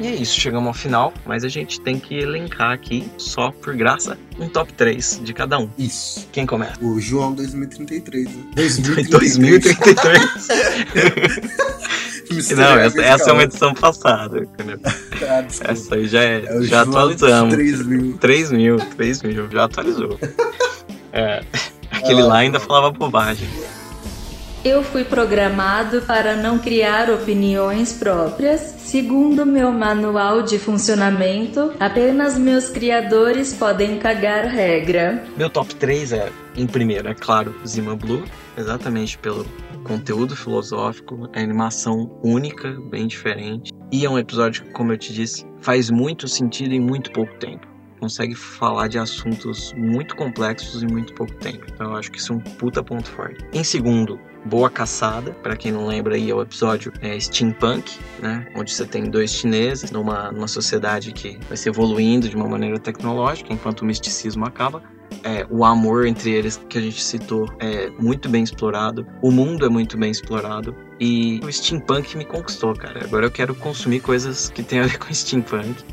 E 0.00 0.06
é 0.06 0.14
isso, 0.14 0.38
chegamos 0.38 0.68
ao 0.68 0.74
final, 0.74 1.12
mas 1.26 1.42
a 1.44 1.48
gente 1.48 1.80
tem 1.80 1.98
que 1.98 2.16
elencar 2.16 2.70
aqui, 2.70 3.10
só 3.18 3.50
por 3.50 3.74
graça, 3.74 4.16
um 4.38 4.48
top 4.48 4.72
3 4.72 5.20
de 5.24 5.32
cada 5.34 5.58
um. 5.58 5.68
Isso. 5.76 6.28
Quem 6.30 6.46
começa? 6.46 6.78
O 6.80 7.00
João 7.00 7.32
2033, 7.34 8.28
né? 8.28 8.42
2033. 9.10 10.20
Mistério 12.30 12.62
Não, 12.62 12.78
essa, 12.78 13.02
essa 13.02 13.30
é 13.30 13.32
uma 13.32 13.42
edição 13.42 13.74
passada, 13.74 14.38
entendeu? 14.40 14.78
Ah. 15.20 15.44
Essa 15.64 15.96
aí 15.96 16.06
já, 16.06 16.22
é, 16.22 16.44
É 16.44 16.62
já 16.62 16.84
João 16.84 16.96
atualizamos. 16.96 17.52
3 17.52 17.84
mil. 17.84 18.18
3 18.18 18.52
mil, 18.52 18.76
3 18.76 19.22
mil, 19.24 19.50
já 19.50 19.64
atualizou. 19.64 20.16
É, 21.12 21.40
aquele 21.90 22.22
Ah, 22.22 22.26
lá 22.26 22.36
ainda 22.36 22.60
falava 22.60 22.92
bobagem. 22.92 23.48
Eu 24.64 24.82
fui 24.82 25.04
programado 25.04 26.02
para 26.02 26.34
não 26.34 26.58
criar 26.58 27.08
opiniões 27.10 27.92
próprias. 27.92 28.60
Segundo 28.60 29.46
meu 29.46 29.70
manual 29.70 30.42
de 30.42 30.58
funcionamento, 30.58 31.72
apenas 31.78 32.36
meus 32.36 32.68
criadores 32.68 33.54
podem 33.54 33.98
cagar 33.98 34.46
regra. 34.46 35.24
Meu 35.36 35.48
top 35.48 35.74
3 35.76 36.12
é, 36.12 36.32
em 36.56 36.66
primeiro, 36.66 37.08
é 37.08 37.14
claro, 37.14 37.54
Zima 37.64 37.94
Blue, 37.94 38.24
exatamente 38.56 39.16
pelo 39.18 39.46
conteúdo 39.84 40.34
filosófico, 40.34 41.30
a 41.32 41.40
animação 41.40 42.10
única, 42.24 42.76
bem 42.90 43.06
diferente. 43.06 43.72
E 43.92 44.04
é 44.04 44.10
um 44.10 44.18
episódio 44.18 44.64
que, 44.64 44.72
como 44.72 44.92
eu 44.92 44.98
te 44.98 45.12
disse, 45.12 45.46
faz 45.60 45.88
muito 45.88 46.26
sentido 46.26 46.74
em 46.74 46.80
muito 46.80 47.12
pouco 47.12 47.32
tempo. 47.38 47.66
Consegue 48.00 48.34
falar 48.34 48.88
de 48.88 48.98
assuntos 48.98 49.72
muito 49.76 50.14
complexos 50.16 50.82
em 50.82 50.86
muito 50.86 51.14
pouco 51.14 51.34
tempo. 51.36 51.64
Então 51.72 51.90
eu 51.90 51.96
acho 51.96 52.10
que 52.10 52.18
isso 52.18 52.32
é 52.32 52.36
um 52.36 52.40
puta 52.40 52.82
ponto 52.82 53.08
forte. 53.08 53.44
Em 53.52 53.64
segundo, 53.64 54.18
Boa 54.48 54.70
Caçada, 54.70 55.32
Pra 55.42 55.54
quem 55.56 55.70
não 55.70 55.86
lembra 55.86 56.14
aí 56.14 56.30
é 56.30 56.34
o 56.34 56.40
episódio 56.40 56.90
é, 57.02 57.18
Steampunk, 57.20 57.98
né, 58.20 58.46
onde 58.54 58.72
você 58.72 58.86
tem 58.86 59.10
dois 59.10 59.30
chineses 59.30 59.90
numa, 59.90 60.32
numa 60.32 60.48
sociedade 60.48 61.12
que 61.12 61.38
vai 61.48 61.56
se 61.56 61.68
evoluindo 61.68 62.28
de 62.28 62.34
uma 62.34 62.48
maneira 62.48 62.78
tecnológica, 62.78 63.52
enquanto 63.52 63.82
o 63.82 63.84
misticismo 63.84 64.46
acaba. 64.46 64.82
É, 65.22 65.46
o 65.50 65.64
amor 65.64 66.06
entre 66.06 66.30
eles 66.30 66.60
que 66.68 66.78
a 66.78 66.80
gente 66.80 67.02
citou 67.02 67.46
é 67.58 67.90
muito 67.98 68.28
bem 68.28 68.42
explorado, 68.42 69.06
o 69.22 69.30
mundo 69.30 69.66
é 69.66 69.68
muito 69.68 69.98
bem 69.98 70.10
explorado 70.10 70.74
e 71.00 71.40
o 71.44 71.52
steampunk 71.52 72.16
me 72.16 72.24
conquistou, 72.24 72.74
cara. 72.74 73.04
Agora 73.04 73.26
eu 73.26 73.30
quero 73.30 73.54
consumir 73.54 74.00
coisas 74.00 74.48
que 74.50 74.62
tem 74.62 74.80
a 74.80 74.86
ver 74.86 74.98
com 74.98 75.12
steampunk. 75.12 75.84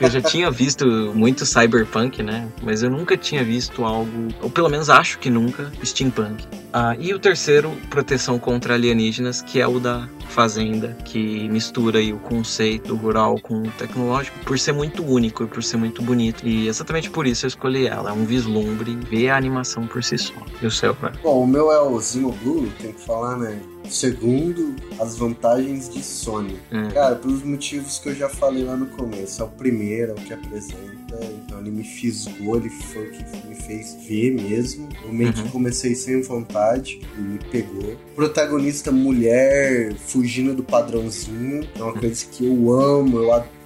Eu 0.00 0.10
já 0.10 0.20
tinha 0.20 0.50
visto 0.50 0.86
muito 1.14 1.46
cyberpunk, 1.46 2.22
né? 2.22 2.48
Mas 2.62 2.82
eu 2.82 2.90
nunca 2.90 3.16
tinha 3.16 3.44
visto 3.44 3.84
algo, 3.84 4.28
ou 4.40 4.50
pelo 4.50 4.68
menos 4.68 4.90
acho 4.90 5.18
que 5.18 5.30
nunca, 5.30 5.70
steampunk. 5.84 6.44
Ah, 6.72 6.94
e 6.98 7.12
o 7.12 7.18
terceiro, 7.18 7.70
proteção 7.88 8.38
contra 8.38 8.74
alienígenas, 8.74 9.42
que 9.42 9.60
é 9.60 9.66
o 9.66 9.80
da 9.80 10.08
fazenda, 10.28 10.96
que 11.04 11.48
mistura 11.48 11.98
aí 11.98 12.12
o 12.12 12.18
conceito 12.18 12.94
rural 12.94 13.40
com 13.40 13.62
o 13.62 13.70
tecnológico, 13.72 14.38
por 14.44 14.58
ser 14.58 14.72
muito 14.72 15.04
único 15.04 15.44
e 15.44 15.46
por 15.46 15.62
ser 15.62 15.76
muito 15.76 16.00
bonito. 16.00 16.46
E 16.46 16.68
exatamente 16.68 17.10
por 17.10 17.26
isso 17.26 17.44
eu 17.44 17.48
escolhi 17.48 17.86
ela. 17.86 18.10
É 18.10 18.12
um 18.12 18.24
vislumbre, 18.24 18.96
ver 19.10 19.30
a 19.30 19.36
animação 19.36 19.86
por 19.86 20.02
si 20.04 20.16
só. 20.16 20.34
E 20.62 20.66
o 20.66 20.70
seu, 20.70 20.96
né? 21.02 21.12
Bom, 21.22 21.42
o 21.42 21.46
meu 21.46 21.72
é 21.72 21.80
o 21.80 21.98
Zimo 22.00 22.32
Blue, 22.42 22.70
tem 22.80 22.92
que 22.92 23.00
falar, 23.00 23.36
né? 23.36 23.60
Segundo, 23.88 24.74
as 24.98 25.16
vantagens 25.16 25.88
de 25.88 26.02
Sony. 26.02 26.58
Hum. 26.72 26.88
Cara, 26.92 27.16
pelos 27.16 27.42
motivos 27.42 27.98
que 27.98 28.08
eu 28.10 28.14
já 28.14 28.28
falei 28.28 28.64
lá 28.64 28.76
no 28.76 28.86
começo. 28.86 29.42
É 29.42 29.44
o 29.44 29.48
primeiro, 29.48 30.12
é 30.12 30.14
o 30.14 30.16
que 30.24 30.32
apresenta. 30.32 31.18
Então 31.44 31.58
ele 31.60 31.70
me 31.70 31.82
fisgou, 31.84 32.56
ele 32.56 32.70
foi 32.70 33.08
o 33.08 33.10
que 33.10 33.48
me 33.48 33.54
fez 33.54 33.96
ver 34.06 34.32
mesmo. 34.34 34.88
Eu 35.04 35.12
meio 35.12 35.32
que 35.32 35.40
Uhum. 35.42 35.48
comecei 35.48 35.94
sem 35.94 36.20
vontade 36.22 37.00
e 37.18 37.20
me 37.20 37.38
pegou. 37.50 37.96
Protagonista 38.14 38.92
mulher, 38.92 39.94
fugindo 39.94 40.54
do 40.54 40.62
padrãozinho. 40.62 41.66
É 41.76 41.82
uma 41.82 41.92
coisa 41.94 42.24
que 42.26 42.46
eu 42.46 42.72
amo, 42.72 43.18
eu 43.18 43.32
adoro 43.32 43.59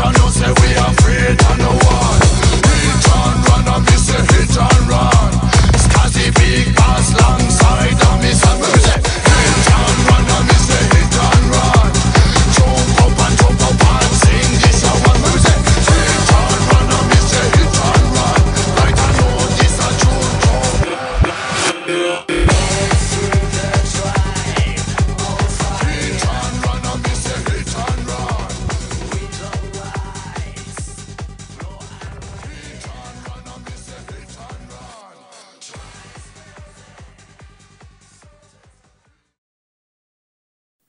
Reach 0.01 0.07
and 0.07 0.17
know 0.17 0.27
say 0.29 0.47
we 0.47 0.73
afraid 0.73 1.37
of 1.43 1.57
no 1.59 1.69
one 1.69 2.21
and 3.13 3.47
run 3.49 3.67
and 3.67 3.85
miss 3.85 4.09
a 4.09 4.19
hit 4.33 4.57
and 4.57 4.90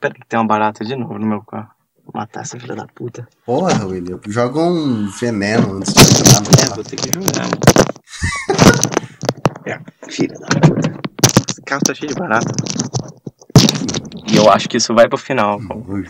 Pera 0.02 0.14
que 0.14 0.26
tem 0.26 0.36
uma 0.40 0.46
barata 0.48 0.84
de 0.84 0.96
novo 0.96 1.16
no 1.16 1.24
meu 1.24 1.42
carro. 1.42 1.70
Vou 2.04 2.12
matar 2.12 2.40
essa 2.40 2.58
filha 2.58 2.74
da 2.74 2.88
puta. 2.88 3.28
Porra, 3.46 3.86
William, 3.86 4.18
joga 4.26 4.58
um 4.60 5.06
veneno 5.06 5.76
antes 5.76 5.94
de 5.94 6.02
jogar. 6.18 6.42
É, 6.60 6.74
vou 6.74 6.82
ter 6.82 6.96
que 6.96 7.14
jogar, 7.14 7.44
mano. 7.44 7.60
É, 9.64 9.78
filha 10.10 10.34
da 10.40 10.48
puta. 10.48 11.00
Esse 11.48 11.62
carro 11.62 11.82
tá 11.86 11.94
cheio 11.94 12.08
de 12.08 12.18
barata. 12.18 12.52
E 14.26 14.36
eu 14.36 14.50
acho 14.50 14.68
que 14.68 14.76
isso 14.76 14.92
vai 14.92 15.08
pro 15.08 15.16
final. 15.16 15.60
pô. 15.68 16.02